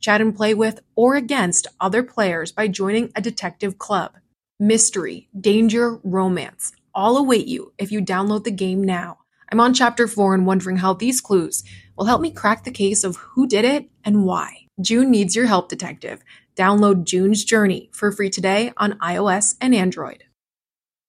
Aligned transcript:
Chat 0.00 0.20
and 0.20 0.34
play 0.34 0.54
with 0.54 0.80
or 0.96 1.14
against 1.14 1.66
other 1.80 2.02
players 2.02 2.52
by 2.52 2.68
joining 2.68 3.12
a 3.14 3.20
detective 3.20 3.78
club. 3.78 4.16
Mystery, 4.58 5.28
danger, 5.38 6.00
romance 6.02 6.72
all 6.94 7.16
await 7.16 7.46
you 7.46 7.72
if 7.78 7.92
you 7.92 8.00
download 8.00 8.44
the 8.44 8.50
game 8.50 8.82
now. 8.82 9.18
I'm 9.50 9.60
on 9.60 9.74
chapter 9.74 10.06
4 10.06 10.34
and 10.34 10.46
wondering 10.46 10.76
how 10.76 10.92
these 10.92 11.20
clues 11.20 11.64
will 11.96 12.06
help 12.06 12.20
me 12.20 12.30
crack 12.30 12.64
the 12.64 12.70
case 12.70 13.04
of 13.04 13.16
who 13.16 13.46
did 13.46 13.64
it 13.64 13.88
and 14.04 14.24
why. 14.24 14.66
June 14.80 15.10
needs 15.10 15.34
your 15.36 15.46
help, 15.46 15.68
detective. 15.68 16.22
Download 16.56 17.04
June's 17.04 17.44
Journey 17.44 17.90
for 17.92 18.12
free 18.12 18.30
today 18.30 18.72
on 18.76 18.98
iOS 18.98 19.56
and 19.60 19.74
Android. 19.74 20.24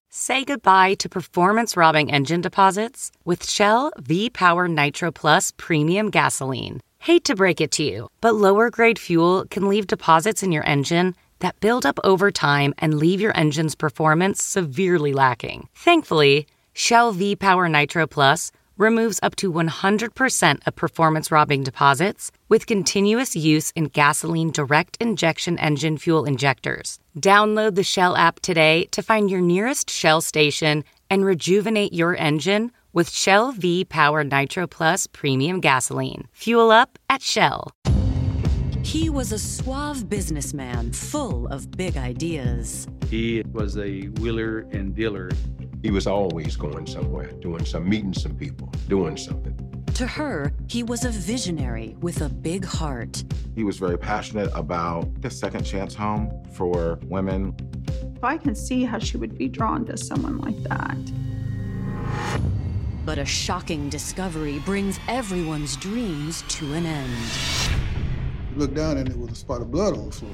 Say 0.10 0.44
goodbye 0.44 0.96
to 0.96 1.08
performance 1.08 1.78
robbing 1.78 2.12
engine 2.12 2.42
deposits 2.42 3.12
with 3.24 3.48
Shell 3.48 3.94
V 3.98 4.30
Power 4.30 4.68
Nitro 4.68 5.12
Plus 5.12 5.54
Premium 5.56 6.10
Gasoline. 6.10 6.82
Hate 7.06 7.26
to 7.26 7.36
break 7.36 7.60
it 7.60 7.72
to 7.72 7.84
you, 7.84 8.10
but 8.22 8.36
lower 8.36 8.70
grade 8.70 9.00
fuel 9.00 9.46
can 9.50 9.68
leave 9.68 9.88
deposits 9.88 10.44
in 10.44 10.52
your 10.52 10.64
engine 10.68 11.16
that 11.40 11.60
build 11.60 11.84
up 11.84 12.00
over 12.04 12.30
time 12.30 12.76
and 12.78 13.00
leave 13.00 13.20
your 13.20 13.36
engine's 13.36 13.74
performance 13.74 14.44
severely 14.44 15.12
lacking. 15.12 15.68
Thankfully, 15.74 16.46
Shell 16.74 17.14
V 17.14 17.36
Power 17.36 17.68
Nitro 17.68 18.06
Plus 18.06 18.52
removes 18.78 19.20
up 19.24 19.36
to 19.38 19.52
100% 19.52 20.60
of 20.68 20.76
performance 20.76 21.32
robbing 21.32 21.64
deposits 21.64 22.32
with 22.50 22.68
continuous 22.68 23.36
use 23.36 23.72
in 23.72 23.86
gasoline 23.86 24.52
direct 24.52 24.96
injection 25.00 25.58
engine 25.58 25.98
fuel 25.98 26.26
injectors. 26.26 27.00
Download 27.20 27.74
the 27.74 27.82
Shell 27.82 28.16
app 28.16 28.42
today 28.42 28.86
to 28.92 29.02
find 29.02 29.28
your 29.28 29.42
nearest 29.42 29.90
Shell 29.90 30.22
station 30.22 30.84
and 31.10 31.26
rejuvenate 31.26 31.94
your 31.94 32.16
engine 32.16 32.72
with 32.94 33.10
Shell 33.10 33.54
V 33.54 33.86
Power 33.86 34.24
Nitro 34.24 34.68
Plus 34.68 35.08
Premium 35.08 35.60
Gasoline. 35.60 36.28
Fuel 36.34 36.72
up 36.72 37.00
at 37.10 37.22
Shell. 37.22 37.72
He 38.84 39.10
was 39.10 39.32
a 39.32 39.40
suave 39.40 40.10
businessman 40.10 40.92
full 40.92 41.48
of 41.48 41.72
big 41.72 41.98
ideas. 41.98 42.88
He 43.10 43.44
was 43.52 43.78
a 43.78 44.08
wheeler 44.20 44.60
and 44.72 44.96
dealer 44.96 45.30
he 45.82 45.90
was 45.90 46.06
always 46.06 46.56
going 46.56 46.86
somewhere, 46.86 47.32
doing 47.32 47.66
some, 47.66 47.90
meeting 47.90 48.14
some 48.14 48.36
people, 48.36 48.72
doing 48.88 49.18
something. 49.18 49.58
To 49.96 50.06
her, 50.06 50.54
he 50.68 50.84
was 50.84 51.06
a 51.06 51.10
visionary 51.10 51.96
with 52.02 52.22
a 52.22 52.30
big 52.30 52.64
heart. 52.64 53.24
He 53.56 53.64
was 53.64 53.78
very 53.78 53.98
passionate 53.98 54.52
about 54.54 55.22
the 55.22 55.30
second 55.30 55.64
chance 55.64 55.96
home 55.96 56.32
for 56.54 57.00
women. 57.06 57.56
I 58.22 58.38
can 58.38 58.54
see 58.54 58.84
how 58.84 59.00
she 59.00 59.18
would 59.18 59.38
be 59.38 59.48
drawn 59.48 59.86
to 59.88 59.98
someone 59.98 60.38
like 60.38 60.62
that. 60.64 62.61
But 63.04 63.18
a 63.18 63.26
shocking 63.26 63.90
discovery 63.90 64.60
brings 64.60 65.00
everyone's 65.08 65.76
dreams 65.76 66.44
to 66.50 66.74
an 66.74 66.86
end. 66.86 67.18
You 68.52 68.58
look 68.58 68.76
down 68.76 68.98
and 68.98 69.10
it 69.10 69.18
was 69.18 69.32
a 69.32 69.36
spot 69.36 69.62
of 69.62 69.72
blood 69.72 69.98
on 69.98 70.06
the 70.08 70.12
floor. 70.12 70.32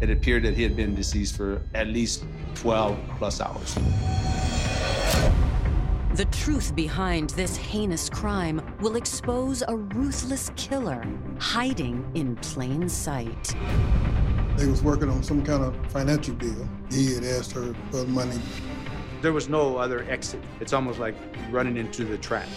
It 0.00 0.10
appeared 0.10 0.42
that 0.42 0.54
he 0.54 0.64
had 0.64 0.74
been 0.74 0.94
deceased 0.94 1.36
for 1.36 1.62
at 1.74 1.86
least 1.86 2.24
12 2.56 2.98
plus 3.18 3.40
hours. 3.40 3.74
The 6.14 6.24
truth 6.26 6.74
behind 6.74 7.30
this 7.30 7.56
heinous 7.56 8.08
crime 8.08 8.60
will 8.80 8.96
expose 8.96 9.62
a 9.66 9.76
ruthless 9.76 10.50
killer 10.56 11.06
hiding 11.38 12.08
in 12.14 12.36
plain 12.36 12.88
sight. 12.88 13.54
They 14.56 14.66
was 14.66 14.82
working 14.82 15.08
on 15.08 15.22
some 15.22 15.44
kind 15.44 15.64
of 15.64 15.74
financial 15.90 16.34
deal. 16.34 16.68
He 16.90 17.14
had 17.14 17.24
asked 17.24 17.52
her 17.52 17.74
for 17.90 18.04
money. 18.06 18.40
There 19.22 19.32
was 19.32 19.48
no 19.48 19.76
other 19.78 20.04
exit. 20.10 20.42
It's 20.60 20.72
almost 20.72 20.98
like 20.98 21.14
running 21.50 21.76
into 21.76 22.04
the 22.04 22.18
trap. 22.18 22.48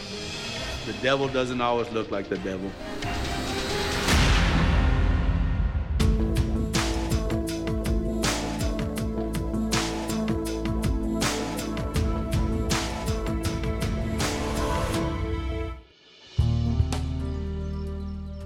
The 0.86 0.94
devil 1.02 1.28
doesn't 1.28 1.60
always 1.60 1.90
look 1.92 2.12
like 2.12 2.30
the 2.30 2.38
devil. 2.38 2.72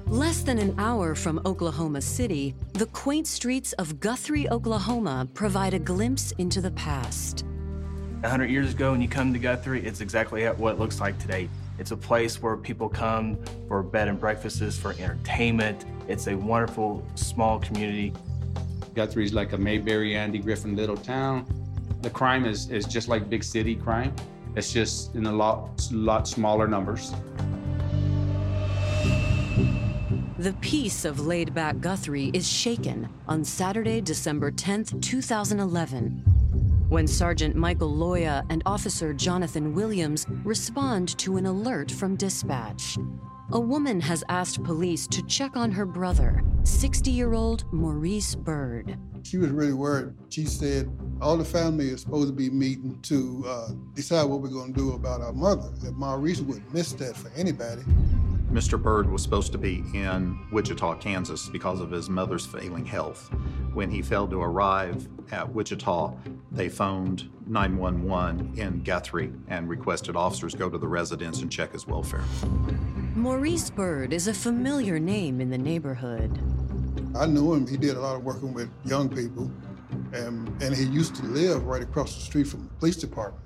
Less 0.07 0.41
than 0.41 0.57
an 0.57 0.75
hour 0.77 1.15
from 1.15 1.41
Oklahoma 1.45 2.01
City, 2.01 2.55
the 2.73 2.85
quaint 2.87 3.27
streets 3.27 3.73
of 3.73 3.99
Guthrie, 3.99 4.49
Oklahoma 4.49 5.27
provide 5.33 5.73
a 5.73 5.79
glimpse 5.79 6.31
into 6.39 6.61
the 6.61 6.71
past. 6.71 7.45
A 8.23 8.29
hundred 8.29 8.51
years 8.51 8.71
ago, 8.73 8.91
when 8.91 9.01
you 9.01 9.07
come 9.07 9.33
to 9.33 9.39
Guthrie, 9.39 9.83
it's 9.83 9.99
exactly 9.99 10.45
what 10.45 10.73
it 10.73 10.79
looks 10.79 10.99
like 10.99 11.17
today. 11.17 11.49
It's 11.79 11.89
a 11.89 11.97
place 11.97 12.39
where 12.39 12.55
people 12.55 12.87
come 12.87 13.39
for 13.67 13.81
bed 13.81 14.07
and 14.07 14.19
breakfasts, 14.19 14.77
for 14.77 14.91
entertainment. 14.91 15.85
It's 16.07 16.27
a 16.27 16.35
wonderful, 16.35 17.03
small 17.15 17.59
community. 17.59 18.13
Guthrie's 18.93 19.33
like 19.33 19.53
a 19.53 19.57
Mayberry, 19.57 20.15
Andy 20.15 20.37
Griffin 20.37 20.75
little 20.75 20.97
town. 20.97 21.47
The 22.03 22.11
crime 22.11 22.45
is, 22.45 22.69
is 22.69 22.85
just 22.85 23.07
like 23.07 23.27
big 23.27 23.43
city 23.43 23.75
crime. 23.75 24.13
It's 24.55 24.71
just 24.71 25.15
in 25.15 25.25
a 25.25 25.31
lot, 25.31 25.89
lot 25.91 26.27
smaller 26.27 26.67
numbers. 26.67 27.15
The 30.37 30.53
peace 30.61 31.05
of 31.05 31.25
laid 31.25 31.55
back 31.55 31.79
Guthrie 31.79 32.29
is 32.33 32.47
shaken 32.47 33.09
on 33.27 33.43
Saturday, 33.43 33.99
December 33.99 34.51
10th, 34.51 35.01
2011, 35.01 36.30
when 36.91 37.07
Sergeant 37.07 37.55
Michael 37.55 37.89
Loya 37.89 38.45
and 38.49 38.61
Officer 38.65 39.13
Jonathan 39.13 39.73
Williams 39.73 40.25
respond 40.43 41.17
to 41.19 41.37
an 41.37 41.45
alert 41.45 41.89
from 41.89 42.17
dispatch. 42.17 42.97
A 43.53 43.59
woman 43.59 44.01
has 44.01 44.25
asked 44.27 44.61
police 44.65 45.07
to 45.07 45.21
check 45.23 45.55
on 45.55 45.71
her 45.71 45.85
brother, 45.85 46.43
60 46.63 47.09
year 47.09 47.33
old 47.33 47.63
Maurice 47.71 48.35
Byrd. 48.35 48.97
She 49.23 49.37
was 49.37 49.51
really 49.51 49.71
worried. 49.71 50.15
She 50.31 50.43
said 50.43 50.91
all 51.21 51.37
the 51.37 51.45
family 51.45 51.87
is 51.87 52.01
supposed 52.01 52.27
to 52.27 52.33
be 52.33 52.49
meeting 52.49 52.99
to 53.03 53.45
uh, 53.47 53.69
decide 53.95 54.25
what 54.25 54.41
we're 54.41 54.49
going 54.49 54.73
to 54.73 54.77
do 54.77 54.91
about 54.91 55.21
our 55.21 55.31
mother. 55.31 55.69
That 55.83 55.93
Maurice 55.93 56.41
wouldn't 56.41 56.73
miss 56.73 56.91
that 56.93 57.15
for 57.15 57.31
anybody. 57.37 57.83
Mr. 58.51 58.81
Byrd 58.81 59.09
was 59.09 59.23
supposed 59.23 59.53
to 59.53 59.57
be 59.57 59.81
in 59.93 60.37
Wichita, 60.51 60.95
Kansas 60.95 61.47
because 61.47 61.79
of 61.79 61.89
his 61.89 62.09
mother's 62.09 62.45
failing 62.45 62.85
health. 62.85 63.29
When 63.73 63.89
he 63.89 64.01
failed 64.01 64.31
to 64.31 64.41
arrive 64.41 65.07
at 65.31 65.49
Wichita, 65.53 66.13
they 66.51 66.67
phoned 66.67 67.29
911 67.47 68.59
in 68.59 68.83
Guthrie 68.83 69.31
and 69.47 69.69
requested 69.69 70.17
officers 70.17 70.53
go 70.53 70.69
to 70.69 70.77
the 70.77 70.87
residence 70.87 71.41
and 71.41 71.49
check 71.49 71.71
his 71.71 71.87
welfare. 71.87 72.25
Maurice 73.15 73.69
Byrd 73.69 74.11
is 74.11 74.27
a 74.27 74.33
familiar 74.33 74.99
name 74.99 75.39
in 75.39 75.49
the 75.49 75.57
neighborhood. 75.57 76.37
I 77.15 77.27
knew 77.27 77.53
him. 77.53 77.65
He 77.65 77.77
did 77.77 77.95
a 77.95 78.01
lot 78.01 78.17
of 78.17 78.25
working 78.25 78.53
with 78.53 78.69
young 78.83 79.07
people, 79.07 79.49
and, 80.11 80.61
and 80.61 80.75
he 80.75 80.83
used 80.83 81.15
to 81.15 81.23
live 81.23 81.63
right 81.63 81.81
across 81.81 82.15
the 82.15 82.21
street 82.21 82.47
from 82.47 82.63
the 82.63 82.69
police 82.79 82.97
department. 82.97 83.45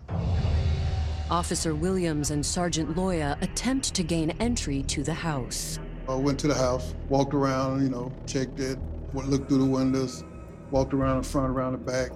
Officer 1.31 1.73
Williams 1.73 2.29
and 2.29 2.45
Sergeant 2.45 2.95
Loya 2.95 3.41
attempt 3.41 3.95
to 3.95 4.03
gain 4.03 4.29
entry 4.39 4.83
to 4.83 5.03
the 5.03 5.13
house. 5.13 5.79
I 6.07 6.13
went 6.13 6.39
to 6.41 6.47
the 6.47 6.53
house, 6.53 6.93
walked 7.09 7.33
around, 7.33 7.81
you 7.81 7.89
know, 7.89 8.13
checked 8.27 8.59
it, 8.59 8.77
looked 9.11 9.49
through 9.49 9.57
the 9.57 9.65
windows, 9.65 10.23
walked 10.69 10.93
around 10.93 11.23
the 11.23 11.27
front, 11.27 11.49
around 11.49 11.71
the 11.71 11.79
back. 11.79 12.11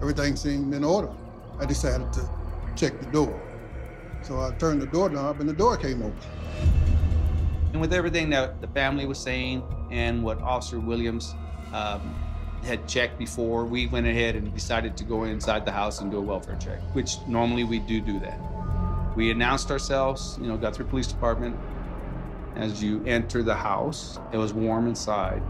Everything 0.00 0.36
seemed 0.36 0.72
in 0.72 0.84
order. 0.84 1.10
I 1.58 1.66
decided 1.66 2.10
to 2.14 2.30
check 2.76 2.98
the 2.98 3.06
door. 3.10 3.38
So 4.22 4.40
I 4.40 4.52
turned 4.52 4.80
the 4.80 4.86
doorknob 4.86 5.40
and 5.40 5.48
the 5.48 5.52
door 5.52 5.76
came 5.76 6.00
open. 6.00 6.18
And 7.72 7.80
with 7.82 7.92
everything 7.92 8.30
that 8.30 8.62
the 8.62 8.68
family 8.68 9.04
was 9.04 9.18
saying 9.18 9.62
and 9.90 10.24
what 10.24 10.40
Officer 10.40 10.80
Williams 10.80 11.34
um, 11.74 12.16
had 12.64 12.86
checked 12.88 13.18
before, 13.18 13.64
we 13.64 13.86
went 13.86 14.06
ahead 14.06 14.36
and 14.36 14.52
decided 14.54 14.96
to 14.96 15.04
go 15.04 15.24
inside 15.24 15.64
the 15.64 15.72
house 15.72 16.00
and 16.00 16.10
do 16.10 16.18
a 16.18 16.20
welfare 16.20 16.56
check, 16.60 16.80
which 16.92 17.16
normally 17.26 17.64
we 17.64 17.78
do 17.78 18.00
do 18.00 18.18
that. 18.20 18.38
We 19.16 19.30
announced 19.30 19.70
ourselves, 19.70 20.38
you 20.40 20.46
know, 20.46 20.56
Guthrie 20.56 20.84
Police 20.84 21.06
Department. 21.06 21.56
As 22.56 22.82
you 22.82 23.04
enter 23.04 23.42
the 23.42 23.54
house, 23.54 24.18
it 24.32 24.36
was 24.36 24.52
warm 24.52 24.86
inside. 24.86 25.42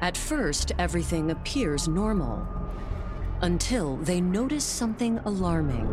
At 0.00 0.16
first, 0.16 0.72
everything 0.78 1.30
appears 1.30 1.86
normal 1.88 2.46
until 3.42 3.96
they 3.96 4.20
notice 4.20 4.64
something 4.64 5.18
alarming. 5.20 5.86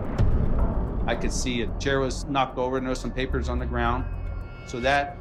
I 1.08 1.16
could 1.16 1.32
see 1.32 1.62
a 1.62 1.80
chair 1.80 2.00
was 2.00 2.26
knocked 2.26 2.58
over 2.58 2.78
and 2.78 2.86
there 2.86 2.90
was 2.90 3.00
some 3.00 3.12
papers 3.12 3.50
on 3.50 3.60
the 3.60 3.66
ground. 3.66 4.06
So 4.68 4.80
that 4.82 5.18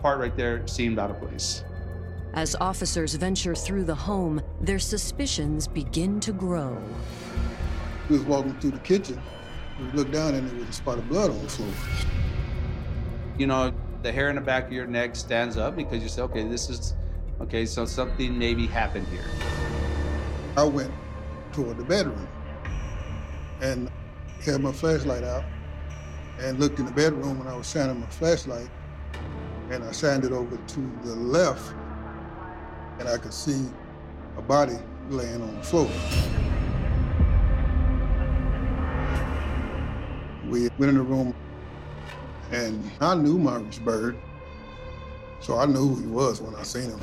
part 0.00 0.18
right 0.18 0.36
there 0.36 0.66
seemed 0.66 0.98
out 0.98 1.10
of 1.10 1.20
place. 1.20 1.64
As 2.34 2.54
officers 2.60 3.14
venture 3.14 3.56
through 3.56 3.84
the 3.84 3.94
home, 3.94 4.40
their 4.60 4.78
suspicions 4.78 5.66
begin 5.66 6.20
to 6.20 6.32
grow. 6.32 6.80
We 8.08 8.18
was 8.18 8.24
walking 8.24 8.54
through 8.60 8.70
the 8.72 8.78
kitchen. 8.78 9.20
We 9.80 9.90
looked 9.98 10.12
down 10.12 10.34
and 10.34 10.48
there 10.48 10.56
was 10.56 10.68
a 10.68 10.72
spot 10.72 10.98
of 10.98 11.08
blood 11.08 11.30
on 11.30 11.42
the 11.42 11.48
floor. 11.48 11.72
You 13.36 13.48
know, 13.48 13.72
the 14.02 14.12
hair 14.12 14.30
in 14.30 14.36
the 14.36 14.42
back 14.42 14.66
of 14.66 14.72
your 14.72 14.86
neck 14.86 15.16
stands 15.16 15.56
up 15.56 15.74
because 15.74 16.04
you 16.04 16.08
say, 16.08 16.22
okay, 16.22 16.46
this 16.46 16.70
is, 16.70 16.94
okay, 17.40 17.66
so 17.66 17.84
something 17.84 18.38
maybe 18.38 18.66
happened 18.66 19.08
here. 19.08 19.24
I 20.56 20.64
went 20.64 20.92
toward 21.52 21.78
the 21.78 21.84
bedroom 21.84 22.28
and 23.60 23.90
had 24.44 24.60
my 24.60 24.72
flashlight 24.72 25.24
out 25.24 25.44
and 26.38 26.60
looked 26.60 26.78
in 26.78 26.86
the 26.86 26.92
bedroom 26.92 27.40
and 27.40 27.48
I 27.48 27.56
was 27.56 27.68
shining 27.68 27.98
my 27.98 28.06
flashlight 28.06 28.68
and 29.70 29.82
I 29.82 29.90
shined 29.90 30.24
it 30.24 30.32
over 30.32 30.56
to 30.56 30.92
the 31.02 31.14
left 31.14 31.74
and 33.00 33.08
I 33.08 33.16
could 33.16 33.32
see 33.32 33.64
a 34.36 34.42
body 34.42 34.76
laying 35.08 35.40
on 35.40 35.56
the 35.56 35.62
floor. 35.62 35.90
We 40.48 40.68
went 40.78 40.90
in 40.90 40.96
the 40.96 41.02
room 41.02 41.34
and 42.52 42.90
I 43.00 43.14
knew 43.14 43.38
Maurice 43.38 43.78
Byrd, 43.78 44.18
so 45.40 45.58
I 45.58 45.64
knew 45.64 45.94
who 45.94 46.00
he 46.00 46.06
was 46.06 46.42
when 46.42 46.54
I 46.54 46.62
seen 46.62 46.90
him. 46.90 47.00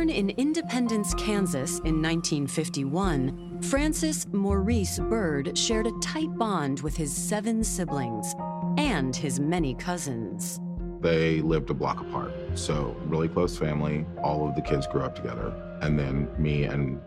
Born 0.00 0.08
in 0.08 0.30
Independence, 0.30 1.12
Kansas 1.12 1.72
in 1.80 2.00
1951, 2.00 3.60
Francis 3.60 4.26
Maurice 4.32 4.98
Byrd 4.98 5.58
shared 5.58 5.86
a 5.86 5.92
tight 6.00 6.34
bond 6.38 6.80
with 6.80 6.96
his 6.96 7.14
seven 7.14 7.62
siblings 7.62 8.34
and 8.78 9.14
his 9.14 9.38
many 9.38 9.74
cousins. 9.74 10.58
They 11.02 11.42
lived 11.42 11.68
a 11.68 11.74
block 11.74 12.00
apart, 12.00 12.32
so 12.54 12.96
really 13.04 13.28
close 13.28 13.58
family. 13.58 14.06
All 14.22 14.48
of 14.48 14.54
the 14.54 14.62
kids 14.62 14.86
grew 14.86 15.02
up 15.02 15.14
together. 15.14 15.52
And 15.82 15.98
then 15.98 16.30
me 16.38 16.64
and 16.64 16.98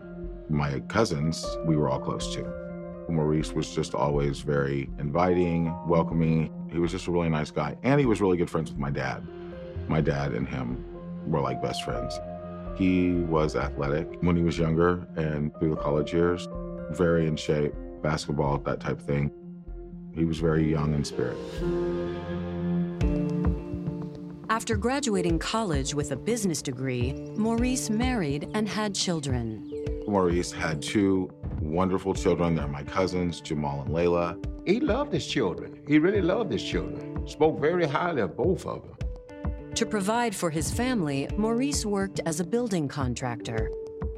my 0.48 0.78
cousins, 0.86 1.44
we 1.66 1.76
were 1.76 1.88
all 1.88 1.98
close 1.98 2.32
too. 2.32 2.46
Maurice 3.08 3.52
was 3.52 3.74
just 3.74 3.96
always 3.96 4.38
very 4.42 4.88
inviting, 5.00 5.76
welcoming. 5.88 6.48
He 6.70 6.78
was 6.78 6.92
just 6.92 7.08
a 7.08 7.10
really 7.10 7.28
nice 7.28 7.50
guy. 7.50 7.76
And 7.82 7.98
he 7.98 8.06
was 8.06 8.20
really 8.20 8.36
good 8.36 8.50
friends 8.50 8.70
with 8.70 8.78
my 8.78 8.90
dad. 8.90 9.26
My 9.88 10.00
dad 10.00 10.30
and 10.30 10.46
him 10.46 10.84
were 11.26 11.40
like 11.40 11.60
best 11.60 11.82
friends. 11.82 12.20
He 12.76 13.12
was 13.12 13.54
athletic 13.54 14.08
when 14.20 14.36
he 14.36 14.42
was 14.42 14.58
younger 14.58 15.06
and 15.16 15.56
through 15.58 15.70
the 15.70 15.76
college 15.76 16.12
years, 16.12 16.48
very 16.90 17.26
in 17.26 17.36
shape, 17.36 17.72
basketball, 18.02 18.58
that 18.58 18.80
type 18.80 18.98
of 18.98 19.06
thing. 19.06 19.30
He 20.14 20.24
was 20.24 20.38
very 20.38 20.70
young 20.70 20.94
in 20.94 21.04
spirit. 21.04 21.36
After 24.48 24.76
graduating 24.76 25.38
college 25.38 25.94
with 25.94 26.12
a 26.12 26.16
business 26.16 26.62
degree, 26.62 27.12
Maurice 27.36 27.90
married 27.90 28.48
and 28.54 28.68
had 28.68 28.94
children. 28.94 29.70
Maurice 30.06 30.52
had 30.52 30.80
two 30.82 31.30
wonderful 31.60 32.14
children. 32.14 32.54
They're 32.54 32.68
my 32.68 32.82
cousins, 32.82 33.40
Jamal 33.40 33.82
and 33.82 33.94
Layla. 33.94 34.38
He 34.66 34.80
loved 34.80 35.12
his 35.12 35.26
children. 35.26 35.80
He 35.88 35.98
really 35.98 36.22
loved 36.22 36.52
his 36.52 36.62
children. 36.62 37.26
Spoke 37.26 37.58
very 37.60 37.86
highly 37.86 38.22
of 38.22 38.36
both 38.36 38.66
of 38.66 38.82
them. 38.82 39.03
To 39.74 39.84
provide 39.84 40.36
for 40.36 40.50
his 40.50 40.70
family, 40.70 41.28
Maurice 41.36 41.84
worked 41.84 42.20
as 42.26 42.38
a 42.38 42.44
building 42.44 42.86
contractor. 42.86 43.70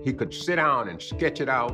He 0.04 0.12
could 0.12 0.34
sit 0.34 0.56
down 0.56 0.90
and 0.90 1.00
sketch 1.00 1.40
it 1.40 1.48
out, 1.48 1.72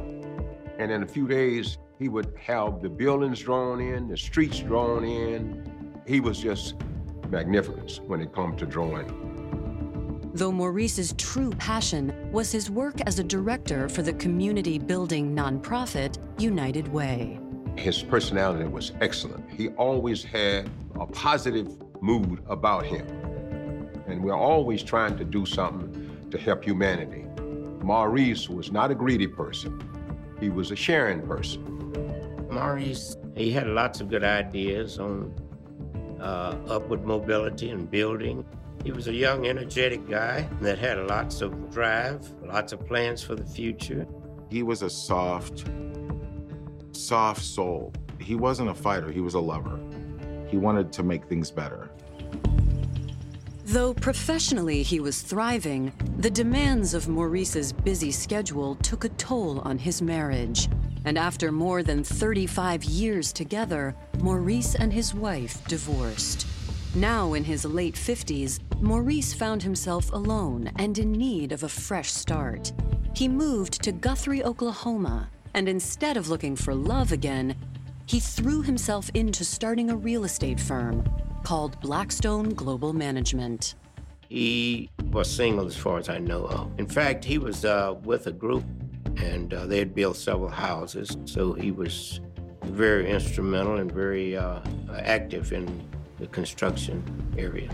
and 0.79 0.93
in 0.93 1.03
a 1.03 1.07
few 1.07 1.27
days, 1.27 1.79
he 1.99 2.09
would 2.09 2.33
have 2.41 2.81
the 2.81 2.89
buildings 2.89 3.41
drawn 3.41 3.81
in, 3.81 4.07
the 4.07 4.17
streets 4.17 4.61
drawn 4.61 5.05
in. 5.05 6.01
He 6.07 6.21
was 6.21 6.39
just 6.39 6.77
magnificent 7.29 8.09
when 8.09 8.21
it 8.21 8.33
comes 8.33 8.61
to 8.61 8.67
drawing. 8.67 10.31
Though 10.33 10.53
Maurice's 10.53 11.13
true 11.19 11.51
passion 11.51 12.15
was 12.31 12.53
his 12.53 12.71
work 12.71 13.01
as 13.07 13.19
a 13.19 13.25
director 13.25 13.89
for 13.89 14.03
the 14.03 14.13
community 14.13 14.79
building 14.79 15.35
nonprofit 15.35 16.19
United 16.41 16.87
Way. 16.87 17.41
His 17.77 18.01
personality 18.01 18.65
was 18.65 18.93
excellent. 19.01 19.51
He 19.51 19.71
always 19.71 20.23
had 20.23 20.71
a 20.95 21.07
positive 21.07 21.77
mood 22.01 22.43
about 22.47 22.87
him. 22.87 23.22
And 24.13 24.23
we're 24.23 24.37
always 24.37 24.83
trying 24.83 25.17
to 25.17 25.25
do 25.25 25.47
something 25.47 26.29
to 26.31 26.37
help 26.37 26.63
humanity. 26.63 27.25
Maurice 27.83 28.47
was 28.47 28.71
not 28.71 28.91
a 28.91 28.95
greedy 28.95 29.27
person. 29.27 29.83
He 30.39 30.51
was 30.51 30.71
a 30.71 30.77
sharing 30.77 31.27
person. 31.27 31.63
Maurice, 32.51 33.17
he 33.35 33.51
had 33.51 33.67
lots 33.69 34.03
of 34.03 34.11
good 34.11 34.23
ideas 34.23 34.99
on 34.99 35.35
uh, 36.21 36.59
upward 36.69 37.07
mobility 37.07 37.71
and 37.71 37.91
building. 37.91 38.45
He 38.85 38.93
was 38.93 39.09
a 39.09 39.15
young, 39.15 39.47
energetic 39.47 40.07
guy 40.07 40.47
that 40.61 40.79
had 40.79 40.99
lots 41.07 41.41
of 41.41 41.71
drive, 41.71 42.31
lots 42.45 42.75
of 42.75 42.87
plans 42.87 43.23
for 43.23 43.35
the 43.35 43.47
future. 43.47 44.07
He 44.51 44.63
was 44.63 44.83
a 44.83 44.91
soft, 44.91 45.65
soft 46.93 47.41
soul. 47.41 47.95
He 48.21 48.35
wasn't 48.35 48.69
a 48.69 48.75
fighter, 48.75 49.11
he 49.11 49.23
was 49.23 49.33
a 49.33 49.41
lover. 49.41 49.81
He 50.49 50.59
wanted 50.59 50.93
to 50.93 51.03
make 51.03 51.25
things 51.25 51.51
better. 51.51 51.89
Though 53.65 53.95
professionally 53.95 54.83
he 54.83 54.99
was 54.99 55.23
thriving, 55.23 55.93
the 56.19 56.31
demands 56.31 56.95
of 56.95 57.09
Maurice's 57.09 57.73
busy 57.73 58.11
schedule 58.11 58.75
took 58.77 59.05
a 59.05 59.09
toll 59.11 59.61
on 59.61 59.79
his 59.79 60.03
marriage. 60.03 60.69
And 61.05 61.17
after 61.17 61.53
more 61.53 61.85
than 61.85 62.03
35 62.03 62.83
years 62.83 63.33
together, 63.33 63.95
Maurice 64.21 64.75
and 64.75 64.93
his 64.93 65.15
wife 65.15 65.65
divorced. 65.69 66.47
Now 66.97 67.35
in 67.35 67.45
his 67.45 67.65
late 67.65 67.95
50s, 67.95 68.59
Maurice 68.81 69.33
found 69.33 69.63
himself 69.63 70.13
alone 70.13 70.73
and 70.77 70.99
in 70.99 71.13
need 71.13 71.53
of 71.53 71.63
a 71.63 71.69
fresh 71.69 72.11
start. 72.11 72.73
He 73.15 73.29
moved 73.29 73.81
to 73.85 73.93
Guthrie, 73.93 74.43
Oklahoma, 74.43 75.31
and 75.55 75.69
instead 75.69 76.17
of 76.17 76.29
looking 76.29 76.57
for 76.57 76.75
love 76.75 77.13
again, 77.13 77.55
he 78.07 78.19
threw 78.19 78.63
himself 78.63 79.09
into 79.15 79.45
starting 79.45 79.89
a 79.89 79.97
real 79.97 80.25
estate 80.25 80.59
firm 80.59 81.05
called 81.43 81.81
Blackstone 81.81 82.51
Global 82.51 82.93
Management. 82.93 83.75
He 84.29 84.89
was 85.11 85.31
single 85.31 85.67
as 85.67 85.77
far 85.77 85.99
as 85.99 86.09
I 86.09 86.19
know 86.19 86.45
of. 86.47 86.71
In 86.79 86.87
fact, 86.87 87.25
he 87.25 87.39
was 87.39 87.65
uh, 87.65 87.97
with 88.05 88.27
a 88.27 88.33
group 88.33 88.65
and 89.17 89.53
uh, 89.53 89.67
they 89.67 89.79
had 89.79 89.95
built 89.95 90.17
several 90.17 90.49
houses, 90.49 91.17
so 91.27 91.53
he 91.53 91.71
was 91.71 92.21
very 92.65 93.11
instrumental 93.11 93.77
and 93.77 93.93
very 93.93 94.37
uh, 94.37 94.61
active 95.01 95.53
in 95.53 95.87
the 96.19 96.27
construction 96.29 97.03
area. 97.37 97.71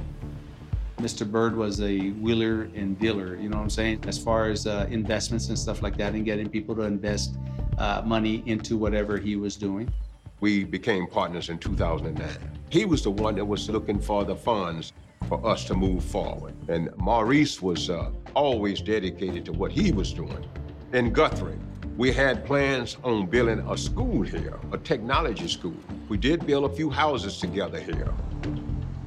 Mr. 0.99 1.31
Bird 1.31 1.57
was 1.57 1.81
a 1.81 2.11
wheeler 2.11 2.62
and 2.75 2.99
dealer, 2.99 3.37
you 3.37 3.49
know 3.49 3.59
what 3.59 3.62
I'm 3.62 3.71
saying? 3.71 4.02
As 4.09 4.19
far 4.19 4.50
as 4.50 4.66
uh, 4.66 4.88
investments 4.90 5.49
and 5.49 5.57
stuff 5.57 5.81
like 5.81 5.97
that, 5.99 6.14
and 6.14 6.25
getting 6.25 6.49
people 6.49 6.75
to 6.75 6.83
invest 6.83 7.37
uh, 7.78 8.02
money 8.04 8.43
into 8.47 8.76
whatever 8.76 9.16
he 9.16 9.37
was 9.37 9.54
doing. 9.54 9.93
We 10.40 10.64
became 10.64 11.07
partners 11.07 11.49
in 11.49 11.59
2009. 11.59 12.58
He 12.71 12.85
was 12.85 13.03
the 13.03 13.11
one 13.11 13.37
that 13.37 13.45
was 13.45 13.69
looking 13.71 13.99
for 13.99 14.25
the 14.25 14.37
funds 14.37 14.93
for 15.27 15.45
us 15.47 15.65
to 15.65 15.75
move 15.75 16.05
forward. 16.05 16.55
And 16.69 16.91
Maurice 16.97 17.63
was 17.63 17.89
uh, 17.89 18.11
always 18.35 18.81
dedicated 18.81 19.45
to 19.47 19.53
what 19.53 19.73
he 19.73 19.91
was 19.91 20.13
doing. 20.13 20.47
In 20.93 21.13
Guthrie, 21.13 21.59
we 21.97 22.13
had 22.13 22.45
plans 22.45 22.97
on 23.03 23.27
building 23.27 23.61
a 23.61 23.77
school 23.77 24.23
here, 24.23 24.59
a 24.73 24.79
technology 24.79 25.49
school. 25.49 25.77
We 26.09 26.17
did 26.17 26.47
build 26.47 26.71
a 26.71 26.75
few 26.75 26.91
houses 26.91 27.39
together 27.39 27.81
here. 27.81 28.15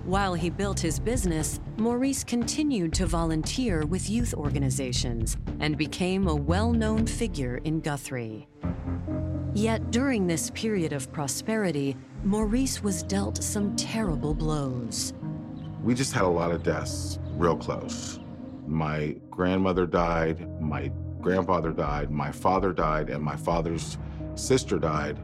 While 0.06 0.34
he 0.34 0.50
built 0.50 0.80
his 0.80 1.00
business, 1.00 1.60
Maurice 1.78 2.24
continued 2.24 2.94
to 2.94 3.06
volunteer 3.06 3.86
with 3.86 4.10
youth 4.10 4.34
organizations 4.34 5.38
and 5.60 5.78
became 5.78 6.28
a 6.28 6.36
well 6.36 6.74
known 6.74 7.06
figure 7.06 7.62
in 7.64 7.80
Guthrie. 7.80 8.48
Yet 9.54 9.92
during 9.92 10.28
this 10.28 10.50
period 10.52 10.94
of 10.94 11.12
prosperity, 11.12 11.96
Maurice 12.24 12.84
was 12.84 13.02
dealt 13.02 13.44
some 13.44 13.76
terrible 13.76 14.36
blows. 14.36 15.14
We 15.82 15.96
just 15.96 16.14
had 16.14 16.24
a 16.24 16.28
lot 16.28 16.52
of 16.52 16.62
deaths 16.62 17.18
real 17.36 17.58
close. 17.58 18.20
My 18.68 19.16
grandmother 19.32 19.88
died, 19.88 20.62
my 20.62 20.92
grandfather 21.20 21.72
died, 21.72 22.12
my 22.12 22.32
father 22.32 22.74
died, 22.74 23.10
and 23.10 23.24
my 23.24 23.36
father's 23.36 23.98
sister 24.36 24.78
died, 24.78 25.18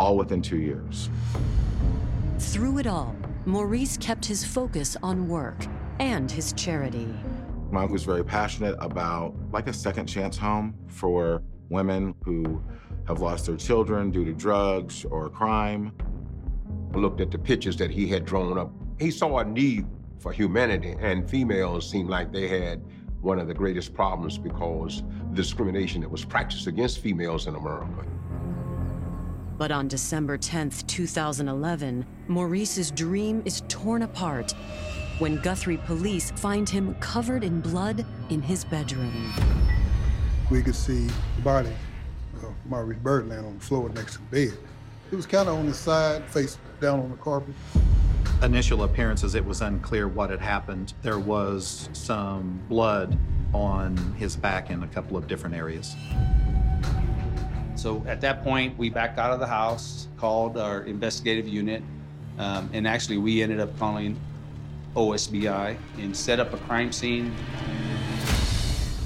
all 0.00 0.16
within 0.16 0.42
two 0.42 0.58
years. 0.58 1.08
Through 2.40 2.78
it 2.78 2.86
all, 2.88 3.14
Maurice 3.46 3.96
kept 3.96 4.24
his 4.24 4.44
focus 4.44 4.96
on 5.04 5.28
work 5.28 5.64
and 6.00 6.28
his 6.28 6.52
charity. 6.54 7.14
My 7.70 7.84
was 7.84 8.02
very 8.02 8.24
passionate 8.24 8.74
about 8.80 9.36
like 9.52 9.68
a 9.68 9.72
second 9.72 10.06
chance 10.06 10.36
home 10.36 10.74
for 10.88 11.42
women 11.68 12.12
who 12.24 12.60
have 13.06 13.20
lost 13.20 13.46
their 13.46 13.56
children 13.56 14.10
due 14.10 14.24
to 14.24 14.32
drugs 14.32 15.04
or 15.04 15.28
crime. 15.30 15.92
I 16.92 16.98
looked 16.98 17.20
at 17.20 17.30
the 17.30 17.38
pictures 17.38 17.76
that 17.76 17.90
he 17.90 18.08
had 18.08 18.24
drawn 18.24 18.58
up. 18.58 18.72
He 18.98 19.10
saw 19.10 19.38
a 19.38 19.44
need 19.44 19.86
for 20.18 20.32
humanity, 20.32 20.96
and 21.00 21.28
females 21.28 21.88
seemed 21.88 22.10
like 22.10 22.32
they 22.32 22.48
had 22.48 22.82
one 23.20 23.38
of 23.38 23.46
the 23.46 23.54
greatest 23.54 23.94
problems 23.94 24.38
because 24.38 25.02
discrimination 25.34 26.00
that 26.00 26.10
was 26.10 26.24
practiced 26.24 26.66
against 26.66 26.98
females 26.98 27.46
in 27.46 27.54
America. 27.54 28.04
But 29.56 29.70
on 29.70 29.88
December 29.88 30.38
10th, 30.38 30.86
2011, 30.86 32.06
Maurice's 32.28 32.90
dream 32.90 33.42
is 33.44 33.62
torn 33.68 34.02
apart 34.02 34.54
when 35.18 35.38
Guthrie 35.42 35.76
police 35.76 36.30
find 36.30 36.68
him 36.68 36.94
covered 36.94 37.44
in 37.44 37.60
blood 37.60 38.06
in 38.30 38.40
his 38.40 38.64
bedroom. 38.64 39.32
We 40.50 40.62
could 40.62 40.74
see 40.74 41.08
the 41.36 41.42
body 41.42 41.72
of 42.42 42.54
Maurice 42.64 42.98
Byrd 43.02 43.28
laying 43.28 43.44
on 43.44 43.58
the 43.58 43.64
floor 43.64 43.90
next 43.90 44.14
to 44.14 44.18
the 44.30 44.48
bed. 44.48 44.58
He 45.10 45.16
was 45.16 45.26
kind 45.26 45.48
of 45.48 45.58
on 45.58 45.66
his 45.66 45.78
side, 45.78 46.24
face 46.30 46.56
down 46.80 47.00
on 47.00 47.10
the 47.10 47.16
carpet. 47.16 47.54
Initial 48.42 48.84
appearances, 48.84 49.34
it 49.34 49.44
was 49.44 49.60
unclear 49.60 50.08
what 50.08 50.30
had 50.30 50.40
happened. 50.40 50.94
There 51.02 51.18
was 51.18 51.88
some 51.92 52.60
blood 52.68 53.18
on 53.52 53.96
his 54.14 54.36
back 54.36 54.70
in 54.70 54.82
a 54.82 54.88
couple 54.88 55.16
of 55.16 55.26
different 55.26 55.54
areas. 55.54 55.94
So 57.76 58.04
at 58.06 58.20
that 58.22 58.42
point, 58.42 58.76
we 58.78 58.90
backed 58.90 59.18
out 59.18 59.32
of 59.32 59.40
the 59.40 59.46
house, 59.46 60.08
called 60.16 60.56
our 60.56 60.82
investigative 60.82 61.48
unit, 61.48 61.82
um, 62.38 62.68
and 62.72 62.86
actually 62.86 63.18
we 63.18 63.42
ended 63.42 63.60
up 63.60 63.76
calling 63.78 64.18
OSBI 64.94 65.76
and 65.98 66.16
set 66.16 66.40
up 66.40 66.52
a 66.52 66.58
crime 66.58 66.92
scene. 66.92 67.32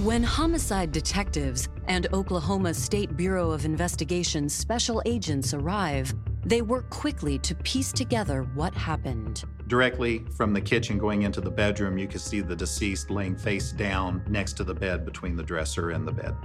When 0.03 0.23
homicide 0.23 0.93
detectives 0.93 1.69
and 1.87 2.09
Oklahoma 2.13 2.75
State 2.75 3.17
Bureau 3.17 3.53
of 3.53 3.65
Investigation 3.65 4.49
special 4.49 5.01
agents 5.07 5.55
arrive, 5.55 6.13
they 6.45 6.63
work 6.63 6.91
quickly 6.91 7.39
to 7.39 7.55
piece 7.55 7.93
together 7.93 8.43
what 8.55 8.75
happened. 8.75 9.45
Directly 9.67 10.27
from 10.37 10.53
the 10.53 10.61
kitchen 10.61 10.99
going 10.99 11.23
into 11.23 11.41
the 11.41 11.51
bedroom, 11.51 11.97
you 11.97 12.07
could 12.07 12.21
see 12.21 12.41
the 12.41 12.55
deceased 12.55 13.11
laying 13.11 13.37
face 13.37 13.73
down 13.73 14.23
next 14.29 14.55
to 14.55 14.65
the 14.65 14.75
bed 14.75 15.05
between 15.05 15.37
the 15.37 15.43
dresser 15.43 15.91
and 15.91 16.07
the 16.07 16.13
bed. 16.13 16.37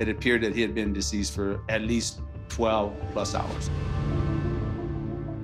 It 0.00 0.08
appeared 0.08 0.42
that 0.42 0.54
he 0.54 0.62
had 0.62 0.74
been 0.74 0.92
deceased 0.92 1.34
for 1.34 1.60
at 1.68 1.82
least 1.82 2.20
12 2.48 2.94
plus 3.12 3.34
hours. 3.34 3.70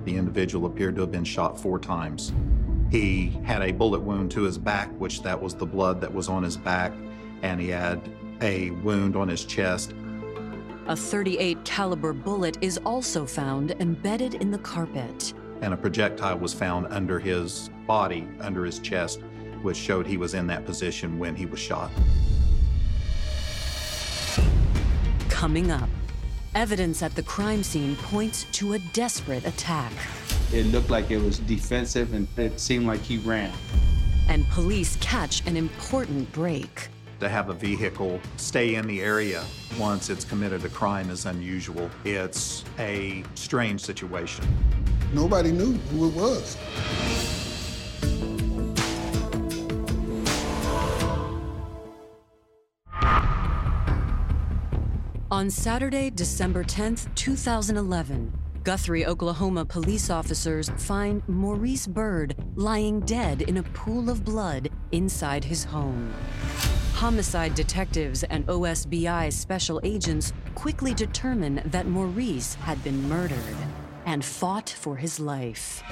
The 0.05 0.17
individual 0.17 0.65
appeared 0.65 0.95
to 0.95 1.01
have 1.01 1.11
been 1.11 1.23
shot 1.23 1.59
four 1.59 1.79
times. 1.79 2.33
He 2.91 3.39
had 3.43 3.61
a 3.61 3.71
bullet 3.71 4.01
wound 4.01 4.31
to 4.31 4.41
his 4.41 4.57
back, 4.57 4.91
which 4.99 5.21
that 5.23 5.41
was 5.41 5.55
the 5.55 5.65
blood 5.65 6.01
that 6.01 6.13
was 6.13 6.29
on 6.29 6.43
his 6.43 6.57
back, 6.57 6.93
and 7.41 7.59
he 7.59 7.69
had 7.69 8.01
a 8.41 8.71
wound 8.71 9.15
on 9.15 9.27
his 9.27 9.45
chest. 9.45 9.93
A 10.87 10.97
38 10.97 11.63
caliber 11.63 12.11
bullet 12.11 12.57
is 12.59 12.77
also 12.79 13.25
found 13.25 13.71
embedded 13.79 14.33
in 14.35 14.51
the 14.51 14.57
carpet. 14.57 15.33
And 15.61 15.73
a 15.73 15.77
projectile 15.77 16.37
was 16.37 16.53
found 16.53 16.87
under 16.87 17.19
his 17.19 17.69
body, 17.87 18.27
under 18.41 18.65
his 18.65 18.79
chest, 18.79 19.21
which 19.61 19.77
showed 19.77 20.05
he 20.05 20.17
was 20.17 20.33
in 20.33 20.45
that 20.47 20.65
position 20.65 21.17
when 21.17 21.37
he 21.37 21.45
was 21.45 21.61
shot. 21.61 21.89
Coming 25.29 25.71
up, 25.71 25.89
evidence 26.53 27.01
at 27.01 27.15
the 27.15 27.23
crime 27.23 27.63
scene 27.63 27.95
points 27.95 28.45
to 28.51 28.73
a 28.73 28.79
desperate 28.91 29.45
attack. 29.45 29.93
It 30.51 30.65
looked 30.65 30.89
like 30.89 31.11
it 31.11 31.17
was 31.17 31.39
defensive 31.39 32.13
and 32.13 32.27
it 32.37 32.59
seemed 32.59 32.87
like 32.87 32.99
he 32.99 33.19
ran. 33.19 33.53
And 34.27 34.45
police 34.49 34.97
catch 34.97 35.47
an 35.47 35.55
important 35.55 36.29
break. 36.33 36.89
To 37.23 37.29
have 37.29 37.47
a 37.47 37.53
vehicle 37.53 38.19
stay 38.35 38.75
in 38.75 38.85
the 38.85 39.01
area 39.01 39.45
once 39.79 40.09
it's 40.09 40.25
committed 40.25 40.65
a 40.65 40.67
crime 40.67 41.09
is 41.09 41.25
unusual. 41.25 41.89
It's 42.03 42.65
a 42.77 43.23
strange 43.35 43.79
situation. 43.79 44.45
Nobody 45.13 45.53
knew 45.53 45.71
who 45.71 46.09
it 46.09 46.13
was. 46.13 46.57
On 55.31 55.49
Saturday, 55.49 56.09
December 56.09 56.65
10th, 56.65 57.07
2011, 57.15 58.37
Guthrie, 58.65 59.05
Oklahoma 59.05 59.63
police 59.63 60.09
officers 60.09 60.69
find 60.75 61.25
Maurice 61.29 61.87
Byrd 61.87 62.35
lying 62.55 62.99
dead 62.99 63.43
in 63.43 63.55
a 63.55 63.63
pool 63.63 64.09
of 64.09 64.25
blood 64.25 64.69
inside 64.91 65.45
his 65.45 65.63
home. 65.63 66.13
Homicide 67.03 67.53
detectives 67.53 68.23
and 68.23 68.47
OSBI 68.47 69.33
special 69.33 69.81
agents 69.83 70.31
quickly 70.55 70.93
determine 70.93 71.61
that 71.65 71.85
Maurice 71.85 72.53
had 72.53 72.81
been 72.81 73.09
murdered 73.09 73.57
and 74.05 74.23
fought 74.23 74.69
for 74.69 74.95
his 74.95 75.19
life. 75.19 75.83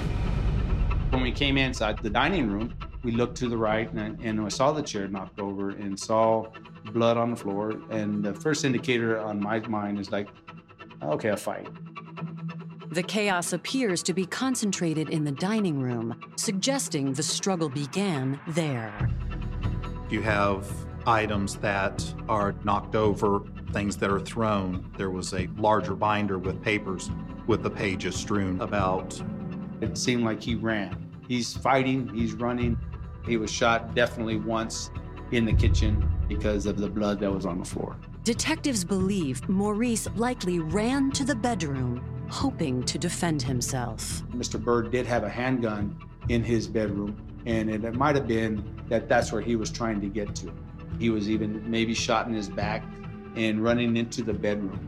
When 1.10 1.20
we 1.20 1.30
came 1.30 1.58
inside 1.58 1.98
the 1.98 2.08
dining 2.08 2.50
room, 2.50 2.74
we 3.02 3.12
looked 3.12 3.36
to 3.36 3.50
the 3.50 3.58
right 3.58 3.92
and, 3.92 4.18
and 4.22 4.40
I 4.40 4.48
saw 4.48 4.72
the 4.72 4.80
chair 4.80 5.06
knocked 5.06 5.38
over 5.38 5.72
and 5.72 6.00
saw 6.00 6.46
blood 6.94 7.18
on 7.18 7.32
the 7.32 7.36
floor. 7.36 7.74
And 7.90 8.24
the 8.24 8.32
first 8.32 8.64
indicator 8.64 9.20
on 9.20 9.38
my 9.38 9.58
mind 9.68 9.98
is 9.98 10.10
like, 10.10 10.28
okay, 11.02 11.28
a 11.28 11.36
fight. 11.36 11.68
The 12.90 13.02
chaos 13.02 13.52
appears 13.52 14.02
to 14.04 14.14
be 14.14 14.24
concentrated 14.24 15.10
in 15.10 15.24
the 15.24 15.32
dining 15.32 15.78
room, 15.78 16.18
suggesting 16.36 17.12
the 17.12 17.22
struggle 17.22 17.68
began 17.68 18.40
there. 18.48 19.10
You 20.08 20.22
have 20.22 20.66
items 21.06 21.56
that 21.56 22.14
are 22.28 22.54
knocked 22.64 22.94
over, 22.94 23.40
things 23.72 23.96
that 23.96 24.10
are 24.10 24.20
thrown. 24.20 24.90
There 24.96 25.10
was 25.10 25.32
a 25.32 25.48
larger 25.56 25.94
binder 25.94 26.38
with 26.38 26.62
papers 26.62 27.10
with 27.46 27.62
the 27.62 27.70
pages 27.70 28.14
strewn 28.14 28.60
about. 28.60 29.20
It 29.80 29.98
seemed 29.98 30.24
like 30.24 30.42
he 30.42 30.54
ran. 30.54 31.10
He's 31.26 31.56
fighting, 31.56 32.08
he's 32.14 32.34
running. 32.34 32.78
He 33.24 33.36
was 33.36 33.50
shot 33.50 33.94
definitely 33.94 34.36
once 34.36 34.90
in 35.30 35.44
the 35.44 35.52
kitchen 35.52 36.08
because 36.28 36.66
of 36.66 36.78
the 36.78 36.88
blood 36.88 37.20
that 37.20 37.32
was 37.32 37.46
on 37.46 37.58
the 37.58 37.64
floor. 37.64 37.96
Detectives 38.24 38.84
believe 38.84 39.48
Maurice 39.48 40.08
likely 40.14 40.60
ran 40.60 41.10
to 41.12 41.24
the 41.24 41.34
bedroom, 41.34 42.04
hoping 42.28 42.82
to 42.84 42.98
defend 42.98 43.42
himself. 43.42 44.22
Mr. 44.30 44.62
Byrd 44.62 44.92
did 44.92 45.06
have 45.06 45.24
a 45.24 45.28
handgun 45.28 45.96
in 46.28 46.44
his 46.44 46.68
bedroom, 46.68 47.16
and 47.46 47.70
it 47.70 47.94
might 47.94 48.14
have 48.14 48.28
been 48.28 48.62
that 48.88 49.08
that's 49.08 49.32
where 49.32 49.42
he 49.42 49.56
was 49.56 49.70
trying 49.70 50.00
to 50.00 50.06
get 50.06 50.34
to. 50.36 50.52
He 51.02 51.10
was 51.10 51.28
even 51.28 51.68
maybe 51.68 51.94
shot 51.94 52.28
in 52.28 52.32
his 52.32 52.48
back 52.48 52.84
and 53.34 53.60
running 53.60 53.96
into 53.96 54.22
the 54.22 54.32
bedroom. 54.32 54.78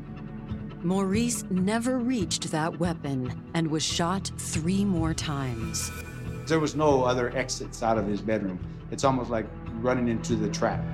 Maurice 0.85 1.42
never 1.50 1.99
reached 1.99 2.52
that 2.52 2.78
weapon 2.78 3.42
and 3.54 3.68
was 3.68 3.83
shot 3.83 4.30
three 4.38 4.85
more 4.85 5.12
times. 5.12 5.90
There 6.47 6.61
was 6.61 6.76
no 6.76 7.02
other 7.02 7.37
exits 7.37 7.83
out 7.83 7.99
of 7.99 8.06
his 8.06 8.21
bedroom. 8.21 8.61
It's 8.92 9.02
almost 9.02 9.28
like 9.28 9.47
running 9.80 10.06
into 10.06 10.37
the 10.37 10.49
trap. 10.50 10.85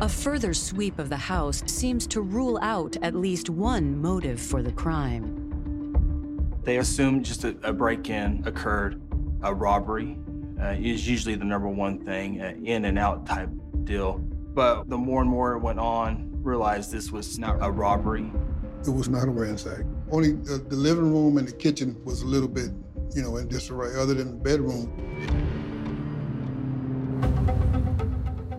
A 0.00 0.08
further 0.08 0.54
sweep 0.54 1.00
of 1.00 1.08
the 1.08 1.16
house 1.16 1.64
seems 1.66 2.06
to 2.06 2.20
rule 2.20 2.60
out 2.62 2.96
at 3.02 3.16
least 3.16 3.50
one 3.50 4.00
motive 4.00 4.40
for 4.40 4.62
the 4.62 4.70
crime. 4.70 5.34
They 6.62 6.76
assumed 6.76 7.24
just 7.24 7.42
a, 7.42 7.56
a 7.64 7.72
break 7.72 8.08
in 8.08 8.44
occurred, 8.46 9.02
a 9.42 9.52
robbery 9.52 10.16
uh, 10.60 10.74
is 10.78 11.08
usually 11.08 11.34
the 11.34 11.44
number 11.44 11.68
one 11.68 12.04
thing, 12.04 12.40
uh, 12.40 12.54
in 12.62 12.84
and 12.84 12.98
out 12.98 13.26
type 13.26 13.50
deal. 13.84 14.18
But 14.54 14.88
the 14.88 14.98
more 14.98 15.20
and 15.20 15.30
more 15.30 15.54
it 15.54 15.60
went 15.60 15.78
on, 15.78 16.30
realized 16.42 16.90
this 16.90 17.12
was 17.12 17.38
not 17.38 17.58
a 17.60 17.70
robbery. 17.70 18.30
It 18.86 18.90
was 18.90 19.08
not 19.08 19.28
a 19.28 19.30
ransack. 19.30 19.84
Only 20.10 20.32
the, 20.32 20.58
the 20.58 20.76
living 20.76 21.12
room 21.12 21.38
and 21.38 21.46
the 21.46 21.52
kitchen 21.52 21.96
was 22.04 22.22
a 22.22 22.26
little 22.26 22.48
bit, 22.48 22.70
you 23.14 23.22
know, 23.22 23.36
in 23.36 23.48
disarray, 23.48 24.00
other 24.00 24.14
than 24.14 24.30
the 24.30 24.36
bedroom. 24.36 24.92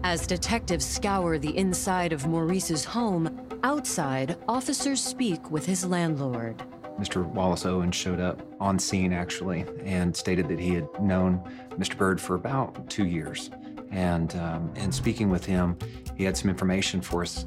As 0.03 0.25
detectives 0.25 0.86
scour 0.86 1.38
the 1.38 1.56
inside 1.58 2.13
of 2.13 2.27
Maurice's 2.27 2.84
home, 2.84 3.48
outside, 3.63 4.38
officers 4.48 5.03
speak 5.03 5.51
with 5.51 5.65
his 5.65 5.86
landlord. 5.86 6.63
Mr. 7.00 7.25
Wallace 7.25 7.65
Owen 7.65 7.91
showed 7.91 8.20
up 8.20 8.41
on 8.60 8.77
scene 8.77 9.13
actually 9.13 9.65
and 9.86 10.15
stated 10.15 10.48
that 10.50 10.60
he 10.60 10.74
had 10.74 10.88
known 11.01 11.41
Mr. 11.77 11.98
Byrd 11.98 12.20
for 12.20 12.36
about 12.36 12.89
two 12.89 13.06
years. 13.06 13.50
And 13.91 14.36
um, 14.36 14.72
in 14.75 14.91
speaking 14.91 15.29
with 15.29 15.46
him, 15.46 15.77
he 16.15 16.25
had 16.25 16.36
some 16.36 16.50
information 16.50 17.01
for 17.01 17.22
us. 17.22 17.46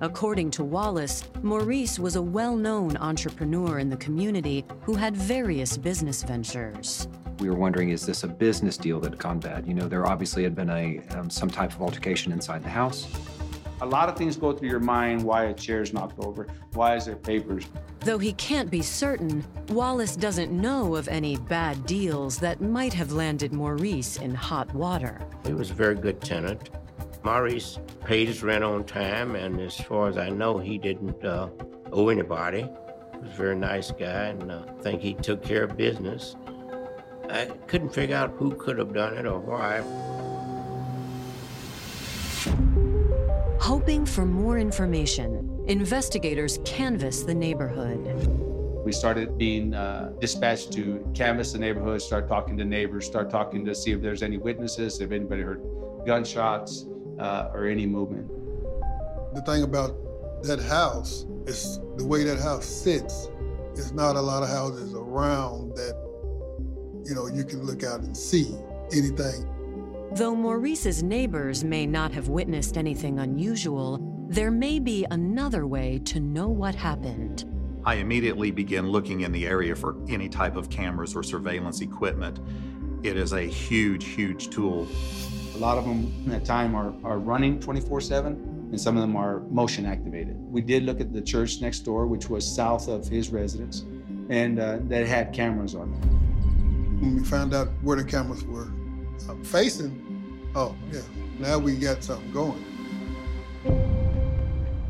According 0.00 0.52
to 0.52 0.64
Wallace, 0.64 1.24
Maurice 1.42 1.98
was 1.98 2.14
a 2.14 2.22
well 2.22 2.56
known 2.56 2.96
entrepreneur 2.98 3.80
in 3.80 3.88
the 3.88 3.96
community 3.96 4.64
who 4.82 4.94
had 4.94 5.16
various 5.16 5.76
business 5.76 6.22
ventures. 6.22 7.08
We 7.40 7.50
were 7.50 7.56
wondering, 7.56 7.90
is 7.90 8.06
this 8.06 8.22
a 8.22 8.28
business 8.28 8.76
deal 8.76 9.00
that 9.00 9.10
had 9.10 9.18
gone 9.18 9.40
bad? 9.40 9.66
You 9.66 9.74
know, 9.74 9.88
there 9.88 10.06
obviously 10.06 10.44
had 10.44 10.54
been 10.54 10.70
a 10.70 11.00
um, 11.16 11.30
some 11.30 11.50
type 11.50 11.72
of 11.72 11.82
altercation 11.82 12.30
inside 12.30 12.62
the 12.62 12.68
house. 12.68 13.08
A 13.80 13.86
lot 13.86 14.08
of 14.08 14.16
things 14.16 14.36
go 14.36 14.52
through 14.52 14.68
your 14.68 14.80
mind 14.80 15.22
why 15.22 15.44
a 15.44 15.54
chair's 15.54 15.92
knocked 15.92 16.18
over, 16.18 16.48
why 16.72 16.96
is 16.96 17.06
there 17.06 17.14
papers? 17.14 17.64
Though 18.00 18.18
he 18.18 18.32
can't 18.32 18.70
be 18.70 18.82
certain, 18.82 19.44
Wallace 19.68 20.16
doesn't 20.16 20.50
know 20.50 20.96
of 20.96 21.06
any 21.06 21.36
bad 21.36 21.86
deals 21.86 22.38
that 22.38 22.60
might 22.60 22.92
have 22.94 23.12
landed 23.12 23.52
Maurice 23.52 24.16
in 24.16 24.34
hot 24.34 24.74
water. 24.74 25.20
He 25.46 25.52
was 25.52 25.70
a 25.70 25.74
very 25.74 25.94
good 25.94 26.20
tenant. 26.20 26.70
Maurice 27.22 27.78
paid 28.04 28.26
his 28.26 28.42
rent 28.42 28.64
on 28.64 28.84
time, 28.84 29.36
and 29.36 29.60
as 29.60 29.76
far 29.76 30.08
as 30.08 30.18
I 30.18 30.28
know, 30.30 30.58
he 30.58 30.78
didn't 30.78 31.24
uh, 31.24 31.48
owe 31.92 32.08
anybody. 32.08 32.62
He 32.62 33.18
was 33.20 33.30
a 33.32 33.36
very 33.36 33.56
nice 33.56 33.92
guy, 33.92 34.26
and 34.26 34.50
uh, 34.50 34.62
I 34.66 34.82
think 34.82 35.02
he 35.02 35.14
took 35.14 35.44
care 35.44 35.64
of 35.64 35.76
business. 35.76 36.34
I 37.30 37.44
couldn't 37.66 37.90
figure 37.90 38.16
out 38.16 38.32
who 38.38 38.54
could 38.54 38.78
have 38.78 38.92
done 38.92 39.16
it 39.18 39.26
or 39.26 39.38
why. 39.38 39.82
Hoping 43.68 44.06
for 44.06 44.24
more 44.24 44.58
information, 44.58 45.62
investigators 45.66 46.58
canvass 46.64 47.22
the 47.22 47.34
neighborhood. 47.34 47.98
We 48.82 48.92
started 48.92 49.36
being 49.36 49.74
uh, 49.74 50.14
dispatched 50.18 50.72
to 50.72 51.06
canvass 51.12 51.52
the 51.52 51.58
neighborhood, 51.58 52.00
start 52.00 52.28
talking 52.28 52.56
to 52.56 52.64
neighbors, 52.64 53.04
start 53.04 53.28
talking 53.28 53.66
to 53.66 53.74
see 53.74 53.90
if 53.90 54.00
there's 54.00 54.22
any 54.22 54.38
witnesses, 54.38 55.02
if 55.02 55.12
anybody 55.12 55.42
heard 55.42 55.60
gunshots 56.06 56.86
uh, 57.18 57.50
or 57.52 57.66
any 57.66 57.84
movement. 57.84 58.26
The 59.34 59.42
thing 59.42 59.64
about 59.64 59.94
that 60.44 60.60
house 60.60 61.26
is 61.46 61.78
the 61.98 62.06
way 62.06 62.24
that 62.24 62.38
house 62.38 62.64
sits. 62.64 63.28
There's 63.74 63.92
not 63.92 64.16
a 64.16 64.20
lot 64.22 64.42
of 64.42 64.48
houses 64.48 64.94
around 64.94 65.74
that, 65.76 65.94
you 67.04 67.14
know, 67.14 67.26
you 67.26 67.44
can 67.44 67.64
look 67.64 67.84
out 67.84 68.00
and 68.00 68.16
see 68.16 68.46
anything. 68.92 69.46
Though 70.12 70.34
Maurice's 70.34 71.02
neighbors 71.02 71.64
may 71.64 71.86
not 71.86 72.12
have 72.12 72.28
witnessed 72.28 72.78
anything 72.78 73.18
unusual, 73.18 74.00
there 74.30 74.50
may 74.50 74.78
be 74.78 75.06
another 75.10 75.66
way 75.66 75.98
to 76.06 76.18
know 76.18 76.48
what 76.48 76.74
happened. 76.74 77.44
I 77.84 77.96
immediately 77.96 78.50
begin 78.50 78.88
looking 78.88 79.20
in 79.20 79.32
the 79.32 79.46
area 79.46 79.76
for 79.76 79.96
any 80.08 80.30
type 80.30 80.56
of 80.56 80.70
cameras 80.70 81.14
or 81.14 81.22
surveillance 81.22 81.82
equipment. 81.82 82.40
It 83.02 83.18
is 83.18 83.34
a 83.34 83.42
huge, 83.42 84.06
huge 84.06 84.48
tool. 84.48 84.88
A 85.54 85.58
lot 85.58 85.76
of 85.76 85.84
them 85.84 86.32
at 86.32 86.42
time 86.42 86.74
are, 86.74 86.94
are 87.04 87.18
running 87.18 87.60
24 87.60 88.00
7, 88.00 88.32
and 88.72 88.80
some 88.80 88.96
of 88.96 89.02
them 89.02 89.14
are 89.14 89.40
motion 89.50 89.84
activated. 89.84 90.36
We 90.38 90.62
did 90.62 90.84
look 90.84 91.02
at 91.02 91.12
the 91.12 91.20
church 91.20 91.60
next 91.60 91.80
door, 91.80 92.06
which 92.06 92.30
was 92.30 92.46
south 92.46 92.88
of 92.88 93.06
his 93.06 93.28
residence, 93.28 93.84
and 94.30 94.58
uh, 94.58 94.78
that 94.84 95.06
had 95.06 95.34
cameras 95.34 95.74
on 95.74 95.92
it. 95.92 97.02
When 97.02 97.16
we 97.16 97.24
found 97.24 97.52
out 97.52 97.68
where 97.82 97.98
the 97.98 98.04
cameras 98.04 98.42
were 98.44 98.72
uh, 99.28 99.34
facing, 99.42 100.50
oh, 100.54 100.74
yeah, 100.92 101.00
now 101.38 101.58
we 101.58 101.76
got 101.76 102.02
something 102.02 102.32
going. 102.32 102.64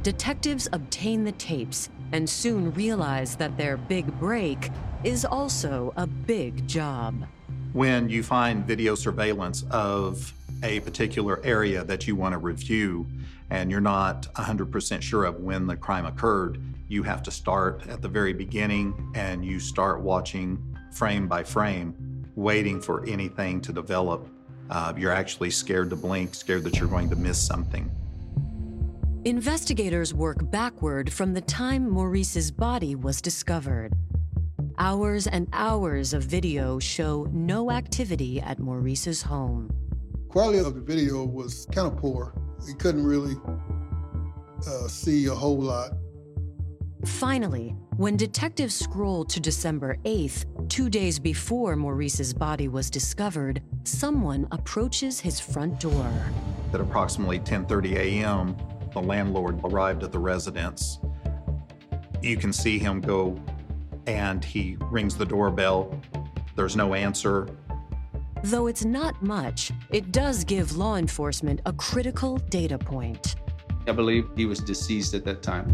Detectives 0.02 0.68
obtain 0.72 1.24
the 1.24 1.32
tapes 1.32 1.90
and 2.12 2.28
soon 2.28 2.72
realize 2.72 3.36
that 3.36 3.56
their 3.56 3.76
big 3.76 4.06
break 4.18 4.70
is 5.04 5.24
also 5.24 5.92
a 5.96 6.06
big 6.06 6.66
job. 6.66 7.26
When 7.72 8.08
you 8.08 8.22
find 8.22 8.64
video 8.64 8.94
surveillance 8.94 9.64
of 9.70 10.32
a 10.62 10.80
particular 10.80 11.40
area 11.44 11.84
that 11.84 12.06
you 12.06 12.16
want 12.16 12.32
to 12.32 12.38
review 12.38 13.06
and 13.50 13.70
you're 13.70 13.80
not 13.80 14.32
100% 14.34 15.02
sure 15.02 15.24
of 15.24 15.40
when 15.40 15.66
the 15.66 15.76
crime 15.76 16.06
occurred, 16.06 16.60
you 16.88 17.02
have 17.02 17.22
to 17.22 17.30
start 17.30 17.86
at 17.88 18.02
the 18.02 18.08
very 18.08 18.32
beginning 18.32 19.12
and 19.14 19.44
you 19.44 19.60
start 19.60 20.00
watching 20.00 20.62
frame 20.92 21.28
by 21.28 21.42
frame, 21.42 21.94
waiting 22.38 22.80
for 22.80 23.04
anything 23.06 23.60
to 23.60 23.72
develop. 23.72 24.28
Uh, 24.70 24.92
you're 24.96 25.12
actually 25.12 25.50
scared 25.50 25.90
to 25.90 25.96
blink, 25.96 26.34
scared 26.34 26.62
that 26.62 26.78
you're 26.78 26.88
going 26.88 27.10
to 27.10 27.16
miss 27.16 27.44
something. 27.44 27.90
Investigators 29.24 30.14
work 30.14 30.48
backward 30.50 31.12
from 31.12 31.34
the 31.34 31.40
time 31.40 31.90
Maurice's 31.90 32.52
body 32.52 32.94
was 32.94 33.20
discovered. 33.20 33.92
Hours 34.78 35.26
and 35.26 35.48
hours 35.52 36.14
of 36.14 36.22
video 36.22 36.78
show 36.78 37.26
no 37.32 37.72
activity 37.72 38.40
at 38.40 38.60
Maurice's 38.60 39.20
home. 39.20 39.68
Quality 40.28 40.58
of 40.58 40.74
the 40.76 40.80
video 40.80 41.24
was 41.24 41.66
kind 41.72 41.88
of 41.88 41.96
poor. 41.96 42.32
We 42.66 42.74
couldn't 42.74 43.04
really 43.04 43.34
uh, 44.64 44.86
see 44.86 45.26
a 45.26 45.34
whole 45.34 45.58
lot. 45.58 45.94
Finally, 47.04 47.74
when 47.96 48.16
detectives 48.16 48.76
scroll 48.76 49.24
to 49.24 49.40
December 49.40 49.96
8th, 50.04 50.44
two 50.68 50.90
days 50.90 51.18
before 51.18 51.76
Maurice's 51.76 52.34
body 52.34 52.68
was 52.68 52.90
discovered, 52.90 53.62
someone 53.84 54.46
approaches 54.52 55.18
his 55.18 55.40
front 55.40 55.80
door. 55.80 56.12
At 56.72 56.80
approximately 56.80 57.38
10:30 57.38 57.96
a.m., 57.96 58.56
the 58.92 59.00
landlord 59.00 59.60
arrived 59.64 60.02
at 60.02 60.12
the 60.12 60.18
residence. 60.18 60.98
You 62.22 62.36
can 62.36 62.52
see 62.52 62.78
him 62.78 63.00
go 63.00 63.40
and 64.06 64.44
he 64.44 64.76
rings 64.90 65.16
the 65.16 65.26
doorbell. 65.26 66.00
There's 66.56 66.76
no 66.76 66.94
answer. 66.94 67.48
Though 68.44 68.66
it's 68.66 68.84
not 68.84 69.20
much, 69.22 69.72
it 69.90 70.12
does 70.12 70.44
give 70.44 70.76
law 70.76 70.96
enforcement 70.96 71.60
a 71.66 71.72
critical 71.72 72.38
data 72.38 72.78
point. 72.78 73.36
I 73.86 73.92
believe 73.92 74.28
he 74.36 74.46
was 74.46 74.60
deceased 74.60 75.14
at 75.14 75.24
that 75.24 75.42
time. 75.42 75.66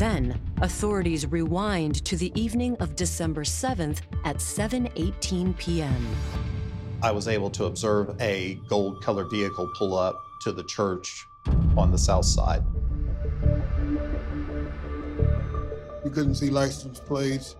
Then, 0.00 0.40
authorities 0.62 1.26
rewind 1.26 2.06
to 2.06 2.16
the 2.16 2.32
evening 2.34 2.74
of 2.76 2.96
December 2.96 3.44
7th 3.44 4.00
at 4.24 4.36
7:18 4.36 5.54
p.m. 5.58 6.16
I 7.02 7.10
was 7.10 7.28
able 7.28 7.50
to 7.50 7.66
observe 7.66 8.18
a 8.18 8.58
gold-colored 8.66 9.30
vehicle 9.30 9.70
pull 9.76 9.98
up 9.98 10.24
to 10.40 10.52
the 10.52 10.64
church 10.64 11.26
on 11.76 11.90
the 11.90 11.98
south 11.98 12.24
side. 12.24 12.62
You 16.02 16.10
couldn't 16.10 16.36
see 16.36 16.48
license 16.48 16.98
plates. 16.98 17.56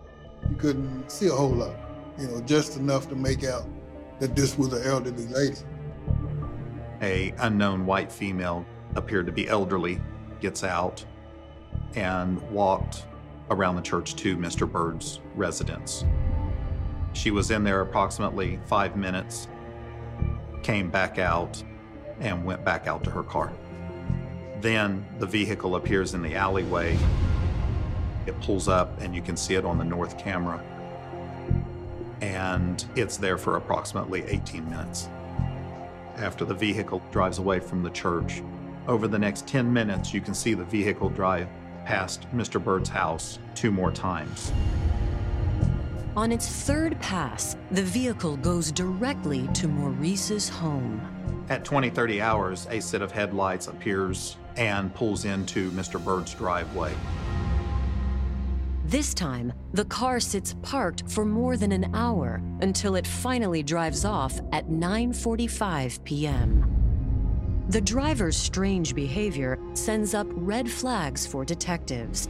You 0.49 0.55
couldn't 0.55 1.11
see 1.11 1.27
a 1.27 1.35
whole 1.35 1.51
lot, 1.51 1.75
you 2.17 2.27
know, 2.27 2.41
just 2.41 2.75
enough 2.75 3.07
to 3.09 3.15
make 3.15 3.43
out 3.43 3.67
that 4.19 4.35
this 4.35 4.57
was 4.57 4.73
an 4.73 4.81
elderly 4.83 5.27
lady. 5.27 5.59
A 7.03 7.35
unknown 7.37 7.85
white 7.85 8.11
female 8.11 8.65
appeared 8.95 9.27
to 9.27 9.31
be 9.31 9.47
elderly, 9.47 10.01
gets 10.39 10.63
out 10.63 11.05
and 11.95 12.41
walked 12.51 13.05
around 13.49 13.75
the 13.75 13.81
church 13.81 14.15
to 14.15 14.37
Mr. 14.37 14.69
Byrd's 14.69 15.19
residence. 15.35 16.05
She 17.13 17.31
was 17.31 17.51
in 17.51 17.63
there 17.63 17.81
approximately 17.81 18.59
five 18.65 18.95
minutes, 18.95 19.47
came 20.63 20.89
back 20.89 21.19
out, 21.19 21.61
and 22.19 22.45
went 22.45 22.63
back 22.63 22.87
out 22.87 23.03
to 23.03 23.09
her 23.09 23.23
car. 23.23 23.51
Then 24.61 25.05
the 25.19 25.25
vehicle 25.25 25.75
appears 25.75 26.13
in 26.13 26.21
the 26.21 26.35
alleyway. 26.35 26.97
It 28.25 28.39
pulls 28.41 28.67
up, 28.67 29.01
and 29.01 29.15
you 29.15 29.21
can 29.21 29.35
see 29.35 29.55
it 29.55 29.65
on 29.65 29.77
the 29.77 29.83
north 29.83 30.17
camera. 30.17 30.63
And 32.21 32.85
it's 32.95 33.17
there 33.17 33.37
for 33.37 33.57
approximately 33.57 34.23
18 34.27 34.69
minutes. 34.69 35.09
After 36.17 36.45
the 36.45 36.53
vehicle 36.53 37.01
drives 37.11 37.39
away 37.39 37.59
from 37.59 37.81
the 37.81 37.89
church, 37.89 38.43
over 38.87 39.07
the 39.07 39.17
next 39.17 39.47
10 39.47 39.71
minutes, 39.71 40.13
you 40.13 40.21
can 40.21 40.35
see 40.35 40.53
the 40.53 40.63
vehicle 40.63 41.09
drive 41.09 41.47
past 41.85 42.27
Mr. 42.33 42.63
Byrd's 42.63 42.89
house 42.89 43.39
two 43.55 43.71
more 43.71 43.91
times. 43.91 44.51
On 46.15 46.31
its 46.31 46.47
third 46.47 46.99
pass, 46.99 47.55
the 47.71 47.83
vehicle 47.83 48.35
goes 48.37 48.71
directly 48.71 49.47
to 49.53 49.67
Maurice's 49.67 50.49
home. 50.49 50.99
At 51.49 51.63
20, 51.63 51.89
30 51.89 52.21
hours, 52.21 52.67
a 52.69 52.81
set 52.81 53.01
of 53.01 53.11
headlights 53.11 53.67
appears 53.67 54.37
and 54.57 54.93
pulls 54.93 55.25
into 55.25 55.71
Mr. 55.71 56.03
Byrd's 56.03 56.33
driveway. 56.33 56.93
This 58.85 59.13
time, 59.13 59.53
the 59.73 59.85
car 59.85 60.19
sits 60.19 60.53
parked 60.61 61.09
for 61.09 61.23
more 61.23 61.55
than 61.55 61.71
an 61.71 61.95
hour 61.95 62.41
until 62.59 62.95
it 62.95 63.07
finally 63.07 63.63
drives 63.63 64.03
off 64.03 64.37
at 64.51 64.67
9:45 64.67 66.03
p.m. 66.03 66.80
The 67.71 67.79
driver's 67.79 68.35
strange 68.35 68.93
behavior 68.93 69.57
sends 69.75 70.13
up 70.13 70.27
red 70.31 70.69
flags 70.69 71.25
for 71.25 71.45
detectives. 71.45 72.27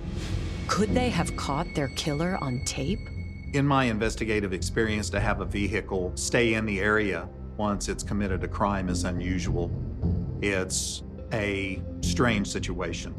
Could 0.67 0.93
they 0.93 1.09
have 1.09 1.35
caught 1.35 1.65
their 1.73 1.87
killer 1.95 2.37
on 2.41 2.61
tape? 2.63 2.99
In 3.53 3.65
my 3.65 3.85
investigative 3.85 4.53
experience, 4.53 5.09
to 5.09 5.19
have 5.19 5.41
a 5.41 5.45
vehicle 5.45 6.11
stay 6.13 6.53
in 6.53 6.67
the 6.67 6.79
area 6.79 7.27
once 7.57 7.89
it's 7.89 8.03
committed 8.03 8.43
a 8.43 8.47
crime 8.47 8.87
is 8.87 9.03
unusual. 9.03 9.71
It's 10.43 11.01
a 11.33 11.81
strange 12.01 12.45
situation. 12.45 13.15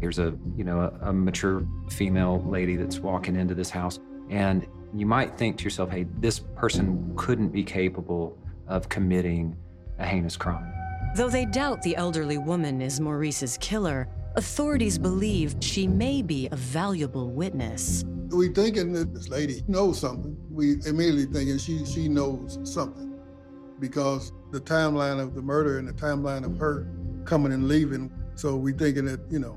Here's 0.00 0.18
a, 0.18 0.36
you 0.56 0.64
know, 0.64 0.80
a, 0.80 1.10
a 1.10 1.12
mature 1.12 1.64
female 1.88 2.42
lady 2.48 2.74
that's 2.74 2.98
walking 2.98 3.36
into 3.36 3.54
this 3.54 3.70
house 3.70 4.00
and 4.28 4.66
you 4.92 5.06
might 5.06 5.38
think 5.38 5.58
to 5.58 5.64
yourself, 5.64 5.88
hey, 5.88 6.06
this 6.18 6.40
person 6.40 7.12
couldn't 7.14 7.50
be 7.50 7.62
capable 7.62 8.36
of 8.66 8.88
committing 8.88 9.56
a 10.00 10.04
heinous 10.04 10.36
crime. 10.36 10.73
Though 11.14 11.30
they 11.30 11.44
doubt 11.44 11.80
the 11.82 11.94
elderly 11.94 12.38
woman 12.38 12.82
is 12.82 12.98
Maurice's 12.98 13.56
killer, 13.58 14.08
authorities 14.34 14.98
believe 14.98 15.54
she 15.60 15.86
may 15.86 16.22
be 16.22 16.48
a 16.50 16.56
valuable 16.56 17.30
witness. 17.30 18.02
We 18.30 18.48
thinking 18.48 18.92
that 18.94 19.14
this 19.14 19.28
lady 19.28 19.62
knows 19.68 20.00
something. 20.00 20.36
We 20.50 20.72
immediately 20.84 21.26
thinking 21.26 21.58
she 21.58 21.86
she 21.86 22.08
knows 22.08 22.58
something 22.64 23.16
because 23.78 24.32
the 24.50 24.60
timeline 24.60 25.20
of 25.20 25.36
the 25.36 25.42
murder 25.42 25.78
and 25.78 25.86
the 25.86 25.92
timeline 25.92 26.44
of 26.44 26.58
her 26.58 26.88
coming 27.24 27.52
and 27.52 27.68
leaving. 27.68 28.10
So 28.34 28.56
we 28.56 28.72
thinking 28.72 29.04
that 29.04 29.20
you 29.30 29.38
know 29.38 29.56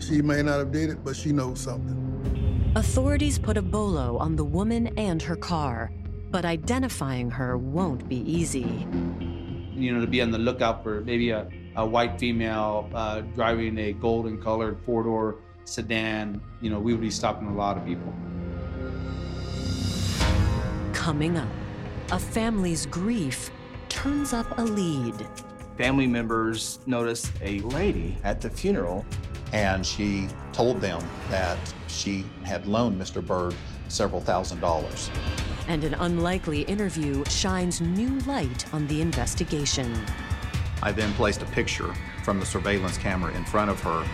she 0.00 0.22
may 0.22 0.42
not 0.42 0.58
have 0.58 0.72
did 0.72 0.90
it, 0.90 1.04
but 1.04 1.14
she 1.14 1.30
knows 1.30 1.60
something. 1.60 2.72
Authorities 2.74 3.38
put 3.38 3.56
a 3.56 3.62
bolo 3.62 4.16
on 4.18 4.34
the 4.34 4.44
woman 4.44 4.88
and 4.98 5.22
her 5.22 5.36
car, 5.36 5.92
but 6.32 6.44
identifying 6.44 7.30
her 7.30 7.56
won't 7.56 8.08
be 8.08 8.28
easy. 8.28 8.88
You 9.76 9.92
know, 9.92 10.00
to 10.00 10.06
be 10.06 10.22
on 10.22 10.30
the 10.30 10.38
lookout 10.38 10.82
for 10.82 11.02
maybe 11.02 11.30
a, 11.30 11.48
a 11.76 11.84
white 11.84 12.18
female 12.18 12.88
uh, 12.94 13.20
driving 13.20 13.76
a 13.78 13.92
golden 13.92 14.40
colored 14.40 14.78
four 14.86 15.02
door 15.02 15.36
sedan, 15.64 16.40
you 16.62 16.70
know, 16.70 16.80
we 16.80 16.92
would 16.92 17.02
be 17.02 17.10
stopping 17.10 17.48
a 17.48 17.54
lot 17.54 17.76
of 17.76 17.84
people. 17.84 18.12
Coming 20.94 21.36
up, 21.36 21.48
a 22.10 22.18
family's 22.18 22.86
grief 22.86 23.50
turns 23.90 24.32
up 24.32 24.58
a 24.58 24.62
lead. 24.62 25.26
Family 25.76 26.06
members 26.06 26.78
noticed 26.86 27.30
a 27.42 27.60
lady 27.60 28.16
at 28.24 28.40
the 28.40 28.48
funeral 28.48 29.04
and 29.52 29.84
she 29.84 30.28
told 30.52 30.80
them 30.80 31.02
that 31.28 31.58
she 31.88 32.24
had 32.44 32.66
loaned 32.66 33.00
Mr. 33.00 33.24
Byrd 33.24 33.54
several 33.88 34.20
thousand 34.20 34.60
dollars. 34.60 35.10
And 35.68 35.82
an 35.84 35.94
unlikely 35.94 36.62
interview 36.62 37.24
shines 37.26 37.80
new 37.80 38.18
light 38.20 38.72
on 38.72 38.86
the 38.86 39.00
investigation. 39.00 39.92
I 40.82 40.92
then 40.92 41.12
placed 41.14 41.42
a 41.42 41.46
picture 41.46 41.94
from 42.22 42.38
the 42.38 42.46
surveillance 42.46 42.98
camera 42.98 43.34
in 43.34 43.44
front 43.44 43.70
of 43.70 43.80
her. 43.80 44.04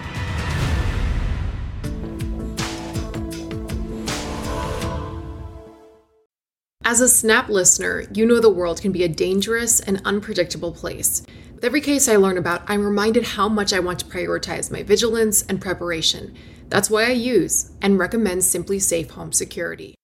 As 6.85 7.01
a 7.01 7.09
Snap 7.09 7.49
listener, 7.49 8.05
you 8.13 8.27
know 8.27 8.39
the 8.39 8.51
world 8.51 8.83
can 8.83 8.93
be 8.93 9.03
a 9.03 9.09
dangerous 9.09 9.81
and 9.81 10.03
unpredictable 10.05 10.73
place. 10.73 11.23
With 11.55 11.65
every 11.65 11.81
case 11.81 12.09
I 12.09 12.17
learn 12.17 12.37
about, 12.37 12.65
I'm 12.67 12.85
reminded 12.85 13.25
how 13.25 13.49
much 13.49 13.73
I 13.73 13.79
want 13.79 14.01
to 14.01 14.05
prioritize 14.05 14.71
my 14.71 14.83
vigilance 14.83 15.43
and 15.43 15.61
preparation. 15.61 16.35
That's 16.73 16.89
why 16.89 17.05
I 17.05 17.11
use 17.11 17.71
and 17.83 17.99
recommend 17.99 18.41
SimpliSafe 18.41 19.11
Home 19.11 19.31
Security. 19.31 19.95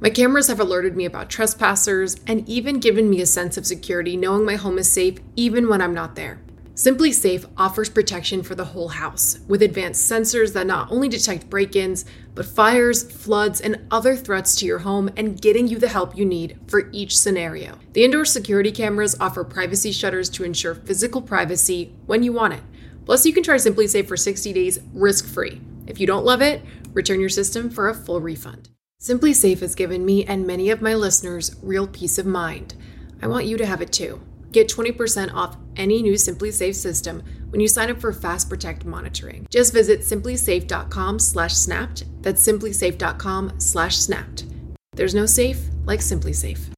My 0.00 0.08
cameras 0.08 0.48
have 0.48 0.58
alerted 0.58 0.96
me 0.96 1.04
about 1.04 1.28
trespassers 1.28 2.16
and 2.26 2.48
even 2.48 2.80
given 2.80 3.10
me 3.10 3.20
a 3.20 3.26
sense 3.26 3.58
of 3.58 3.66
security 3.66 4.16
knowing 4.16 4.46
my 4.46 4.56
home 4.56 4.78
is 4.78 4.90
safe 4.90 5.18
even 5.36 5.68
when 5.68 5.82
I'm 5.82 5.92
not 5.92 6.16
there. 6.16 6.40
SimpliSafe 6.76 7.44
offers 7.58 7.90
protection 7.90 8.42
for 8.42 8.54
the 8.54 8.64
whole 8.64 8.88
house 8.88 9.40
with 9.48 9.60
advanced 9.60 10.10
sensors 10.10 10.54
that 10.54 10.66
not 10.66 10.90
only 10.90 11.10
detect 11.10 11.50
break 11.50 11.76
ins, 11.76 12.06
but 12.34 12.46
fires, 12.46 13.02
floods, 13.02 13.60
and 13.60 13.86
other 13.90 14.16
threats 14.16 14.56
to 14.56 14.64
your 14.64 14.78
home 14.78 15.10
and 15.18 15.42
getting 15.42 15.68
you 15.68 15.78
the 15.78 15.88
help 15.88 16.16
you 16.16 16.24
need 16.24 16.58
for 16.68 16.88
each 16.90 17.18
scenario. 17.18 17.78
The 17.92 18.02
indoor 18.02 18.24
security 18.24 18.72
cameras 18.72 19.14
offer 19.20 19.44
privacy 19.44 19.92
shutters 19.92 20.30
to 20.30 20.44
ensure 20.44 20.74
physical 20.74 21.20
privacy 21.20 21.94
when 22.06 22.22
you 22.22 22.32
want 22.32 22.54
it. 22.54 22.62
Plus, 23.04 23.26
you 23.26 23.34
can 23.34 23.42
try 23.42 23.56
SimpliSafe 23.56 24.08
for 24.08 24.16
60 24.16 24.54
days 24.54 24.78
risk 24.94 25.26
free. 25.26 25.60
If 25.86 26.00
you 26.00 26.06
don't 26.06 26.24
love 26.24 26.42
it, 26.42 26.62
return 26.92 27.20
your 27.20 27.28
system 27.28 27.70
for 27.70 27.88
a 27.88 27.94
full 27.94 28.20
refund. 28.20 28.70
SimpliSafe 29.02 29.60
has 29.60 29.74
given 29.74 30.04
me 30.04 30.24
and 30.24 30.46
many 30.46 30.70
of 30.70 30.80
my 30.80 30.94
listeners 30.94 31.56
real 31.62 31.86
peace 31.86 32.18
of 32.18 32.26
mind. 32.26 32.74
I 33.20 33.26
want 33.26 33.46
you 33.46 33.56
to 33.58 33.66
have 33.66 33.82
it 33.82 33.92
too. 33.92 34.20
Get 34.52 34.68
20% 34.68 35.34
off 35.34 35.56
any 35.76 36.00
new 36.00 36.14
SimpliSafe 36.14 36.74
system 36.74 37.22
when 37.50 37.60
you 37.60 37.68
sign 37.68 37.90
up 37.90 38.00
for 38.00 38.12
Fast 38.12 38.48
Protect 38.48 38.84
monitoring. 38.84 39.46
Just 39.50 39.72
visit 39.72 40.00
simplisafe.com/snapped. 40.00 42.22
That's 42.22 42.46
simplisafe.com/snapped. 42.46 44.44
There's 44.92 45.14
no 45.14 45.26
safe 45.26 45.60
like 45.84 46.00
SimpliSafe. 46.00 46.70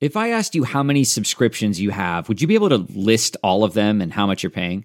If 0.00 0.16
I 0.16 0.30
asked 0.30 0.54
you 0.54 0.64
how 0.64 0.82
many 0.82 1.04
subscriptions 1.04 1.80
you 1.80 1.90
have, 1.90 2.28
would 2.28 2.42
you 2.42 2.48
be 2.48 2.54
able 2.54 2.70
to 2.70 2.86
list 2.94 3.36
all 3.42 3.64
of 3.64 3.72
them 3.72 4.00
and 4.00 4.12
how 4.12 4.26
much 4.26 4.42
you're 4.42 4.50
paying? 4.50 4.84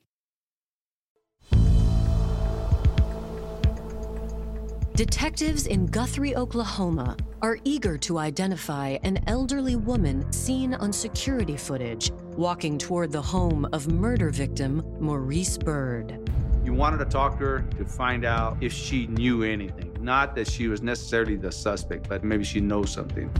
Detectives 5.01 5.65
in 5.65 5.87
Guthrie, 5.87 6.35
Oklahoma 6.35 7.17
are 7.41 7.57
eager 7.63 7.97
to 7.97 8.19
identify 8.19 8.99
an 9.01 9.17
elderly 9.25 9.75
woman 9.75 10.31
seen 10.31 10.75
on 10.75 10.93
security 10.93 11.57
footage 11.57 12.11
walking 12.37 12.77
toward 12.77 13.11
the 13.11 13.19
home 13.19 13.67
of 13.73 13.91
murder 13.91 14.29
victim 14.29 14.83
Maurice 14.99 15.57
Byrd. 15.57 16.29
You 16.63 16.73
wanted 16.73 16.99
to 16.99 17.05
talk 17.05 17.39
to 17.39 17.45
her 17.45 17.59
to 17.79 17.83
find 17.83 18.25
out 18.25 18.57
if 18.61 18.71
she 18.71 19.07
knew 19.07 19.41
anything. 19.41 19.91
Not 19.99 20.35
that 20.35 20.47
she 20.47 20.67
was 20.67 20.83
necessarily 20.83 21.35
the 21.35 21.51
suspect, 21.51 22.07
but 22.07 22.23
maybe 22.23 22.43
she 22.43 22.59
knows 22.59 22.91
something. 22.91 23.31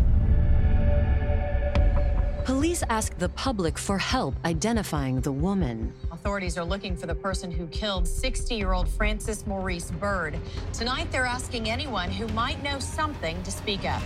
Police 2.45 2.83
ask 2.89 3.15
the 3.19 3.29
public 3.29 3.77
for 3.77 3.99
help 3.99 4.33
identifying 4.45 5.21
the 5.21 5.31
woman. 5.31 5.93
Authorities 6.11 6.57
are 6.57 6.65
looking 6.65 6.97
for 6.97 7.05
the 7.05 7.13
person 7.13 7.51
who 7.51 7.67
killed 7.67 8.07
60 8.07 8.55
year 8.55 8.73
old 8.73 8.89
Francis 8.89 9.45
Maurice 9.45 9.91
Byrd. 9.91 10.39
Tonight, 10.73 11.11
they're 11.11 11.25
asking 11.25 11.69
anyone 11.69 12.09
who 12.09 12.27
might 12.29 12.61
know 12.63 12.79
something 12.79 13.41
to 13.43 13.51
speak 13.51 13.85
up. 13.85 14.01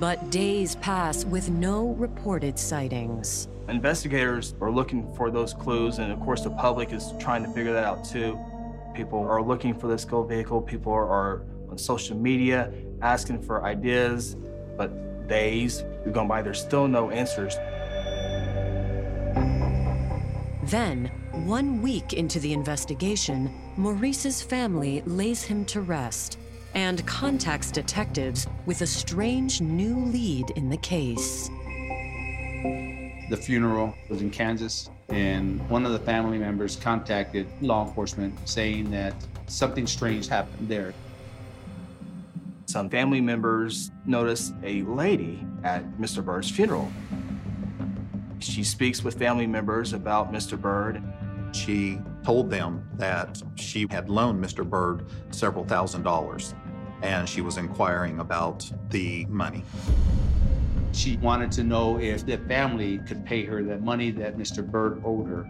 But 0.00 0.30
days 0.30 0.74
pass 0.76 1.24
with 1.24 1.50
no 1.50 1.90
reported 1.90 2.58
sightings. 2.58 3.46
Investigators 3.68 4.56
are 4.60 4.72
looking 4.72 5.14
for 5.14 5.30
those 5.30 5.54
clues, 5.54 5.98
and 5.98 6.10
of 6.10 6.18
course, 6.20 6.42
the 6.42 6.50
public 6.50 6.92
is 6.92 7.12
trying 7.20 7.44
to 7.44 7.50
figure 7.50 7.72
that 7.72 7.84
out 7.84 8.04
too. 8.04 8.36
People 8.92 9.20
are 9.20 9.42
looking 9.42 9.72
for 9.72 9.86
this 9.86 10.04
gold 10.04 10.28
vehicle, 10.28 10.62
people 10.62 10.92
are 10.92 11.42
on 11.70 11.78
social 11.78 12.16
media 12.16 12.72
asking 13.02 13.40
for 13.40 13.64
ideas, 13.64 14.36
but 14.76 14.90
days 15.28 15.84
have 16.04 16.12
gone 16.12 16.26
by, 16.26 16.42
there's 16.42 16.60
still 16.60 16.88
no 16.88 17.10
answers. 17.10 17.54
Then, 20.64 21.10
one 21.32 21.80
week 21.80 22.12
into 22.12 22.40
the 22.40 22.52
investigation, 22.52 23.50
Maurice's 23.76 24.42
family 24.42 25.02
lays 25.06 25.42
him 25.42 25.64
to 25.66 25.80
rest 25.80 26.38
and 26.74 27.06
contacts 27.06 27.70
detectives 27.70 28.46
with 28.66 28.82
a 28.82 28.86
strange 28.86 29.60
new 29.60 29.96
lead 29.96 30.50
in 30.56 30.68
the 30.68 30.76
case. 30.76 31.48
The 33.30 33.36
funeral 33.36 33.94
was 34.08 34.20
in 34.20 34.30
Kansas, 34.30 34.90
and 35.08 35.66
one 35.70 35.86
of 35.86 35.92
the 35.92 35.98
family 36.00 36.38
members 36.38 36.76
contacted 36.76 37.46
law 37.62 37.86
enforcement 37.86 38.34
saying 38.46 38.90
that 38.90 39.14
something 39.46 39.86
strange 39.86 40.28
happened 40.28 40.68
there. 40.68 40.92
Some 42.68 42.90
family 42.90 43.22
members 43.22 43.92
noticed 44.04 44.52
a 44.62 44.82
lady 44.82 45.42
at 45.64 45.90
Mr. 45.92 46.22
Byrd's 46.22 46.50
funeral. 46.50 46.92
She 48.40 48.62
speaks 48.62 49.02
with 49.02 49.18
family 49.18 49.46
members 49.46 49.94
about 49.94 50.30
Mr. 50.34 50.60
Byrd. 50.60 51.02
She 51.52 51.98
told 52.22 52.50
them 52.50 52.86
that 52.96 53.42
she 53.54 53.86
had 53.88 54.10
loaned 54.10 54.44
Mr. 54.44 54.68
Byrd 54.68 55.06
several 55.30 55.64
thousand 55.64 56.02
dollars 56.02 56.54
and 57.00 57.26
she 57.26 57.40
was 57.40 57.56
inquiring 57.56 58.20
about 58.20 58.70
the 58.90 59.24
money. 59.30 59.64
She 60.92 61.16
wanted 61.16 61.50
to 61.52 61.64
know 61.64 61.98
if 61.98 62.26
the 62.26 62.36
family 62.36 62.98
could 62.98 63.24
pay 63.24 63.46
her 63.46 63.62
the 63.62 63.78
money 63.78 64.10
that 64.10 64.36
Mr. 64.36 64.62
Bird 64.62 65.00
owed 65.06 65.26
her. 65.26 65.46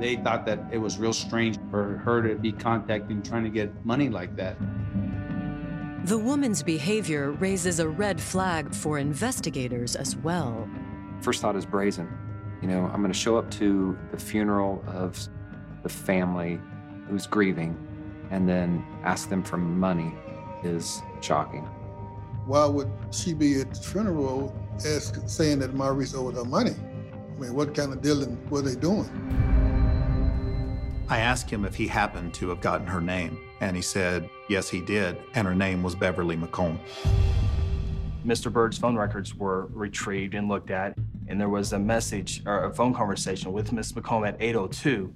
They 0.00 0.16
thought 0.16 0.44
that 0.46 0.58
it 0.72 0.78
was 0.78 0.98
real 0.98 1.12
strange 1.12 1.56
for 1.70 1.98
her 1.98 2.20
to 2.20 2.34
be 2.34 2.50
contacting, 2.50 3.22
trying 3.22 3.44
to 3.44 3.50
get 3.50 3.84
money 3.86 4.08
like 4.08 4.34
that. 4.34 4.56
The 6.04 6.18
woman's 6.18 6.64
behavior 6.64 7.30
raises 7.30 7.78
a 7.78 7.88
red 7.88 8.20
flag 8.20 8.74
for 8.74 8.98
investigators 8.98 9.94
as 9.94 10.16
well. 10.16 10.68
First 11.20 11.40
thought 11.40 11.54
is 11.54 11.64
brazen. 11.64 12.08
You 12.60 12.66
know, 12.66 12.86
I'm 12.86 13.00
going 13.02 13.12
to 13.12 13.18
show 13.18 13.36
up 13.36 13.48
to 13.52 13.96
the 14.10 14.18
funeral 14.18 14.82
of 14.88 15.16
the 15.84 15.88
family 15.88 16.58
who's 17.08 17.28
grieving 17.28 17.76
and 18.32 18.48
then 18.48 18.84
ask 19.04 19.28
them 19.28 19.44
for 19.44 19.58
money 19.58 20.12
is 20.64 21.00
shocking. 21.20 21.62
Why 22.46 22.66
would 22.66 22.90
she 23.12 23.32
be 23.32 23.60
at 23.60 23.72
the 23.72 23.80
funeral 23.80 24.52
ask, 24.84 25.20
saying 25.28 25.60
that 25.60 25.72
Maurice 25.72 26.16
owed 26.16 26.34
her 26.34 26.44
money? 26.44 26.74
I 27.12 27.40
mean, 27.40 27.54
what 27.54 27.76
kind 27.76 27.92
of 27.92 28.02
dealing 28.02 28.44
were 28.50 28.62
they 28.62 28.74
doing? 28.74 29.08
I 31.12 31.18
asked 31.18 31.50
him 31.50 31.66
if 31.66 31.74
he 31.74 31.86
happened 31.86 32.32
to 32.36 32.48
have 32.48 32.62
gotten 32.62 32.86
her 32.86 33.02
name, 33.02 33.38
and 33.60 33.76
he 33.76 33.82
said, 33.82 34.30
yes, 34.48 34.70
he 34.70 34.80
did, 34.80 35.18
and 35.34 35.46
her 35.46 35.54
name 35.54 35.82
was 35.82 35.94
Beverly 35.94 36.38
McColm. 36.38 36.78
Mr. 38.24 38.50
Byrd's 38.50 38.78
phone 38.78 38.96
records 38.96 39.34
were 39.34 39.66
retrieved 39.74 40.32
and 40.32 40.48
looked 40.48 40.70
at, 40.70 40.96
and 41.28 41.38
there 41.38 41.50
was 41.50 41.74
a 41.74 41.78
message 41.78 42.42
or 42.46 42.64
a 42.64 42.72
phone 42.72 42.94
conversation 42.94 43.52
with 43.52 43.72
Miss 43.74 43.92
McColm 43.92 44.26
at 44.26 44.40
802. 44.40 45.12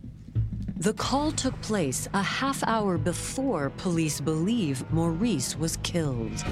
The 0.76 0.92
call 0.92 1.32
took 1.32 1.58
place 1.62 2.10
a 2.12 2.22
half 2.22 2.62
hour 2.64 2.98
before 2.98 3.70
police 3.78 4.20
believe 4.20 4.84
Maurice 4.92 5.56
was 5.56 5.78
killed. 5.78 6.44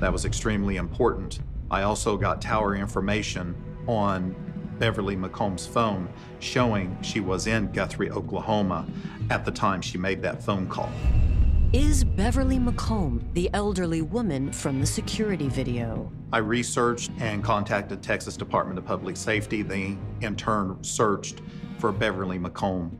That 0.00 0.10
was 0.10 0.24
extremely 0.24 0.76
important. 0.76 1.40
I 1.70 1.82
also 1.82 2.16
got 2.16 2.40
tower 2.40 2.74
information 2.74 3.54
on 3.86 4.34
Beverly 4.82 5.14
McColm's 5.14 5.64
phone 5.64 6.08
showing 6.40 7.00
she 7.02 7.20
was 7.20 7.46
in 7.46 7.70
Guthrie, 7.70 8.10
Oklahoma 8.10 8.84
at 9.30 9.44
the 9.44 9.50
time 9.52 9.80
she 9.80 9.96
made 9.96 10.20
that 10.22 10.42
phone 10.42 10.66
call. 10.68 10.90
Is 11.72 12.02
Beverly 12.02 12.58
McColm 12.58 13.22
the 13.34 13.48
elderly 13.54 14.02
woman 14.02 14.50
from 14.50 14.80
the 14.80 14.86
security 14.86 15.48
video? 15.48 16.10
I 16.32 16.38
researched 16.38 17.12
and 17.20 17.44
contacted 17.44 18.02
Texas 18.02 18.36
Department 18.36 18.76
of 18.76 18.84
Public 18.84 19.16
Safety. 19.16 19.62
They 19.62 19.96
in 20.20 20.34
turn 20.34 20.82
searched 20.82 21.42
for 21.78 21.92
Beverly 21.92 22.40
McComb 22.40 22.90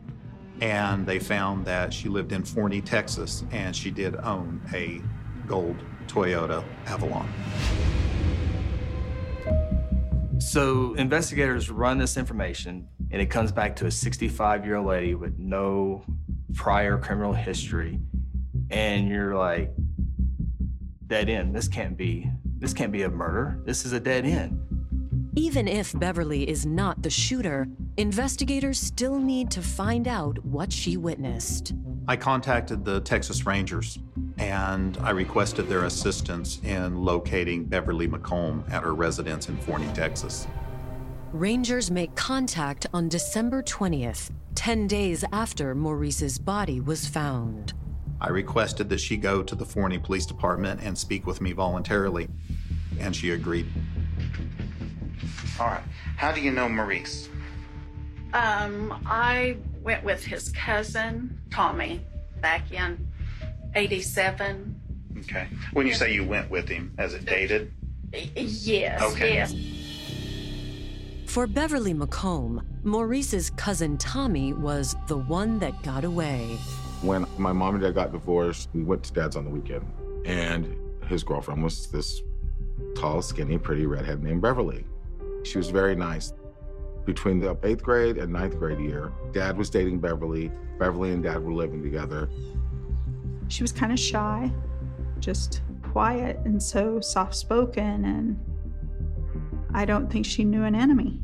and 0.60 1.04
they 1.04 1.18
found 1.18 1.64
that 1.64 1.92
she 1.92 2.08
lived 2.08 2.30
in 2.30 2.44
Forney, 2.44 2.80
Texas, 2.80 3.42
and 3.50 3.74
she 3.74 3.90
did 3.90 4.14
own 4.18 4.62
a 4.72 5.02
gold 5.48 5.82
Toyota 6.06 6.64
Avalon. 6.86 7.28
So 10.42 10.94
investigators 10.94 11.70
run 11.70 11.98
this 11.98 12.16
information, 12.16 12.88
and 13.10 13.22
it 13.22 13.26
comes 13.26 13.52
back 13.52 13.76
to 13.76 13.86
a 13.86 13.90
65 13.90 14.66
year 14.66 14.76
old 14.76 14.86
lady 14.88 15.14
with 15.14 15.38
no 15.38 16.04
prior 16.54 16.98
criminal 16.98 17.32
history, 17.32 18.00
and 18.68 19.08
you're 19.08 19.36
like, 19.36 19.72
dead 21.06 21.28
end. 21.28 21.54
This 21.54 21.68
can't 21.68 21.96
be. 21.96 22.28
This 22.58 22.74
can't 22.74 22.92
be 22.92 23.02
a 23.02 23.08
murder. 23.08 23.60
This 23.64 23.86
is 23.86 23.92
a 23.92 24.00
dead 24.00 24.26
end. 24.26 24.58
Even 25.36 25.68
if 25.68 25.98
Beverly 25.98 26.46
is 26.48 26.66
not 26.66 27.02
the 27.02 27.08
shooter, 27.08 27.66
investigators 27.96 28.78
still 28.78 29.18
need 29.18 29.50
to 29.52 29.62
find 29.62 30.08
out 30.08 30.44
what 30.44 30.72
she 30.72 30.96
witnessed. 30.96 31.72
I 32.08 32.16
contacted 32.16 32.84
the 32.84 33.00
Texas 33.00 33.46
Rangers 33.46 33.98
and 34.38 34.96
I 34.98 35.10
requested 35.10 35.68
their 35.68 35.84
assistance 35.84 36.60
in 36.64 37.04
locating 37.04 37.64
Beverly 37.64 38.08
McColm 38.08 38.70
at 38.70 38.82
her 38.82 38.94
residence 38.94 39.48
in 39.48 39.56
Forney, 39.58 39.88
Texas. 39.94 40.46
Rangers 41.32 41.90
make 41.90 42.14
contact 42.14 42.86
on 42.92 43.08
December 43.08 43.62
20th, 43.62 44.30
10 44.54 44.86
days 44.86 45.24
after 45.32 45.74
Maurice's 45.74 46.38
body 46.38 46.80
was 46.80 47.06
found. 47.06 47.72
I 48.20 48.28
requested 48.28 48.88
that 48.90 49.00
she 49.00 49.16
go 49.16 49.42
to 49.42 49.54
the 49.54 49.64
Forney 49.64 49.98
Police 49.98 50.26
Department 50.26 50.80
and 50.82 50.96
speak 50.96 51.26
with 51.26 51.40
me 51.40 51.52
voluntarily, 51.52 52.28
and 53.00 53.16
she 53.16 53.32
agreed. 53.32 53.66
All 55.58 55.66
right. 55.66 55.82
How 56.16 56.32
do 56.32 56.40
you 56.40 56.50
know 56.50 56.68
Maurice? 56.68 57.28
Um, 58.32 59.02
I 59.06 59.56
went 59.82 60.04
with 60.04 60.24
his 60.24 60.50
cousin, 60.50 61.38
Tommy, 61.50 62.00
back 62.40 62.72
in 62.72 63.08
87. 63.74 64.80
Okay. 65.20 65.46
When 65.72 65.86
you 65.86 65.94
say 65.94 66.12
you 66.12 66.24
went 66.24 66.50
with 66.50 66.68
him, 66.68 66.92
has 66.98 67.14
it 67.14 67.24
dated? 67.24 67.72
Yes, 68.34 69.02
Okay. 69.02 69.34
yes. 69.34 69.54
For 71.26 71.46
Beverly 71.46 71.94
McColm, 71.94 72.62
Maurice's 72.82 73.48
cousin 73.50 73.96
Tommy 73.96 74.52
was 74.52 74.94
the 75.08 75.16
one 75.16 75.58
that 75.60 75.82
got 75.82 76.04
away. 76.04 76.58
When 77.00 77.26
my 77.38 77.52
mom 77.52 77.74
and 77.76 77.82
dad 77.82 77.94
got 77.94 78.12
divorced, 78.12 78.68
we 78.74 78.82
went 78.82 79.02
to 79.04 79.12
dad's 79.14 79.34
on 79.36 79.44
the 79.44 79.50
weekend, 79.50 79.86
and 80.26 80.76
his 81.08 81.24
girlfriend 81.24 81.62
was 81.64 81.86
this 81.90 82.20
tall, 82.94 83.22
skinny, 83.22 83.56
pretty 83.56 83.86
redhead 83.86 84.22
named 84.22 84.42
Beverly. 84.42 84.84
She 85.44 85.56
was 85.58 85.70
very 85.70 85.96
nice. 85.96 86.32
Between 87.06 87.40
the 87.40 87.56
eighth 87.64 87.82
grade 87.82 88.18
and 88.18 88.32
ninth 88.32 88.58
grade 88.58 88.78
year, 88.78 89.10
dad 89.32 89.56
was 89.56 89.70
dating 89.70 89.98
Beverly. 90.00 90.52
Beverly 90.78 91.12
and 91.12 91.22
dad 91.22 91.42
were 91.42 91.52
living 91.52 91.82
together. 91.82 92.28
She 93.48 93.62
was 93.62 93.72
kind 93.72 93.92
of 93.92 93.98
shy, 93.98 94.50
just 95.18 95.62
quiet 95.82 96.38
and 96.44 96.62
so 96.62 97.00
soft 97.00 97.34
spoken, 97.34 98.04
and 98.04 98.38
I 99.74 99.84
don't 99.84 100.10
think 100.10 100.26
she 100.26 100.44
knew 100.44 100.64
an 100.64 100.74
enemy. 100.74 101.20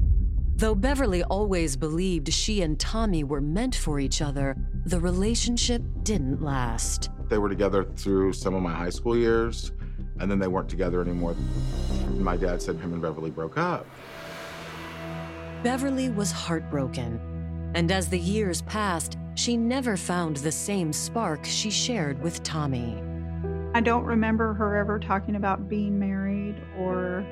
Though 0.57 0.75
Beverly 0.75 1.23
always 1.23 1.77
believed 1.77 2.33
she 2.33 2.63
and 2.63 2.79
Tommy 2.79 3.23
were 3.23 3.41
meant 3.41 3.75
for 3.75 4.01
each 4.01 4.21
other, 4.21 4.57
the 4.85 4.99
relationship 4.99 5.83
didn't 6.03 6.43
last. 6.43 7.11
They 7.29 7.39
were 7.39 7.49
together 7.49 7.85
through 7.85 8.33
some 8.33 8.55
of 8.55 8.63
my 8.63 8.73
high 8.75 8.91
school 8.91 9.17
years, 9.17 9.73
and 10.19 10.31
then 10.31 10.39
they 10.39 10.49
weren't 10.49 10.69
together 10.69 11.01
anymore. 11.01 11.37
My 12.19 12.37
dad 12.37 12.61
said 12.61 12.77
him 12.77 12.93
and 12.93 13.01
Beverly 13.01 13.31
broke 13.31 13.57
up. 13.57 13.87
Beverly 15.63 16.09
was 16.09 16.33
heartbroken, 16.33 17.21
and 17.79 17.93
as 17.93 18.09
the 18.09 18.19
years 18.19 18.63
passed, 18.63 19.17
she 19.37 19.57
never 19.57 19.97
found 19.97 20.39
the 20.39 20.51
same 20.51 20.93
spark 20.93 21.45
she 21.45 21.71
shared 21.71 22.21
with 22.21 22.43
Tommy. 22.43 23.01
I 23.73 23.81
don't 23.81 24.05
remember 24.05 24.53
her 24.55 24.75
ever 24.75 24.99
talking 24.99 25.37
about 25.37 25.69
being 25.69 25.97
married 25.97 26.57
or 26.77 27.25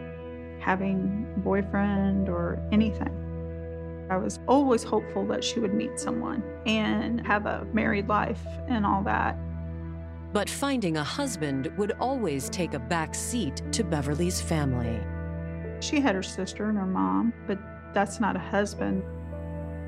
having 0.60 1.26
a 1.34 1.40
boyfriend 1.40 2.28
or 2.28 2.64
anything. 2.70 4.06
I 4.08 4.18
was 4.18 4.38
always 4.46 4.84
hopeful 4.84 5.26
that 5.26 5.42
she 5.42 5.58
would 5.58 5.74
meet 5.74 5.98
someone 5.98 6.44
and 6.64 7.26
have 7.26 7.46
a 7.46 7.66
married 7.72 8.06
life 8.06 8.46
and 8.68 8.86
all 8.86 9.02
that. 9.02 9.36
But 10.32 10.48
finding 10.48 10.96
a 10.96 11.02
husband 11.02 11.72
would 11.76 11.90
always 11.98 12.48
take 12.50 12.74
a 12.74 12.78
back 12.78 13.16
seat 13.16 13.62
to 13.72 13.82
Beverly's 13.82 14.40
family. 14.40 15.00
She 15.80 15.98
had 15.98 16.14
her 16.14 16.22
sister 16.22 16.68
and 16.68 16.78
her 16.78 16.86
mom, 16.86 17.32
but 17.48 17.58
that's 17.92 18.20
not 18.20 18.36
a 18.36 18.38
husband. 18.38 19.02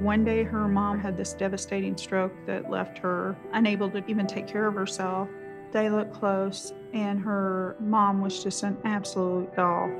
One 0.01 0.25
day, 0.25 0.45
her 0.45 0.69
mom 0.69 1.01
had 1.01 1.17
this 1.17 1.33
devastating 1.33 1.97
stroke 1.97 2.33
that 2.47 2.71
left 2.71 2.99
her 2.99 3.37
unable 3.53 3.91
to 3.91 4.05
even 4.07 4.27
take 4.27 4.47
care 4.47 4.69
of 4.69 4.75
herself. 4.75 5.29
They 5.73 5.91
looked 5.91 6.15
close, 6.15 6.73
and 6.93 7.19
her 7.21 7.75
mom 7.81 8.21
was 8.21 8.43
just 8.43 8.63
an 8.63 8.79
absolute 8.85 9.55
doll. 9.57 9.91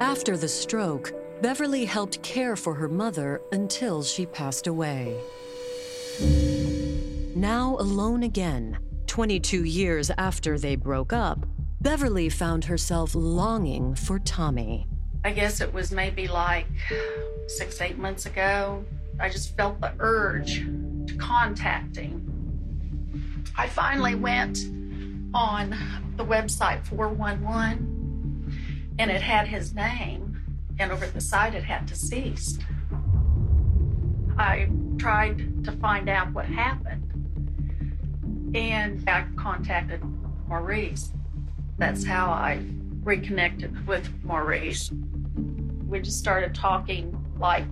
After 0.00 0.36
the 0.36 0.48
stroke, 0.48 1.12
Beverly 1.42 1.84
helped 1.84 2.22
care 2.22 2.54
for 2.54 2.74
her 2.74 2.88
mother 2.88 3.40
until 3.50 4.04
she 4.04 4.26
passed 4.26 4.68
away. 4.68 5.20
Now 7.34 7.76
alone 7.80 8.22
again, 8.22 8.78
22 9.08 9.64
years 9.64 10.10
after 10.16 10.56
they 10.56 10.76
broke 10.76 11.12
up, 11.12 11.46
Beverly 11.80 12.28
found 12.28 12.64
herself 12.66 13.16
longing 13.16 13.96
for 13.96 14.20
Tommy. 14.20 14.86
I 15.24 15.30
guess 15.30 15.60
it 15.60 15.72
was 15.72 15.92
maybe 15.92 16.26
like 16.26 16.66
six, 17.46 17.80
eight 17.80 17.96
months 17.96 18.26
ago. 18.26 18.84
I 19.20 19.28
just 19.28 19.56
felt 19.56 19.80
the 19.80 19.92
urge 20.00 20.64
to 21.06 21.14
contact 21.16 21.96
him. 21.96 23.44
I 23.56 23.68
finally 23.68 24.14
went 24.14 24.58
on 25.34 25.76
the 26.16 26.24
website 26.24 26.84
411 26.86 28.96
and 28.98 29.10
it 29.10 29.22
had 29.22 29.48
his 29.48 29.74
name, 29.74 30.38
and 30.78 30.92
over 30.92 31.06
the 31.06 31.20
side 31.20 31.54
it 31.54 31.64
had 31.64 31.86
deceased. 31.86 32.60
I 34.36 34.68
tried 34.98 35.64
to 35.64 35.72
find 35.72 36.08
out 36.08 36.32
what 36.32 36.46
happened 36.46 37.08
and 38.54 39.08
I 39.08 39.24
contacted 39.36 40.02
Maurice. 40.46 41.12
That's 41.78 42.04
how 42.04 42.30
I 42.30 42.62
reconnected 43.02 43.86
with 43.86 44.08
Maurice. 44.24 44.90
We 45.86 46.00
just 46.00 46.18
started 46.18 46.54
talking 46.54 47.18
like 47.38 47.66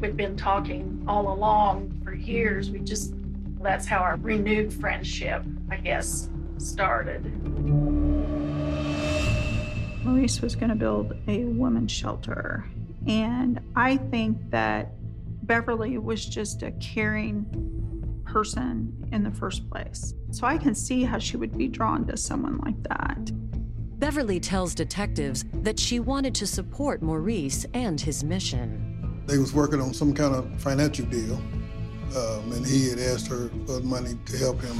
we'd 0.00 0.16
been 0.16 0.36
talking 0.36 1.04
all 1.08 1.32
along 1.32 2.00
for 2.04 2.12
years. 2.12 2.70
We 2.70 2.80
just, 2.80 3.14
that's 3.60 3.86
how 3.86 3.98
our 3.98 4.16
renewed 4.16 4.72
friendship, 4.72 5.42
I 5.70 5.76
guess, 5.76 6.28
started. 6.58 7.24
Maurice 10.04 10.40
was 10.40 10.54
going 10.54 10.68
to 10.68 10.76
build 10.76 11.14
a 11.26 11.44
women's 11.44 11.92
shelter. 11.92 12.64
And 13.06 13.60
I 13.74 13.96
think 13.96 14.50
that 14.50 14.92
Beverly 15.46 15.98
was 15.98 16.26
just 16.26 16.62
a 16.62 16.72
caring 16.72 17.46
person 18.24 19.08
in 19.12 19.22
the 19.22 19.30
first 19.30 19.68
place. 19.70 20.14
So 20.30 20.46
I 20.46 20.58
can 20.58 20.74
see 20.74 21.04
how 21.04 21.18
she 21.18 21.36
would 21.36 21.56
be 21.56 21.68
drawn 21.68 22.06
to 22.06 22.16
someone 22.16 22.58
like 22.58 22.82
that. 22.84 23.30
Beverly 23.98 24.38
tells 24.38 24.74
detectives 24.74 25.44
that 25.62 25.80
she 25.80 26.00
wanted 26.00 26.34
to 26.34 26.46
support 26.46 27.00
Maurice 27.02 27.64
and 27.72 27.98
his 28.00 28.22
mission. 28.22 29.22
They 29.26 29.38
was 29.38 29.54
working 29.54 29.80
on 29.80 29.94
some 29.94 30.12
kind 30.12 30.34
of 30.34 30.60
financial 30.60 31.06
deal, 31.06 31.36
um, 32.16 32.52
and 32.52 32.66
he 32.66 32.90
had 32.90 32.98
asked 32.98 33.26
her 33.28 33.50
for 33.66 33.80
money 33.80 34.18
to 34.26 34.36
help 34.36 34.60
him. 34.60 34.76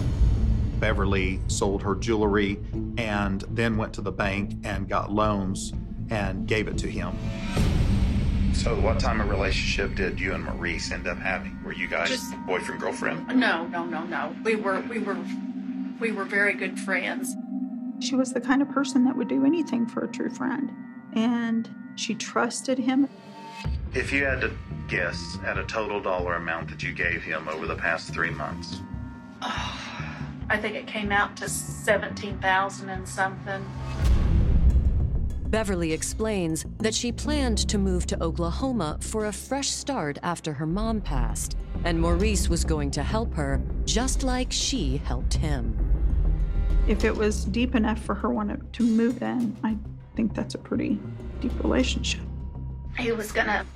Beverly 0.81 1.41
sold 1.49 1.83
her 1.83 1.95
jewelry 1.95 2.59
and 2.99 3.43
then 3.51 3.79
went 3.79 3.95
to 3.95 4.03
the 4.03 4.13
bank 4.13 4.55
and 4.65 4.87
got 4.87 5.11
loans 5.11 5.73
and 6.11 6.47
gave 6.47 6.69
it 6.69 6.77
to 6.79 6.87
him. 6.87 7.17
So, 8.53 8.79
what 8.81 9.01
time 9.01 9.21
of 9.23 9.31
relationship 9.31 9.95
did 9.95 10.21
you 10.21 10.35
and 10.35 10.45
Maurice 10.45 10.93
end 10.93 11.09
up 11.09 11.19
having? 11.19 11.59
Were 11.65 11.73
you 11.73 11.89
guys 11.89 12.11
Just- 12.11 12.35
boyfriend 12.47 12.81
girlfriend? 12.81 13.27
No, 13.29 13.67
no, 13.69 13.85
no, 13.87 14.05
no. 14.05 14.37
We 14.45 14.57
were 14.57 14.81
we 14.91 14.99
were 14.99 15.17
we 16.01 16.13
were 16.13 16.25
very 16.25 16.53
good 16.55 16.79
friends. 16.79 17.35
She 18.01 18.15
was 18.15 18.33
the 18.33 18.41
kind 18.41 18.63
of 18.63 18.71
person 18.71 19.05
that 19.05 19.17
would 19.17 19.29
do 19.29 19.45
anything 19.45 19.87
for 19.87 20.05
a 20.05 20.09
true 20.09 20.31
friend. 20.31 20.73
And 21.15 21.69
she 21.97 22.15
trusted 22.15 22.79
him. 22.79 23.09
If 23.95 24.13
you 24.13 24.25
had 24.25 24.43
to 24.43 24.53
guess 24.89 25.39
at 25.45 25.59
a 25.59 25.65
total 25.65 26.01
dollar 26.01 26.35
amount 26.35 26.69
that 26.69 26.83
you 26.83 26.93
gave 26.93 27.23
him 27.23 27.49
over 27.49 27.67
the 27.67 27.77
past 27.77 28.13
three 28.13 28.31
months, 28.31 28.81
I 30.49 30.59
think 30.59 30.77
it 30.77 30.87
came 30.87 31.11
out 31.11 31.37
to 31.39 31.49
17,000 31.49 32.89
and 32.89 33.09
something. 33.09 33.65
Beverly 35.49 35.93
explains 35.93 36.67
that 36.79 36.95
she 36.95 37.13
planned 37.13 37.59
to 37.69 37.79
move 37.79 38.07
to 38.07 38.23
Oklahoma 38.23 38.99
for 39.01 39.27
a 39.27 39.33
fresh 39.33 39.71
start 39.71 40.19
after 40.23 40.53
her 40.53 40.67
mom 40.67 41.01
passed, 41.01 41.57
and 41.85 42.01
Maurice 42.01 42.49
was 42.49 42.65
going 42.65 42.91
to 42.93 43.03
help 43.03 43.33
her 43.35 43.61
just 43.85 44.23
like 44.23 44.53
she 44.53 44.99
helped 44.99 45.35
him. 45.35 45.86
If 46.89 47.05
it 47.05 47.17
was 47.17 47.45
deep 47.47 47.75
enough 47.75 48.01
for 48.05 48.15
her 48.15 48.31
want 48.31 48.73
to 48.73 48.83
move 48.85 49.21
in, 49.21 49.57
I 49.65 49.77
think 50.15 50.35
that's 50.35 50.55
a 50.55 50.59
pretty 50.59 51.01
deep 51.41 51.53
relationship. 51.63 52.21
He 52.97 53.11
was 53.11 53.33
going 53.33 53.49
to 53.49 53.67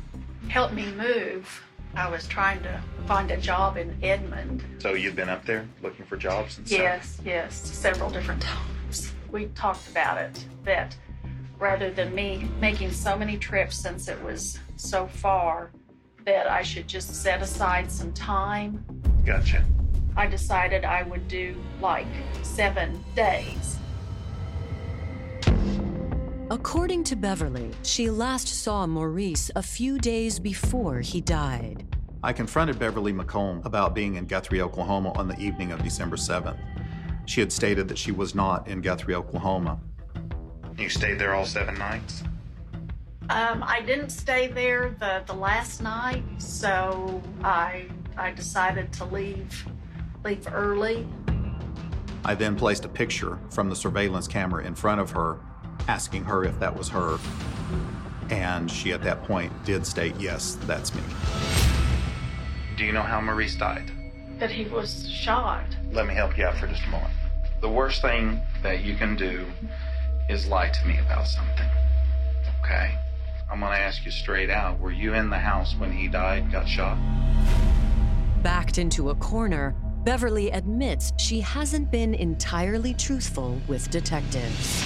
help 0.48 0.72
me 0.72 0.92
move. 0.92 1.62
I 1.96 2.08
was 2.08 2.28
trying 2.28 2.62
to 2.62 2.80
find 3.06 3.32
a 3.32 3.36
job 3.36 3.76
in 3.76 3.96
Edmond. 4.00 4.62
So 4.78 4.94
you've 4.94 5.16
been 5.16 5.28
up 5.28 5.44
there 5.44 5.66
looking 5.82 6.06
for 6.06 6.16
jobs 6.16 6.58
and 6.58 6.68
stuff? 6.68 6.78
Yes, 6.78 7.20
yes, 7.24 7.54
several 7.54 8.10
different 8.10 8.42
times. 8.42 9.12
We 9.32 9.46
talked 9.56 9.88
about 9.88 10.18
it 10.18 10.46
that 10.64 10.96
rather 11.58 11.90
than 11.90 12.14
me 12.14 12.48
making 12.60 12.92
so 12.92 13.16
many 13.16 13.36
trips 13.36 13.76
since 13.76 14.06
it 14.06 14.22
was 14.22 14.58
so 14.76 15.08
far, 15.08 15.72
that 16.24 16.46
I 16.46 16.62
should 16.62 16.86
just 16.86 17.14
set 17.14 17.42
aside 17.42 17.90
some 17.90 18.12
time. 18.12 18.84
Gotcha. 19.24 19.64
I 20.16 20.26
decided 20.26 20.84
I 20.84 21.02
would 21.02 21.28
do 21.28 21.56
like 21.80 22.06
seven 22.42 23.02
days. 23.14 23.78
According 26.50 27.04
to 27.04 27.16
Beverly, 27.16 27.70
she 27.84 28.10
last 28.10 28.48
saw 28.48 28.86
Maurice 28.86 29.50
a 29.54 29.62
few 29.62 29.98
days 29.98 30.40
before 30.40 31.00
he 31.00 31.20
died. 31.20 31.86
I 32.22 32.32
confronted 32.32 32.78
Beverly 32.78 33.12
McColm 33.12 33.64
about 33.64 33.94
being 33.94 34.16
in 34.16 34.26
Guthrie, 34.26 34.60
Oklahoma 34.60 35.12
on 35.16 35.28
the 35.28 35.38
evening 35.38 35.70
of 35.72 35.82
December 35.82 36.16
7th. 36.16 36.58
She 37.26 37.40
had 37.40 37.52
stated 37.52 37.86
that 37.88 37.96
she 37.96 38.10
was 38.10 38.34
not 38.34 38.66
in 38.66 38.80
Guthrie, 38.80 39.14
Oklahoma. 39.14 39.78
You 40.76 40.88
stayed 40.88 41.18
there 41.18 41.34
all 41.34 41.46
seven 41.46 41.78
nights? 41.78 42.24
Um, 43.30 43.62
I 43.62 43.80
didn't 43.80 44.10
stay 44.10 44.48
there 44.48 44.96
the, 44.98 45.22
the 45.26 45.34
last 45.34 45.80
night, 45.80 46.24
so 46.38 47.22
I 47.44 47.86
I 48.16 48.32
decided 48.32 48.92
to 48.94 49.04
leave 49.04 49.66
leave 50.24 50.46
early. 50.52 51.06
I 52.24 52.34
then 52.34 52.56
placed 52.56 52.84
a 52.84 52.88
picture 52.88 53.38
from 53.50 53.70
the 53.70 53.76
surveillance 53.76 54.28
camera 54.28 54.64
in 54.64 54.74
front 54.74 55.00
of 55.00 55.10
her, 55.12 55.38
asking 55.88 56.24
her 56.24 56.44
if 56.44 56.58
that 56.60 56.76
was 56.76 56.88
her. 56.90 57.18
And 58.28 58.70
she, 58.70 58.92
at 58.92 59.02
that 59.02 59.24
point, 59.24 59.52
did 59.64 59.86
state, 59.86 60.14
Yes, 60.18 60.58
that's 60.66 60.94
me. 60.94 61.02
Do 62.76 62.84
you 62.84 62.92
know 62.92 63.02
how 63.02 63.20
Maurice 63.20 63.56
died? 63.56 63.90
That 64.38 64.50
he 64.50 64.66
was 64.66 65.10
shot. 65.10 65.64
Let 65.92 66.06
me 66.06 66.14
help 66.14 66.38
you 66.38 66.44
out 66.44 66.56
for 66.56 66.66
just 66.66 66.84
a 66.84 66.88
moment. 66.88 67.12
The 67.60 67.68
worst 67.68 68.00
thing 68.00 68.40
that 68.62 68.84
you 68.84 68.96
can 68.96 69.16
do 69.16 69.46
is 70.28 70.46
lie 70.46 70.68
to 70.68 70.86
me 70.86 70.98
about 70.98 71.26
something. 71.26 71.68
Okay? 72.62 72.94
I'm 73.50 73.60
going 73.60 73.72
to 73.72 73.78
ask 73.78 74.04
you 74.04 74.10
straight 74.10 74.48
out. 74.48 74.78
Were 74.78 74.92
you 74.92 75.14
in 75.14 75.28
the 75.28 75.38
house 75.38 75.74
when 75.76 75.90
he 75.92 76.06
died, 76.06 76.52
got 76.52 76.68
shot? 76.68 76.96
Backed 78.42 78.78
into 78.78 79.10
a 79.10 79.14
corner, 79.16 79.74
Beverly 80.04 80.50
admits 80.50 81.12
she 81.18 81.40
hasn't 81.40 81.90
been 81.90 82.14
entirely 82.14 82.94
truthful 82.94 83.60
with 83.68 83.90
detectives. 83.90 84.82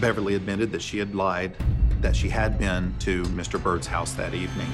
Beverly 0.00 0.34
admitted 0.34 0.72
that 0.72 0.80
she 0.80 0.98
had 0.98 1.14
lied, 1.14 1.54
that 2.00 2.16
she 2.16 2.30
had 2.30 2.58
been 2.58 2.94
to 3.00 3.22
Mr. 3.24 3.62
Byrd's 3.62 3.86
house 3.86 4.14
that 4.14 4.32
evening. 4.32 4.66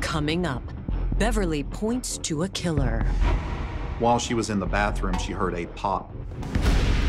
Coming 0.00 0.46
up, 0.46 0.62
Beverly 1.18 1.64
points 1.64 2.16
to 2.18 2.44
a 2.44 2.48
killer. 2.50 3.04
While 3.98 4.20
she 4.20 4.34
was 4.34 4.48
in 4.48 4.60
the 4.60 4.66
bathroom, 4.66 5.18
she 5.18 5.32
heard 5.32 5.54
a 5.54 5.66
pop. 5.66 6.14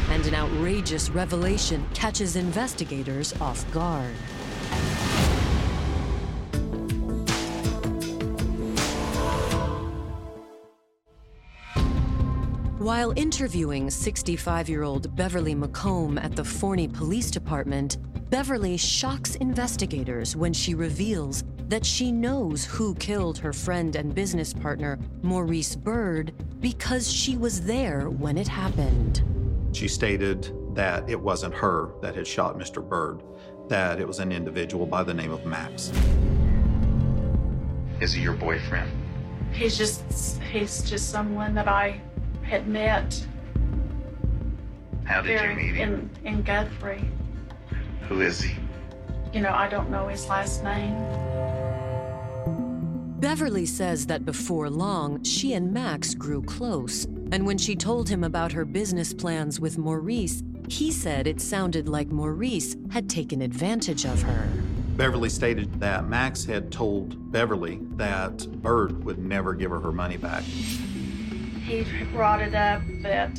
And 0.09 0.25
an 0.25 0.33
outrageous 0.33 1.11
revelation 1.11 1.87
catches 1.93 2.35
investigators 2.37 3.39
off 3.39 3.69
guard. 3.71 4.15
While 12.87 13.11
interviewing 13.17 13.89
65 13.89 14.69
year 14.69 14.83
old 14.83 15.13
Beverly 15.13 15.53
McColm 15.53 16.23
at 16.23 16.37
the 16.37 16.45
Forney 16.45 16.87
Police 16.87 17.29
Department, 17.29 17.97
Beverly 18.29 18.77
shocks 18.77 19.35
investigators 19.35 20.37
when 20.37 20.53
she 20.53 20.73
reveals 20.73 21.43
that 21.67 21.85
she 21.85 22.13
knows 22.13 22.63
who 22.63 22.95
killed 22.95 23.39
her 23.39 23.51
friend 23.51 23.97
and 23.97 24.15
business 24.15 24.53
partner, 24.53 24.97
Maurice 25.21 25.75
Byrd, 25.75 26.31
because 26.61 27.11
she 27.11 27.35
was 27.35 27.59
there 27.59 28.09
when 28.09 28.37
it 28.37 28.47
happened. 28.47 29.21
She 29.73 29.89
stated 29.89 30.53
that 30.73 31.09
it 31.09 31.19
wasn't 31.19 31.55
her 31.55 31.89
that 32.01 32.15
had 32.15 32.25
shot 32.25 32.57
Mr. 32.57 32.81
Byrd, 32.81 33.21
that 33.67 33.99
it 33.99 34.07
was 34.07 34.19
an 34.19 34.31
individual 34.31 34.85
by 34.85 35.03
the 35.03 35.13
name 35.13 35.31
of 35.31 35.45
Max. 35.45 35.91
Is 37.99 38.13
he 38.13 38.21
your 38.21 38.35
boyfriend? 38.35 38.89
He's 39.51 39.77
just 39.77 40.41
he's 40.41 40.89
just 40.89 41.09
someone 41.09 41.53
that 41.55 41.67
I 41.67 41.99
had 42.47 42.67
met 42.67 43.25
How 45.03 45.21
did 45.21 45.37
there 45.37 45.51
you 45.51 45.57
meet 45.57 45.75
him? 45.75 46.09
in, 46.23 46.35
in 46.35 46.41
Guthrie. 46.43 47.03
Who 48.07 48.21
is 48.21 48.41
he? 48.41 48.55
You 49.33 49.41
know, 49.41 49.51
I 49.51 49.67
don't 49.67 49.89
know 49.89 50.07
his 50.07 50.27
last 50.27 50.63
name. 50.63 50.95
Beverly 53.19 53.65
says 53.65 54.05
that 54.05 54.25
before 54.25 54.69
long, 54.69 55.23
she 55.23 55.53
and 55.53 55.73
Max 55.73 56.13
grew 56.15 56.41
close, 56.41 57.05
and 57.31 57.45
when 57.45 57.57
she 57.57 57.75
told 57.75 58.07
him 58.07 58.23
about 58.23 58.51
her 58.51 58.63
business 58.63 59.13
plans 59.13 59.59
with 59.59 59.77
Maurice, 59.77 60.43
he 60.69 60.91
said 60.91 61.27
it 61.27 61.41
sounded 61.41 61.89
like 61.89 62.09
Maurice 62.09 62.75
had 62.91 63.09
taken 63.09 63.41
advantage 63.41 64.05
of 64.05 64.21
her. 64.21 64.47
Beverly 64.95 65.29
stated 65.29 65.79
that 65.79 66.07
Max 66.07 66.45
had 66.45 66.71
told 66.71 67.31
Beverly 67.31 67.79
that 67.97 68.47
Byrd 68.61 69.03
would 69.03 69.19
never 69.19 69.53
give 69.53 69.71
her 69.71 69.79
her 69.79 69.91
money 69.91 70.17
back. 70.17 70.43
He 71.67 71.83
brought 72.13 72.41
it 72.41 72.55
up 72.55 72.81
that, 73.01 73.37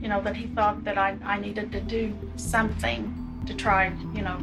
you 0.00 0.06
know, 0.06 0.20
that 0.22 0.36
he 0.36 0.46
thought 0.46 0.84
that 0.84 0.96
I, 0.96 1.18
I 1.24 1.40
needed 1.40 1.72
to 1.72 1.80
do 1.80 2.16
something 2.36 3.42
to 3.46 3.54
try, 3.54 3.92
you 4.14 4.22
know, 4.22 4.38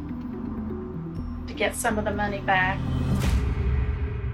to 1.48 1.54
get 1.54 1.74
some 1.74 1.98
of 1.98 2.04
the 2.04 2.12
money 2.12 2.39
back. 2.39 2.78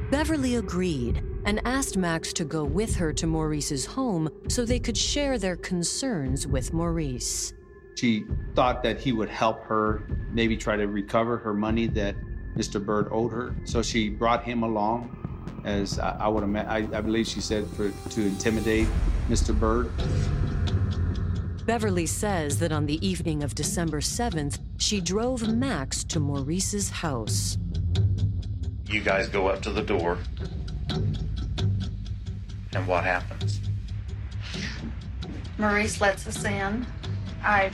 Beverly 0.10 0.56
agreed 0.56 1.24
and 1.46 1.62
asked 1.64 1.96
Max 1.96 2.34
to 2.34 2.44
go 2.44 2.64
with 2.64 2.96
her 2.96 3.14
to 3.14 3.28
Maurice's 3.28 3.86
home 3.86 4.30
so 4.48 4.66
they 4.66 4.80
could 4.80 4.98
share 4.98 5.38
their 5.38 5.58
concerns 5.58 6.48
with 6.48 6.74
Maurice. 6.74 7.54
She 7.94 8.26
thought 8.56 8.82
that 8.82 9.00
he 9.00 9.12
would 9.12 9.30
help 9.30 9.64
her 9.66 10.08
maybe 10.32 10.58
try 10.58 10.76
to 10.76 10.88
recover 10.88 11.38
her 11.38 11.54
money 11.54 11.86
that 11.90 12.16
Mr. 12.56 12.84
Byrd 12.84 13.10
owed 13.12 13.32
her. 13.32 13.56
So 13.64 13.84
she 13.84 14.10
brought 14.10 14.44
him 14.44 14.64
along, 14.64 15.27
as 15.68 16.00
I, 16.00 16.18
I 16.22 16.28
would 16.30 16.44
have 16.44 16.56
I, 16.68 16.78
I 16.98 17.02
believe 17.02 17.28
she 17.28 17.42
said 17.42 17.68
for 17.68 17.92
to 17.92 18.22
intimidate 18.22 18.88
Mr. 19.30 19.58
Byrd. 19.58 19.92
Beverly 21.66 22.06
says 22.06 22.60
that 22.60 22.72
on 22.72 22.86
the 22.86 23.06
evening 23.06 23.44
of 23.44 23.54
December 23.54 24.00
7th, 24.00 24.60
she 24.78 25.02
drove 25.02 25.54
Max 25.54 26.06
to 26.06 26.20
Maurice's 26.20 26.90
house. 26.90 27.58
You 28.86 29.02
guys 29.02 29.28
go 29.28 29.48
up 29.48 29.62
to 29.64 29.72
the 29.72 29.82
door. 29.82 30.18
And 32.74 32.88
what 32.88 33.04
happens? 33.04 33.60
Maurice 35.58 36.00
lets 36.00 36.26
us 36.26 36.46
in. 36.46 36.86
I 37.44 37.72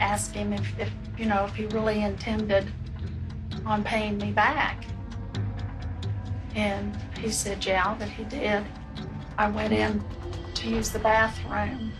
ask 0.00 0.32
him 0.32 0.52
if, 0.52 0.78
if 0.80 0.90
you 1.16 1.26
know, 1.26 1.44
if 1.44 1.54
he 1.54 1.66
really 1.66 2.02
intended 2.02 2.72
on 3.64 3.84
paying 3.84 4.18
me 4.18 4.32
back. 4.32 4.84
And 6.54 6.96
he 7.20 7.30
said, 7.30 7.64
yeah, 7.64 7.94
that 7.94 8.08
he 8.08 8.24
did. 8.24 8.64
I 9.36 9.48
went 9.50 9.72
in 9.72 10.04
to 10.54 10.68
use 10.68 10.90
the 10.90 10.98
bathroom. 10.98 11.92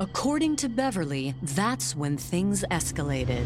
According 0.00 0.56
to 0.56 0.68
Beverly, 0.68 1.34
that's 1.42 1.94
when 1.94 2.16
things 2.16 2.64
escalated. 2.70 3.44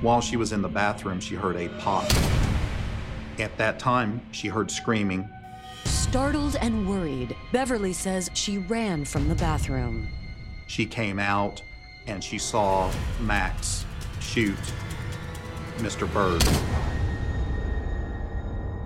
While 0.00 0.20
she 0.20 0.36
was 0.36 0.52
in 0.52 0.62
the 0.62 0.68
bathroom, 0.68 1.20
she 1.20 1.34
heard 1.34 1.56
a 1.56 1.68
pop. 1.80 2.10
At 3.38 3.56
that 3.58 3.78
time, 3.78 4.22
she 4.32 4.48
heard 4.48 4.70
screaming. 4.70 5.28
Startled 5.84 6.56
and 6.56 6.88
worried, 6.88 7.36
Beverly 7.52 7.92
says 7.92 8.30
she 8.32 8.58
ran 8.58 9.04
from 9.04 9.28
the 9.28 9.34
bathroom. 9.34 10.08
She 10.66 10.86
came 10.86 11.18
out 11.18 11.62
and 12.06 12.24
she 12.24 12.38
saw 12.38 12.90
Max 13.20 13.84
shoot 14.20 14.56
Mr. 15.78 16.10
Byrd. 16.12 16.42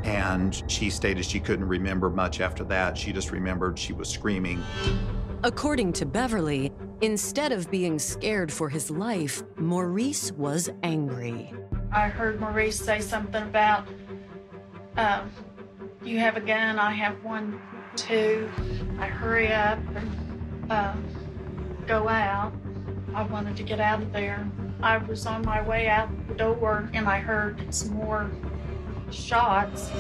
And 0.05 0.63
she 0.67 0.91
stated 0.91 1.25
she 1.25 1.41
couldn't 1.41 1.67
remember 1.67 2.11
much 2.11 2.41
after 2.41 2.65
that. 2.65 2.99
She 2.99 3.13
just 3.13 3.31
remembered 3.31 3.79
she 3.79 3.93
was 3.93 4.09
screaming. 4.09 4.63
According 5.45 5.93
to 5.95 6.07
Beverly, 6.07 6.73
instead 7.01 7.53
of 7.53 7.71
being 7.71 7.99
scared 7.99 8.53
for 8.53 8.69
his 8.69 8.91
life, 8.91 9.43
Maurice 9.57 10.33
was 10.33 10.71
angry. 10.83 11.53
I 11.93 12.09
heard 12.09 12.41
Maurice 12.41 12.79
say 12.79 13.01
something 13.01 13.43
about, 13.43 13.87
um, 14.97 15.31
you 16.05 16.19
have 16.19 16.37
a 16.37 16.41
gun, 16.41 16.79
I 16.79 16.93
have 16.93 17.23
one 17.25 17.61
too. 17.97 18.49
I 18.99 19.07
hurry 19.07 19.53
up 19.53 19.79
and 19.95 20.71
um, 20.71 21.05
go 21.87 22.09
out. 22.09 22.53
I 23.15 23.23
wanted 23.25 23.57
to 23.57 23.63
get 23.63 23.81
out 23.81 24.01
of 24.01 24.13
there. 24.13 24.49
I 24.83 24.99
was 24.99 25.27
on 25.27 25.43
my 25.43 25.61
way 25.63 25.89
out 25.89 26.09
the 26.29 26.35
door 26.35 26.89
and 26.93 27.07
I 27.07 27.19
heard 27.19 27.73
some 27.75 27.95
more 27.95 28.31
shots. 29.13 29.91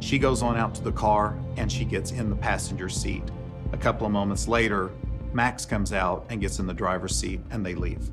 She 0.00 0.18
goes 0.18 0.42
on 0.42 0.56
out 0.56 0.74
to 0.76 0.84
the 0.84 0.92
car 0.92 1.36
and 1.56 1.70
she 1.70 1.84
gets 1.84 2.12
in 2.12 2.30
the 2.30 2.36
passenger 2.36 2.88
seat. 2.88 3.24
A 3.72 3.76
couple 3.76 4.06
of 4.06 4.12
moments 4.12 4.46
later, 4.46 4.92
Max 5.32 5.66
comes 5.66 5.92
out 5.92 6.26
and 6.30 6.40
gets 6.40 6.60
in 6.60 6.66
the 6.66 6.74
driver's 6.74 7.18
seat 7.18 7.40
and 7.50 7.66
they 7.66 7.74
leave. 7.74 8.10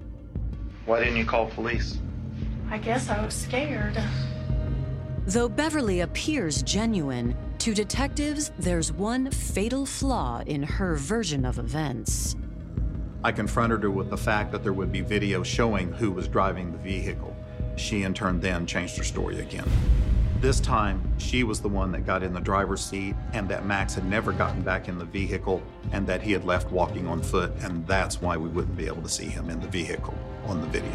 Why 0.86 1.00
didn't 1.00 1.18
you 1.18 1.26
call 1.26 1.48
police? 1.48 2.00
I 2.70 2.80
guess 2.80 3.10
I 3.10 3.24
was 3.24 3.34
scared. 3.34 3.98
Though 5.28 5.48
Beverly 5.48 6.02
appears 6.02 6.64
genuine, 6.64 7.38
to 7.60 7.74
detectives, 7.74 8.52
there's 8.60 8.92
one 8.92 9.32
fatal 9.32 9.86
flaw 9.86 10.42
in 10.48 10.64
her 10.64 10.96
version 10.96 11.46
of 11.46 11.60
events. 11.60 12.36
I 13.26 13.32
confronted 13.32 13.84
her 13.84 13.90
with 13.90 14.10
the 14.10 14.18
fact 14.18 14.52
that 14.52 14.64
there 14.64 14.74
would 14.74 14.92
be 14.92 15.00
video 15.00 15.44
showing 15.44 15.94
who 15.94 16.12
was 16.12 16.28
driving 16.28 16.74
the 16.74 16.78
vehicle. 16.78 17.34
She, 17.78 18.04
in 18.04 18.14
turn, 18.14 18.42
then 18.42 18.66
changed 18.66 18.98
her 18.98 19.04
story 19.06 19.40
again. 19.40 19.64
This 20.42 20.60
time, 20.60 21.02
she 21.20 21.46
was 21.46 21.62
the 21.62 21.70
one 21.70 21.94
that 21.94 22.06
got 22.06 22.22
in 22.22 22.34
the 22.34 22.42
driver's 22.42 22.84
seat, 22.84 23.16
and 23.32 23.48
that 23.48 23.66
Max 23.66 23.94
had 23.94 24.04
never 24.04 24.34
gotten 24.34 24.62
back 24.62 24.90
in 24.90 24.98
the 24.98 25.06
vehicle, 25.06 25.64
and 25.94 26.06
that 26.06 26.22
he 26.22 26.34
had 26.34 26.44
left 26.44 26.70
walking 26.70 27.08
on 27.08 27.22
foot, 27.22 27.54
and 27.62 27.88
that's 27.88 28.22
why 28.22 28.36
we 28.36 28.50
wouldn't 28.50 28.76
be 28.76 28.88
able 28.88 29.02
to 29.02 29.08
see 29.08 29.28
him 29.28 29.50
in 29.50 29.62
the 29.62 29.70
vehicle 29.70 30.16
on 30.48 30.60
the 30.60 30.68
video. 30.68 30.92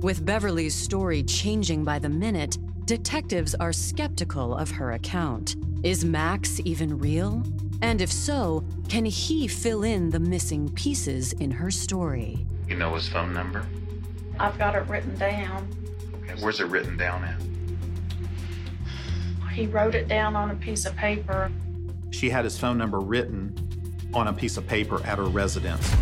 With 0.00 0.26
Beverly's 0.26 0.74
story 0.74 1.22
changing 1.22 1.84
by 1.84 1.98
the 1.98 2.10
minute, 2.10 2.58
detectives 2.90 3.54
are 3.54 3.72
skeptical 3.72 4.52
of 4.52 4.68
her 4.68 4.90
account. 4.90 5.54
Is 5.84 6.04
Max 6.04 6.60
even 6.64 6.98
real? 6.98 7.44
And 7.82 8.00
if 8.00 8.10
so, 8.10 8.64
can 8.88 9.04
he 9.04 9.46
fill 9.46 9.84
in 9.84 10.10
the 10.10 10.18
missing 10.18 10.68
pieces 10.70 11.32
in 11.34 11.52
her 11.52 11.70
story? 11.70 12.44
You 12.66 12.74
know 12.74 12.92
his 12.96 13.08
phone 13.08 13.32
number? 13.32 13.64
I've 14.40 14.58
got 14.58 14.74
it 14.74 14.88
written 14.88 15.16
down. 15.18 15.68
Okay, 16.24 16.42
where's 16.42 16.58
it 16.58 16.66
written 16.66 16.96
down 16.96 17.22
at? 17.22 17.40
He 19.52 19.68
wrote 19.68 19.94
it 19.94 20.08
down 20.08 20.34
on 20.34 20.50
a 20.50 20.56
piece 20.56 20.84
of 20.84 20.96
paper. 20.96 21.48
She 22.10 22.28
had 22.28 22.42
his 22.42 22.58
phone 22.58 22.76
number 22.76 22.98
written 22.98 23.54
on 24.12 24.26
a 24.26 24.32
piece 24.32 24.56
of 24.56 24.66
paper 24.66 25.00
at 25.04 25.18
her 25.18 25.26
residence. 25.26 25.94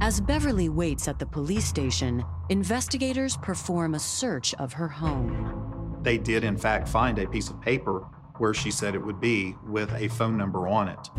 As 0.00 0.20
Beverly 0.20 0.68
waits 0.68 1.08
at 1.08 1.18
the 1.18 1.26
police 1.26 1.64
station, 1.64 2.24
investigators 2.50 3.36
perform 3.38 3.96
a 3.96 3.98
search 3.98 4.54
of 4.54 4.72
her 4.72 4.86
home. 4.86 5.98
They 6.02 6.18
did, 6.18 6.44
in 6.44 6.56
fact, 6.56 6.88
find 6.88 7.18
a 7.18 7.26
piece 7.26 7.50
of 7.50 7.60
paper 7.60 8.06
where 8.36 8.54
she 8.54 8.70
said 8.70 8.94
it 8.94 9.04
would 9.04 9.20
be 9.20 9.56
with 9.66 9.92
a 9.94 10.06
phone 10.06 10.36
number 10.36 10.68
on 10.68 10.86
it. 10.86 11.10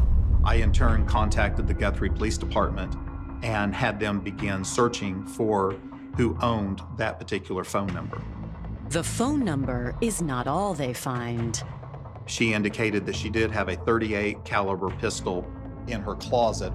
I, 0.45 0.55
in 0.55 0.71
turn, 0.71 1.05
contacted 1.05 1.67
the 1.67 1.73
Guthrie 1.73 2.09
Police 2.09 2.37
Department 2.37 2.95
and 3.43 3.75
had 3.75 3.99
them 3.99 4.21
begin 4.21 4.63
searching 4.63 5.25
for 5.25 5.75
who 6.15 6.37
owned 6.41 6.81
that 6.95 7.19
particular 7.19 7.65
phone 7.65 7.93
number. 7.93 8.21
The 8.91 9.03
phone 9.03 9.43
number 9.43 9.93
is 9.99 10.21
not 10.21 10.47
all 10.47 10.73
they 10.73 10.93
find. 10.93 11.61
She 12.27 12.53
indicated 12.53 13.05
that 13.07 13.15
she 13.17 13.29
did 13.29 13.51
have 13.51 13.67
a 13.67 13.75
38 13.75 14.45
caliber 14.45 14.89
pistol 14.89 15.45
in 15.87 15.99
her 16.01 16.15
closet 16.15 16.71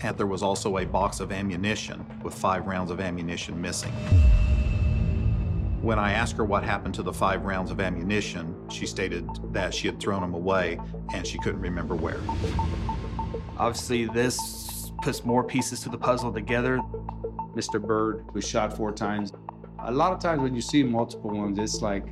and 0.00 0.16
there 0.16 0.26
was 0.26 0.42
also 0.42 0.78
a 0.78 0.84
box 0.84 1.20
of 1.20 1.32
ammunition 1.32 2.04
with 2.22 2.34
five 2.34 2.66
rounds 2.66 2.90
of 2.90 3.00
ammunition 3.00 3.60
missing. 3.60 3.92
When 5.80 5.98
I 5.98 6.12
asked 6.12 6.36
her 6.36 6.44
what 6.44 6.64
happened 6.64 6.94
to 6.96 7.02
the 7.02 7.12
five 7.12 7.44
rounds 7.44 7.70
of 7.70 7.80
ammunition, 7.80 8.54
she 8.68 8.86
stated 8.86 9.28
that 9.52 9.72
she 9.72 9.86
had 9.86 10.00
thrown 10.00 10.20
them 10.20 10.34
away 10.34 10.80
and 11.14 11.26
she 11.26 11.38
couldn't 11.38 11.60
remember 11.60 11.94
where. 11.94 12.20
Obviously, 13.56 14.06
this 14.06 14.92
puts 15.02 15.24
more 15.24 15.44
pieces 15.44 15.80
to 15.80 15.88
the 15.88 15.98
puzzle 15.98 16.32
together. 16.32 16.80
Mr. 17.54 17.80
Byrd 17.80 18.32
was 18.34 18.46
shot 18.46 18.76
four 18.76 18.92
times. 18.92 19.32
A 19.80 19.92
lot 19.92 20.12
of 20.12 20.18
times 20.18 20.42
when 20.42 20.54
you 20.54 20.60
see 20.60 20.82
multiple 20.82 21.30
ones, 21.30 21.58
it's 21.58 21.80
like 21.80 22.04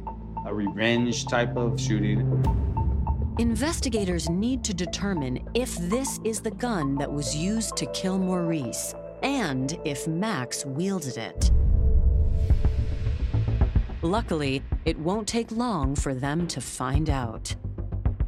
a 0.46 0.54
revenge 0.54 1.26
type 1.26 1.56
of 1.56 1.80
shooting. 1.80 2.65
Investigators 3.38 4.30
need 4.30 4.64
to 4.64 4.72
determine 4.72 5.46
if 5.52 5.76
this 5.76 6.18
is 6.24 6.40
the 6.40 6.52
gun 6.52 6.96
that 6.96 7.12
was 7.12 7.36
used 7.36 7.76
to 7.76 7.84
kill 7.92 8.18
Maurice 8.18 8.94
and 9.22 9.78
if 9.84 10.08
Max 10.08 10.64
wielded 10.64 11.18
it. 11.18 11.50
Luckily, 14.00 14.62
it 14.86 14.98
won't 14.98 15.28
take 15.28 15.52
long 15.52 15.94
for 15.94 16.14
them 16.14 16.46
to 16.46 16.62
find 16.62 17.10
out. 17.10 17.54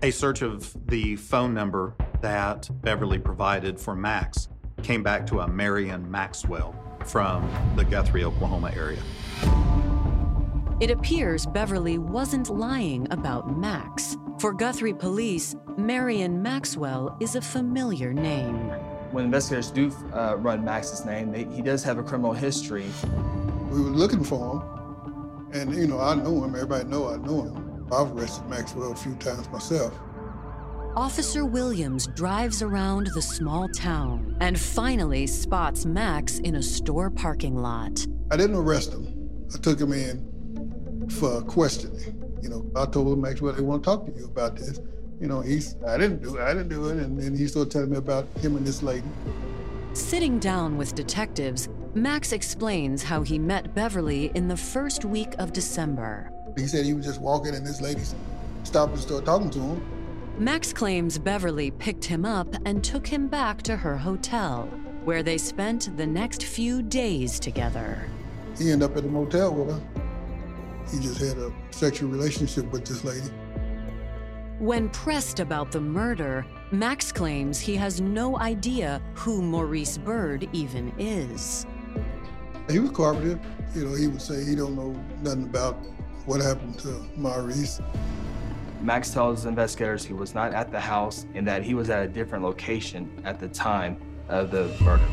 A 0.03 0.11
search 0.11 0.43
of 0.43 0.77
the 0.89 1.17
phone 1.17 1.55
number 1.55 1.95
that 2.21 2.69
Beverly 2.83 3.19
provided 3.19 3.81
for 3.81 3.97
Max 3.97 4.49
came 4.83 5.03
back 5.03 5.27
to 5.29 5.41
a 5.41 5.49
Marion 5.49 6.11
Maxwell 6.11 6.75
from 7.07 7.51
the 7.77 7.85
Guthrie, 7.85 8.25
Oklahoma 8.25 8.73
area. 8.77 9.03
It 10.81 10.91
appears 10.91 11.47
Beverly 11.47 11.97
wasn't 11.97 12.51
lying 12.51 13.09
about 13.11 13.57
Max. 13.57 14.19
For 14.39 14.53
Guthrie 14.53 14.95
police, 14.95 15.57
Marion 15.77 16.41
Maxwell 16.41 17.17
is 17.19 17.35
a 17.35 17.41
familiar 17.41 18.13
name. 18.13 18.69
When 19.11 19.25
investigators 19.25 19.73
do 19.73 19.93
uh, 20.15 20.37
run 20.37 20.65
Max's 20.65 21.05
name, 21.05 21.33
they, 21.33 21.43
he 21.45 21.61
does 21.61 21.83
have 21.83 21.99
a 21.99 22.05
criminal 22.05 22.33
history. 22.33 22.87
We 23.69 23.81
were 23.83 23.91
looking 23.91 24.23
for 24.23 24.61
him, 24.61 25.51
and 25.53 25.75
you 25.75 25.89
know, 25.89 25.99
I 25.99 26.15
know 26.15 26.45
him. 26.45 26.55
Everybody 26.55 26.89
know 26.89 27.09
I 27.09 27.17
know 27.17 27.43
him. 27.43 27.87
I've 27.93 28.13
arrested 28.13 28.47
Maxwell 28.47 28.93
a 28.93 28.95
few 28.95 29.17
times 29.17 29.49
myself. 29.49 29.93
Officer 30.95 31.45
Williams 31.45 32.07
drives 32.15 32.63
around 32.63 33.09
the 33.15 33.23
small 33.23 33.69
town 33.71 34.37
and 34.41 34.59
finally 34.59 35.27
spots 35.27 35.85
Max 35.85 36.39
in 36.39 36.55
a 36.55 36.63
store 36.63 37.11
parking 37.11 37.57
lot. 37.57 38.07
I 38.31 38.37
didn't 38.37 38.57
arrest 38.57 38.93
him. 38.93 39.49
I 39.53 39.59
took 39.59 39.81
him 39.81 39.93
in 39.93 41.09
for 41.11 41.43
questioning. 41.43 42.18
You 42.43 42.49
know, 42.49 42.71
I 42.77 42.87
told 42.87 43.13
him 43.13 43.21
Maxwell 43.21 43.53
they 43.53 43.63
want 43.63 43.83
to 43.83 43.91
talk 43.91 44.07
to 44.07 44.13
you 44.13 44.27
about 44.27 44.57
this. 44.57 44.81
You 45.21 45.27
know, 45.27 45.41
he's 45.41 45.75
I 45.87 45.99
didn't 45.99 46.23
do 46.23 46.37
it, 46.37 46.43
I 46.43 46.55
didn't 46.55 46.69
do 46.69 46.89
it, 46.89 46.99
and 46.99 47.21
then 47.21 47.37
he 47.37 47.47
started 47.49 47.73
telling 47.73 47.91
me 47.91 47.97
about 47.97 48.27
him 48.41 48.57
and 48.57 48.67
this 48.67 48.83
lady. 48.83 49.07
Sitting 49.93 50.39
down 50.39 50.79
with 50.79 50.95
detectives, 50.95 51.69
Max 51.95 52.33
explains 52.33 53.03
how 53.03 53.23
he 53.23 53.39
met 53.39 53.75
Beverly 53.75 54.31
in 54.35 54.47
the 54.47 54.57
first 54.57 55.05
week 55.05 55.35
of 55.39 55.53
December. 55.53 56.31
He 56.57 56.67
said 56.67 56.85
he 56.85 56.95
was 56.95 57.05
just 57.05 57.21
walking 57.21 57.55
and 57.55 57.67
this 57.67 57.81
lady 57.81 58.03
stopped 58.63 58.93
and 58.93 59.01
started 59.01 59.27
talking 59.27 59.51
to 59.51 59.59
him. 59.59 59.83
Max 60.39 60.73
claims 60.73 61.19
Beverly 61.19 61.73
picked 61.73 62.05
him 62.05 62.25
up 62.25 62.55
and 62.65 62.85
took 62.85 63.07
him 63.07 63.27
back 63.27 63.61
to 63.63 63.77
her 63.77 63.97
hotel, 63.97 64.67
where 65.05 65.25
they 65.25 65.37
spent 65.37 65.97
the 65.97 66.07
next 66.07 66.45
few 66.45 66.81
days 66.81 67.41
together. 67.41 68.09
He 68.57 68.71
ended 68.71 68.89
up 68.89 68.97
at 68.97 69.03
the 69.03 69.09
motel 69.09 69.53
with 69.53 69.71
her. 69.71 69.98
He 70.91 71.01
just 71.01 71.19
had 71.19 71.37
a 71.39 71.53
sexual 71.71 72.11
relationship 72.11 72.71
with 72.71 72.85
this 72.85 73.05
lady. 73.05 73.29
When 74.59 74.89
pressed 74.89 75.39
about 75.39 75.71
the 75.71 75.81
murder, 75.81 76.45
Max 76.73 77.13
claims 77.13 77.61
he 77.61 77.77
has 77.77 78.01
no 78.01 78.39
idea 78.39 79.01
who 79.15 79.41
Maurice 79.43 79.99
Byrd 79.99 80.49
even 80.53 80.93
is. 80.99 81.65
He 82.69 82.79
was 82.79 82.91
cooperative. 82.91 83.39
You 83.75 83.85
know, 83.85 83.95
he 83.95 84.09
would 84.09 84.21
say 84.21 84.45
he 84.45 84.55
don't 84.55 84.75
know 84.75 84.99
nothing 85.23 85.45
about 85.45 85.75
what 86.27 86.41
happened 86.41 86.79
to 86.81 87.07
Maurice. 87.17 87.81
Max 88.81 89.11
tells 89.11 89.47
investigators 89.47 90.05
he 90.05 90.13
was 90.13 90.35
not 90.35 90.53
at 90.55 90.71
the 90.71 90.81
house 90.81 91.27
and 91.35 91.47
that 91.47 91.63
he 91.63 91.75
was 91.75 91.91
at 91.91 92.05
a 92.05 92.09
different 92.09 92.45
location 92.45 93.11
at 93.25 93.39
the 93.39 93.49
time 93.49 93.97
of 94.29 94.51
the 94.51 94.75
murder. 94.81 95.09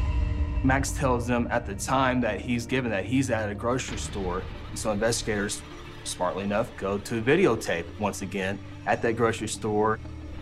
Max 0.65 0.91
tells 0.91 1.27
them 1.27 1.47
at 1.51 1.67
the 1.67 1.75
time 1.75 2.19
that 2.21 2.41
he's 2.41 2.65
given 2.65 2.89
that 2.89 3.05
he's 3.05 3.29
at 3.29 3.51
a 3.51 3.53
grocery 3.53 3.99
store. 3.99 4.41
So 4.73 4.91
investigators, 4.91 5.61
smartly 6.05 6.43
enough, 6.43 6.75
go 6.75 6.97
to 6.97 7.21
videotape 7.21 7.85
once 7.99 8.23
again 8.23 8.57
at 8.87 8.99
that 9.03 9.15
grocery 9.15 9.47
store. 9.47 9.99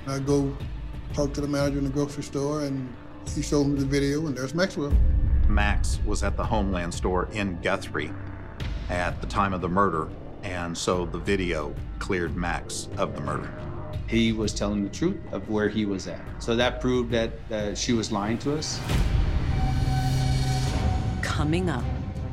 I 0.07 0.19
go 0.19 0.55
talk 1.13 1.33
to 1.33 1.41
the 1.41 1.47
manager 1.47 1.79
in 1.79 1.83
the 1.83 1.89
grocery 1.89 2.23
store 2.23 2.61
and 2.61 2.93
he 3.35 3.41
showed 3.41 3.65
me 3.65 3.79
the 3.79 3.85
video 3.85 4.25
and 4.25 4.37
there's 4.37 4.55
Maxwell. 4.55 4.93
Max 5.49 5.99
was 6.05 6.23
at 6.23 6.37
the 6.37 6.43
Homeland 6.45 6.93
store 6.93 7.27
in 7.33 7.59
Guthrie 7.61 8.11
at 8.89 9.19
the 9.19 9.27
time 9.27 9.53
of 9.53 9.59
the 9.59 9.67
murder, 9.67 10.09
and 10.43 10.77
so 10.77 11.05
the 11.05 11.17
video 11.17 11.75
cleared 11.99 12.35
Max 12.35 12.87
of 12.97 13.13
the 13.13 13.21
murder. 13.21 13.51
He 14.07 14.31
was 14.31 14.53
telling 14.53 14.83
the 14.83 14.89
truth 14.89 15.17
of 15.33 15.49
where 15.49 15.67
he 15.67 15.85
was 15.85 16.07
at. 16.07 16.21
So 16.39 16.55
that 16.55 16.79
proved 16.79 17.11
that 17.11 17.31
uh, 17.51 17.75
she 17.75 17.91
was 17.91 18.11
lying 18.11 18.37
to 18.39 18.57
us. 18.57 18.79
Coming 21.33 21.67
up, 21.67 21.83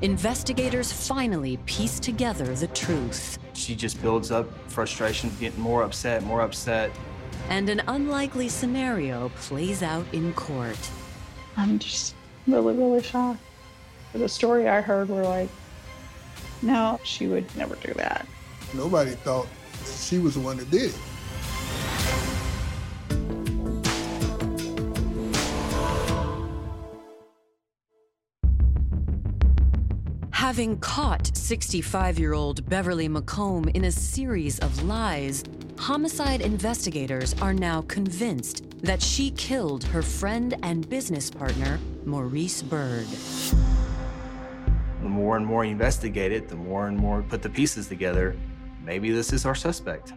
investigators 0.03 0.93
finally 0.93 1.57
piece 1.65 1.99
together 1.99 2.55
the 2.55 2.67
truth. 2.67 3.39
She 3.55 3.75
just 3.75 4.03
builds 4.03 4.31
up 4.31 4.47
frustration, 4.69 5.33
getting 5.41 5.59
more 5.59 5.85
upset, 5.85 6.23
more 6.23 6.43
upset. 6.43 6.91
And 7.49 7.71
an 7.71 7.81
unlikely 7.89 8.51
scenario 8.51 9.31
plays 9.37 9.83
out 9.83 10.05
in 10.13 10.35
court. 10.35 10.77
I'm 11.57 11.79
just 11.79 12.15
really, 12.47 12.77
really 12.77 13.03
shocked. 13.03 13.41
The 14.13 14.29
story 14.29 14.69
I 14.69 14.83
heard 14.83 15.09
were 15.09 15.23
like, 15.23 15.49
no, 16.61 17.01
she 17.03 17.27
would 17.27 17.47
never 17.57 17.77
do 17.77 17.95
that. 17.95 18.27
Nobody 18.75 19.13
thought 19.13 19.47
she 19.87 20.19
was 20.19 20.35
the 20.35 20.41
one 20.41 20.59
that 20.59 20.71
did 20.71 20.91
it. 20.91 20.99
Having 30.41 30.79
caught 30.79 31.37
65 31.37 32.19
year 32.19 32.33
old 32.33 32.67
Beverly 32.67 33.11
McColm 33.11 33.71
in 33.77 33.85
a 33.85 33.93
series 33.93 34.59
of 34.61 34.85
lies, 34.85 35.45
homicide 35.79 36.41
investigators 36.41 37.35
are 37.43 37.53
now 37.53 37.83
convinced 37.83 38.65
that 38.81 39.03
she 39.03 39.33
killed 39.33 39.85
her 39.85 40.01
friend 40.01 40.57
and 40.63 40.89
business 40.89 41.31
partner, 41.31 41.79
Maurice 42.07 42.63
Byrd. 42.63 43.07
The 45.03 45.11
more 45.11 45.37
and 45.37 45.45
more 45.45 45.63
you 45.63 45.73
investigate 45.73 46.33
it, 46.33 46.49
the 46.49 46.57
more 46.57 46.89
and 46.89 46.97
more 46.97 47.23
put 47.23 47.43
the 47.43 47.51
pieces 47.51 47.87
together. 47.87 48.35
Maybe 48.83 49.11
this 49.11 49.35
is 49.35 49.45
our 49.45 49.55
suspect. 49.55 50.15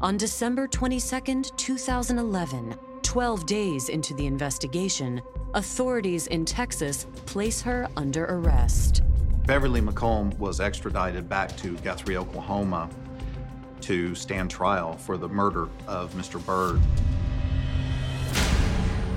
On 0.00 0.16
December 0.16 0.66
22, 0.66 1.44
2011, 1.56 2.74
12 3.02 3.46
days 3.46 3.88
into 3.88 4.14
the 4.14 4.26
investigation, 4.26 5.22
authorities 5.54 6.26
in 6.26 6.44
Texas 6.44 7.06
place 7.24 7.62
her 7.62 7.86
under 7.96 8.24
arrest. 8.24 9.04
Beverly 9.46 9.82
McColm 9.82 10.36
was 10.38 10.58
extradited 10.58 11.28
back 11.28 11.54
to 11.58 11.76
Guthrie, 11.78 12.16
Oklahoma 12.16 12.88
to 13.82 14.14
stand 14.14 14.50
trial 14.50 14.96
for 14.96 15.18
the 15.18 15.28
murder 15.28 15.68
of 15.86 16.14
Mr. 16.14 16.44
Byrd. 16.46 16.80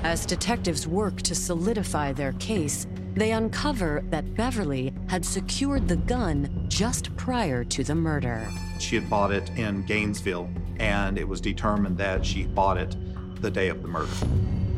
As 0.04 0.26
detectives 0.26 0.86
work 0.86 1.22
to 1.22 1.34
solidify 1.34 2.12
their 2.12 2.32
case, 2.34 2.86
they 3.14 3.32
uncover 3.32 4.04
that 4.10 4.34
Beverly 4.34 4.92
had 5.08 5.24
secured 5.24 5.88
the 5.88 5.96
gun 5.96 6.66
just 6.68 7.16
prior 7.16 7.64
to 7.64 7.82
the 7.82 7.94
murder. 7.94 8.46
She 8.78 8.96
had 8.96 9.08
bought 9.08 9.32
it 9.32 9.48
in 9.56 9.82
Gainesville, 9.86 10.50
and 10.78 11.16
it 11.16 11.26
was 11.26 11.40
determined 11.40 11.96
that 11.98 12.24
she 12.24 12.44
bought 12.44 12.76
it 12.76 12.94
the 13.40 13.50
day 13.50 13.68
of 13.68 13.80
the 13.80 13.88
murder. 13.88 14.12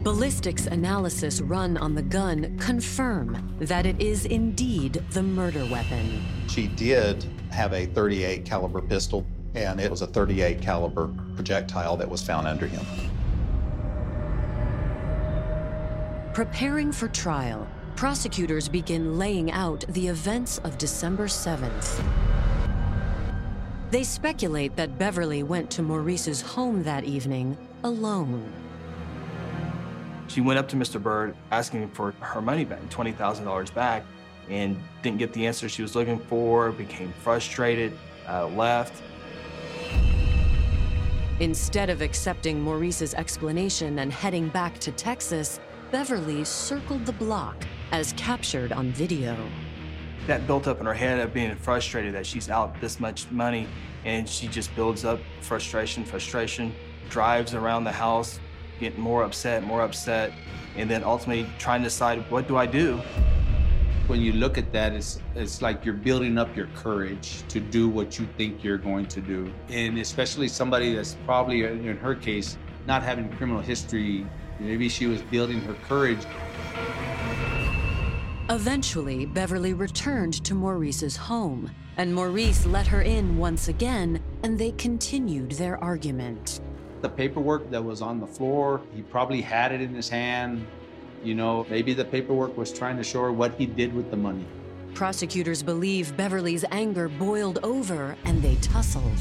Ballistics 0.03 0.67
analysis 0.67 1.43
run 1.43 1.77
on 1.77 1.95
the 1.95 2.01
gun 2.01 2.57
confirm 2.59 3.55
that 3.59 3.85
it 3.85 4.01
is 4.01 4.25
indeed 4.25 4.95
the 5.11 5.23
murder 5.23 5.67
weapon. 5.67 6.23
She 6.49 6.69
did 6.69 7.27
have 7.51 7.75
a 7.75 7.85
38 7.85 8.47
caliber 8.47 8.81
pistol, 8.81 9.27
and 9.55 9.79
it 9.79 9.91
was 9.91 10.01
a 10.01 10.07
38 10.07 10.63
caliber 10.63 11.11
projectile 11.35 11.99
that 11.99 12.09
was 12.09 12.23
found 12.23 12.47
under 12.47 12.67
him. 12.67 12.83
Preparing 16.33 16.93
for 16.93 17.09
trial, 17.09 17.69
prosecutors 17.95 18.71
begin 18.71 19.19
laying 19.19 19.51
out 19.51 19.85
the 19.91 20.09
events 20.09 20.57
of 20.65 20.79
December 20.79 21.27
7th. 21.27 22.03
They 23.91 24.05
speculate 24.05 24.77
that 24.77 24.97
Beverly 24.97 25.43
went 25.43 25.71
to 25.73 25.83
Maurice's 25.83 26.41
home 26.41 26.83
that 26.85 27.05
evening 27.05 27.59
alone. 27.85 28.51
She 30.31 30.41
went 30.41 30.61
up 30.61 30.69
to 30.69 30.77
Mr. 30.77 31.03
Byrd 31.03 31.35
asking 31.51 31.91
for 31.91 32.13
her 32.21 32.41
money 32.41 32.65
back, 32.65 32.81
$20,000 32.89 33.75
back, 33.75 34.05
and 34.49 34.81
didn't 35.03 35.19
get 35.19 35.33
the 35.33 35.45
answer 35.45 35.69
she 35.69 35.83
was 35.83 35.97
looking 35.97 36.21
for, 36.21 36.71
became 36.71 37.13
frustrated, 37.15 37.99
uh, 38.29 38.47
left. 38.47 39.03
Instead 41.41 41.91
of 41.91 42.01
accepting 42.01 42.63
Maurice's 42.63 43.13
explanation 43.15 43.99
and 43.99 44.13
heading 44.13 44.49
back 44.51 44.79
to 44.79 44.93
Texas, 44.93 45.59
Beverly 45.91 46.45
circled 46.45 47.07
the 47.07 47.13
block 47.13 47.57
as 47.91 48.13
captured 48.13 48.71
on 48.71 48.93
video. 48.93 49.37
That 50.29 50.47
built 50.47 50.69
up 50.69 50.79
in 50.79 50.87
her 50.87 50.95
head 50.95 51.19
of 51.19 51.35
being 51.35 51.53
frustrated 51.57 52.15
that 52.15 52.25
she's 52.25 52.49
out 52.49 52.81
this 52.81 53.01
much 53.01 53.29
money, 53.33 53.67
and 54.05 54.29
she 54.29 54.47
just 54.47 54.73
builds 54.77 55.05
up 55.05 55.19
frustration, 55.41 56.05
frustration, 56.05 56.73
drives 57.09 57.53
around 57.53 57.83
the 57.83 57.91
house, 57.91 58.39
getting 58.81 59.01
more 59.01 59.23
upset, 59.23 59.63
more 59.63 59.83
upset, 59.83 60.33
and 60.77 60.91
then 60.91 61.05
ultimately 61.05 61.47
trying 61.59 61.83
to 61.83 61.85
decide 61.85 62.19
what 62.31 62.49
do 62.49 62.57
I 62.57 62.67
do? 62.67 63.01
When 64.07 64.21
you 64.21 64.33
look 64.33 64.59
at 64.59 64.73
that, 64.73 64.93
it's 64.93 65.21
it's 65.37 65.63
like 65.63 65.85
you're 65.85 65.95
building 65.95 66.37
up 66.39 66.57
your 66.57 66.67
courage 66.75 67.45
to 67.49 67.61
do 67.61 67.89
what 67.89 68.19
you 68.19 68.27
think 68.37 68.65
you're 68.65 68.79
going 68.79 69.07
to 69.07 69.21
do, 69.21 69.53
and 69.69 69.99
especially 69.99 70.49
somebody 70.49 70.95
that's 70.95 71.17
probably 71.27 71.63
in 71.63 71.97
her 71.99 72.17
case 72.17 72.59
not 72.87 73.03
having 73.03 73.31
criminal 73.37 73.61
history. 73.61 74.27
Maybe 74.59 74.89
she 74.89 75.07
was 75.07 75.23
building 75.23 75.61
her 75.61 75.75
courage. 75.87 76.27
Eventually, 78.51 79.27
Beverly 79.27 79.75
returned 79.75 80.45
to 80.45 80.55
Maurice's 80.55 81.17
home, 81.17 81.71
and 81.97 82.13
Maurice 82.13 82.67
let 82.67 82.87
her 82.89 83.03
in 83.03 83.39
once 83.39 83.69
again, 83.69 84.21
and 84.43 84.59
they 84.59 84.73
continued 84.73 85.53
their 85.53 85.83
argument. 85.83 86.61
The 87.01 87.09
paperwork 87.09 87.71
that 87.71 87.83
was 87.83 88.03
on 88.03 88.21
the 88.21 88.27
floor, 88.27 88.83
he 88.95 89.03
probably 89.03 89.41
had 89.41 89.73
it 89.73 89.81
in 89.81 89.95
his 89.95 90.09
hand. 90.09 90.67
You 91.25 91.35
know, 91.35 91.67
maybe 91.71 91.95
the 91.95 92.05
paperwork 92.05 92.57
was 92.57 92.73
trying 92.73 92.97
to 92.99 93.05
show 93.05 93.23
her 93.23 93.33
what 93.33 93.55
he 93.55 93.67
did 93.67 93.95
with 93.95 94.11
the 94.11 94.17
money. 94.17 94.45
Prosecutors 94.95 95.63
believe 95.63 96.15
Beverly's 96.17 96.65
anger 96.71 97.09
boiled 97.09 97.59
over 97.63 98.17
and 98.25 98.43
they 98.43 98.57
tussled. 98.57 99.19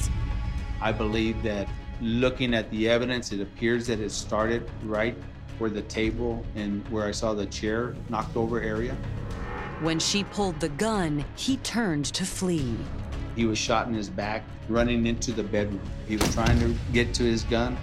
I 0.82 0.92
believe 0.92 1.42
that 1.44 1.70
looking 2.02 2.54
at 2.54 2.70
the 2.72 2.90
evidence, 2.90 3.32
it 3.32 3.40
appears 3.42 3.88
that 3.88 4.00
it 4.00 4.12
started 4.12 4.70
right 4.84 5.16
where 5.58 5.70
the 5.70 5.82
table 5.84 6.46
and 6.56 6.88
where 6.90 7.06
I 7.06 7.12
saw 7.12 7.34
the 7.34 7.46
chair 7.46 7.96
knocked 8.10 8.36
over 8.36 8.62
area. 8.62 8.96
When 9.82 10.00
she 10.00 10.24
pulled 10.26 10.60
the 10.60 10.70
gun, 10.70 11.24
he 11.36 11.58
turned 11.58 12.06
to 12.06 12.26
flee. 12.26 12.78
He 13.40 13.46
was 13.46 13.58
shot 13.58 13.88
in 13.88 13.94
his 13.94 14.10
back, 14.10 14.44
running 14.68 15.06
into 15.06 15.32
the 15.32 15.44
bedroom. 15.44 15.80
He 16.10 16.18
was 16.18 16.34
trying 16.34 16.60
to 16.60 16.76
get 16.92 17.14
to 17.14 17.24
his 17.24 17.44
gun, 17.44 17.78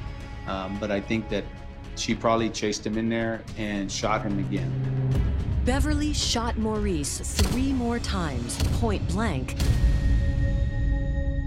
um, 0.47 0.79
but 0.79 0.91
I 0.91 1.01
think 1.01 1.31
that 1.31 1.45
she 1.95 2.15
probably 2.15 2.51
chased 2.51 2.85
him 2.85 2.99
in 2.99 3.09
there 3.09 3.41
and 3.57 3.91
shot 3.91 4.21
him 4.21 4.39
again. 4.39 4.71
Beverly 5.65 6.13
shot 6.13 6.59
Maurice 6.59 7.21
three 7.21 7.73
more 7.73 7.99
times, 7.99 8.63
point 8.75 9.09
blank, 9.09 9.57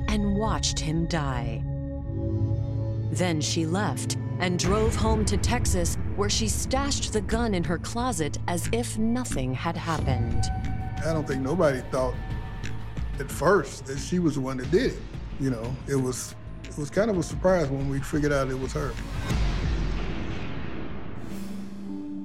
and 0.07 0.35
watched 0.35 0.79
him 0.79 1.05
die. 1.05 1.61
Then 3.11 3.39
she 3.39 3.67
left 3.67 4.17
and 4.39 4.57
drove 4.57 4.95
home 4.95 5.23
to 5.25 5.37
Texas, 5.37 5.99
where 6.15 6.31
she 6.31 6.47
stashed 6.47 7.13
the 7.13 7.21
gun 7.21 7.53
in 7.53 7.63
her 7.63 7.77
closet 7.77 8.39
as 8.47 8.67
if 8.71 8.97
nothing 8.97 9.53
had 9.53 9.77
happened. 9.77 10.45
I 11.05 11.13
don't 11.13 11.27
think 11.27 11.43
nobody 11.43 11.81
thought 11.91 12.15
at 13.19 13.29
first 13.29 13.85
that 13.85 13.97
she 13.97 14.19
was 14.19 14.35
the 14.35 14.41
one 14.41 14.57
that 14.57 14.71
did 14.71 14.93
it. 14.93 14.99
You 15.39 15.51
know, 15.51 15.75
it 15.87 15.95
was 15.95 16.35
it 16.63 16.77
was 16.77 16.89
kind 16.89 17.09
of 17.09 17.17
a 17.17 17.23
surprise 17.23 17.69
when 17.69 17.89
we 17.89 17.99
figured 17.99 18.31
out 18.31 18.49
it 18.49 18.59
was 18.59 18.73
her. 18.73 18.91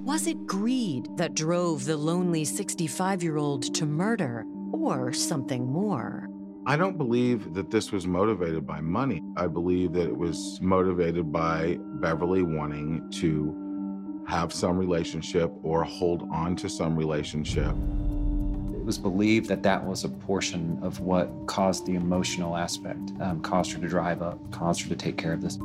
Was 0.05 0.27
it 0.27 0.47
greed 0.47 1.09
that 1.17 1.35
drove 1.35 1.87
the 1.87 1.97
lonely 1.97 2.45
65 2.45 3.23
year 3.23 3.37
old 3.37 3.75
to 3.75 3.87
murder, 3.87 4.45
or 4.73 5.13
something 5.13 5.67
more? 5.67 6.29
I 6.67 6.77
don't 6.77 6.97
believe 6.97 7.55
that 7.55 7.71
this 7.71 7.93
was 7.93 8.07
motivated 8.07 8.67
by 8.67 8.81
money. 8.81 9.23
I 9.37 9.47
believe 9.47 9.93
that 9.95 10.07
it 10.07 10.17
was 10.17 10.59
motivated 10.63 11.31
by 11.33 11.79
Beverly 12.01 12.43
wanting 12.43 13.11
to 13.21 14.25
have 14.27 14.53
some 14.53 14.79
relationship 14.79 15.53
or 15.63 15.85
hold 15.85 16.29
on 16.33 16.57
to 16.57 16.69
some 16.69 16.97
relationship. 16.97 17.75
It 18.85 18.87
was 18.87 18.99
believed 18.99 19.49
that 19.49 19.63
that 19.63 19.83
was 19.83 20.05
a 20.05 20.11
portion 20.11 20.79
of 20.83 21.01
what 21.01 21.31
caused 21.47 21.87
the 21.87 21.95
emotional 21.95 22.55
aspect, 22.55 23.13
um, 23.19 23.41
caused 23.41 23.73
her 23.73 23.79
to 23.79 23.89
drive 23.89 24.21
up, 24.21 24.39
caused 24.51 24.83
her 24.83 24.91
to 24.91 24.95
take 24.95 25.17
care 25.17 25.33
of 25.33 25.41
this. 25.41 25.59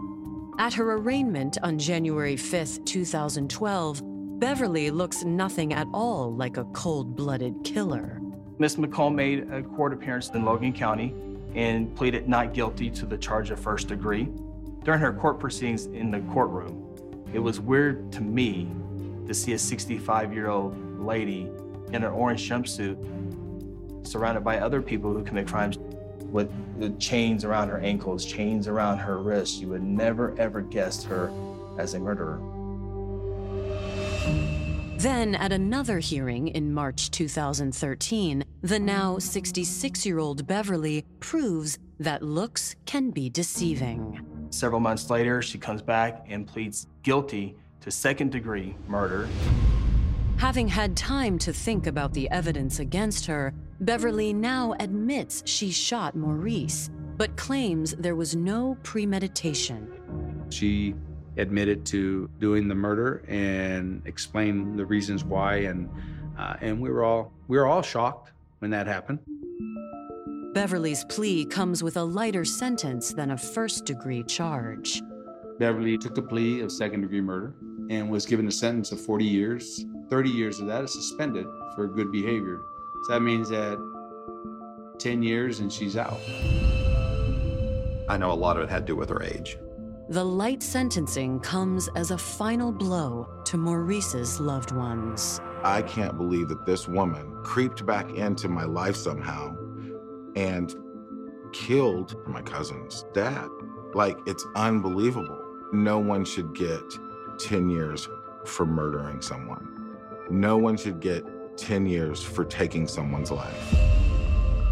At 0.57 0.74
her 0.76 0.93
arraignment 0.93 1.57
on 1.61 1.78
January 1.78 2.38
5th, 2.38 2.86
2012, 2.86 4.39
Beverly 4.39 4.89
looks 4.89 5.26
nothing 5.26 5.74
at 5.74 5.86
all 5.93 6.34
like 6.34 6.55
a 6.55 6.63
cold 6.72 7.17
blooded 7.17 7.61
killer. 7.65 8.22
Miss 8.57 8.78
McColm 8.78 9.15
made 9.15 9.51
a 9.51 9.63
court 9.63 9.91
appearance 9.91 10.30
in 10.30 10.45
Logan 10.45 10.72
County 10.72 11.13
and 11.55 11.93
pleaded 11.97 12.30
not 12.30 12.53
guilty 12.53 12.89
to 12.91 13.05
the 13.05 13.17
charge 13.17 13.51
of 13.51 13.59
first 13.59 13.89
degree. 13.89 14.30
During 14.86 15.01
her 15.01 15.11
court 15.11 15.41
proceedings 15.41 15.88
in 15.88 16.09
the 16.09 16.22
courtroom, 16.32 16.95
it 17.34 17.39
was 17.39 17.59
weird 17.59 18.13
to 18.13 18.22
me 18.22 18.72
to 19.28 19.34
see 19.34 19.51
a 19.51 19.59
65 19.59 20.34
year 20.34 20.47
old 20.47 20.74
lady 21.01 21.51
in 21.94 22.04
an 22.04 22.12
orange 22.12 22.48
jumpsuit 22.48 22.98
surrounded 24.08 24.44
by 24.44 24.60
other 24.60 24.82
people 24.82 25.14
who 25.14 25.24
commit 25.24 25.48
crimes 25.48 25.78
with 26.32 26.50
the 26.80 26.90
chains 26.92 27.44
around 27.44 27.70
her 27.70 27.80
ankles, 27.80 28.26
chains 28.26 28.68
around 28.68 29.00
her 29.00 29.20
wrists. 29.20 29.60
You 29.60 29.70
would 29.70 29.84
never 29.84 30.36
ever 30.40 30.62
guess 30.62 31.04
her 31.06 31.32
as 31.78 31.94
a 31.94 32.00
murderer. 32.00 32.40
Then, 34.98 35.36
at 35.36 35.54
another 35.54 36.00
hearing 36.00 36.50
in 36.50 36.74
March 36.74 37.10
2013, 37.12 38.44
the 38.62 38.80
now 38.80 39.18
66 39.18 40.06
year 40.06 40.20
old 40.20 40.46
Beverly 40.46 41.06
proves 41.22 41.80
that 42.00 42.22
looks 42.22 42.76
can 42.86 43.10
be 43.12 43.30
deceiving. 43.30 44.20
Several 44.50 44.82
months 44.82 45.10
later, 45.10 45.42
she 45.42 45.58
comes 45.58 45.82
back 45.82 46.26
and 46.28 46.46
pleads 46.46 46.88
guilty 47.04 47.56
to 47.82 47.92
second 47.92 48.32
degree 48.32 48.76
murder. 48.88 49.30
Having 50.40 50.70
had 50.70 50.96
time 50.96 51.38
to 51.40 51.52
think 51.52 51.86
about 51.86 52.14
the 52.14 52.30
evidence 52.30 52.80
against 52.80 53.26
her, 53.26 53.54
Beverly 53.82 54.32
now 54.32 54.74
admits 54.80 55.44
she 55.46 55.70
shot 55.70 56.16
Maurice. 56.16 56.90
but 57.18 57.36
claims 57.36 57.94
there 58.00 58.16
was 58.16 58.38
no 58.38 58.78
premeditation. 58.82 59.92
She 60.50 60.96
admitted 61.36 61.86
to 61.88 62.30
doing 62.40 62.70
the 62.70 62.76
murder 62.76 63.22
and 63.28 64.02
explained 64.06 64.80
the 64.80 64.86
reasons 64.86 65.26
why, 65.26 65.56
and 65.58 65.90
uh, 66.38 66.56
and 66.62 66.80
we 66.80 66.90
were 66.90 67.04
all 67.04 67.34
we 67.50 67.58
were 67.58 67.68
all 67.68 67.82
shocked 67.82 68.32
when 68.60 68.72
that 68.72 68.88
happened. 68.88 69.20
Beverly's 70.54 71.04
plea 71.04 71.44
comes 71.44 71.84
with 71.84 71.98
a 71.98 72.04
lighter 72.04 72.46
sentence 72.46 73.12
than 73.12 73.32
a 73.32 73.38
first 73.38 73.84
degree 73.84 74.24
charge. 74.24 75.02
Beverly 75.60 75.98
took 75.98 76.18
a 76.18 76.22
plea 76.22 76.62
of 76.62 76.72
second 76.72 77.02
degree 77.02 77.20
murder 77.20 77.54
and 77.90 78.10
was 78.10 78.26
given 78.26 78.48
a 78.48 78.52
sentence 78.52 78.92
of 78.92 79.02
40 79.02 79.26
years. 79.26 79.86
30 80.10 80.30
years 80.30 80.60
of 80.60 80.68
that 80.68 80.84
is 80.84 80.94
suspended 80.94 81.48
for 81.76 81.88
good 81.88 82.12
behavior. 82.12 82.62
So 83.08 83.14
that 83.14 83.22
means 83.22 83.50
that 83.50 83.78
10 85.00 85.24
years 85.24 85.60
and 85.60 85.72
she's 85.72 85.98
out. 85.98 86.20
I 88.08 88.18
know 88.18 88.32
a 88.32 88.34
lot 88.34 88.58
of 88.58 88.64
it 88.64 88.70
had 88.70 88.86
to 88.86 88.94
do 88.94 88.96
with 88.96 89.10
her 89.10 89.24
age. 89.24 89.58
The 90.10 90.24
light 90.24 90.64
sentencing 90.64 91.40
comes 91.42 91.88
as 91.96 92.12
a 92.12 92.18
final 92.18 92.72
blow 92.72 93.28
to 93.46 93.58
Maurice's 93.58 94.40
loved 94.40 94.72
ones. 94.72 95.40
I 95.64 95.84
can't 95.84 96.18
believe 96.18 96.48
that 96.50 96.66
this 96.66 96.88
woman 96.88 97.44
creeped 97.44 97.86
back 97.86 98.10
into 98.12 98.50
my 98.50 98.64
life 98.64 98.96
somehow 98.96 99.56
and 100.36 100.74
killed 101.54 102.16
my 102.28 102.42
cousin's 102.42 103.06
dad. 103.14 103.48
Like, 103.94 104.18
it's 104.26 104.46
unbelievable. 104.56 105.46
No 105.74 106.00
one 106.00 106.26
should 106.26 106.56
get 106.56 106.82
10 107.40 107.70
years 107.70 108.08
for 108.46 108.66
murdering 108.66 109.22
someone. 109.22 109.98
No 110.30 110.58
one 110.58 110.78
should 110.78 111.00
get 111.00 111.26
10 111.58 111.86
years 111.86 112.24
for 112.24 112.46
taking 112.46 112.88
someone's 112.88 113.32
life. 113.32 113.76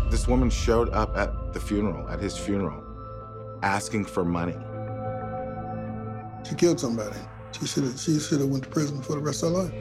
This 0.10 0.28
woman 0.28 0.50
showed 0.50 0.90
up 0.90 1.18
at 1.18 1.54
the 1.54 1.60
funeral, 1.60 2.08
at 2.10 2.20
his 2.20 2.38
funeral, 2.38 2.84
asking 3.64 4.06
for 4.06 4.24
money. 4.24 4.56
She 6.48 6.56
killed 6.56 6.80
somebody. 6.80 7.18
She 7.60 7.66
should 7.66 7.84
have 7.84 8.00
she 8.00 8.20
should 8.20 8.40
have 8.40 8.50
went 8.50 8.64
to 8.64 8.70
prison 8.70 9.02
for 9.02 9.14
the 9.14 9.20
rest 9.20 9.44
of 9.44 9.52
her 9.52 9.64
life. 9.64 9.74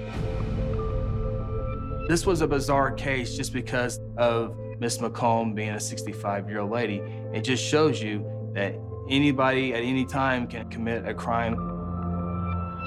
This 2.08 2.24
was 2.24 2.40
a 2.40 2.46
bizarre 2.46 2.92
case 2.92 3.36
just 3.36 3.52
because 3.52 4.00
of 4.16 4.56
Miss 4.78 4.98
McColm 4.98 5.54
being 5.54 5.70
a 5.70 5.80
65 5.80 6.48
year 6.48 6.60
old 6.60 6.70
lady. 6.70 7.02
It 7.32 7.42
just 7.42 7.64
shows 7.64 8.02
you 8.02 8.24
that 8.54 8.76
anybody 9.08 9.74
at 9.74 9.82
any 9.82 10.04
time 10.04 10.46
can 10.46 10.68
commit 10.70 11.06
a 11.06 11.14
crime. 11.14 11.75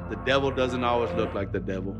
The 0.09 0.15
devil 0.25 0.49
doesn't 0.49 0.83
always 0.83 1.11
look 1.13 1.35
like 1.35 1.51
the 1.51 1.59
devil. 1.59 1.95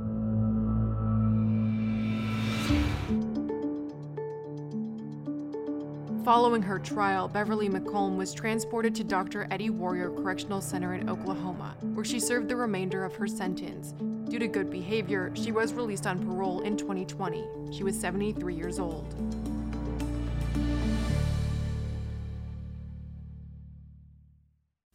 Following 6.26 6.62
her 6.64 6.80
trial, 6.80 7.28
Beverly 7.28 7.70
McColm 7.70 8.18
was 8.18 8.34
transported 8.34 8.94
to 8.96 9.04
Dr. 9.04 9.48
Eddie 9.52 9.70
Warrior 9.70 10.10
Correctional 10.10 10.60
Center 10.62 10.96
in 10.96 11.10
Oklahoma, 11.10 11.76
where 11.94 12.06
she 12.06 12.20
served 12.20 12.50
the 12.50 12.56
remainder 12.56 13.04
of 13.04 13.16
her 13.16 13.28
sentence. 13.28 13.94
Due 14.30 14.40
to 14.40 14.48
good 14.48 14.70
behavior, 14.70 15.32
she 15.36 15.52
was 15.52 15.74
released 15.74 16.06
on 16.06 16.24
parole 16.24 16.62
in 16.62 16.78
2020. 16.78 17.46
She 17.72 17.84
was 17.84 18.00
73 18.00 18.54
years 18.54 18.80
old. 18.80 19.16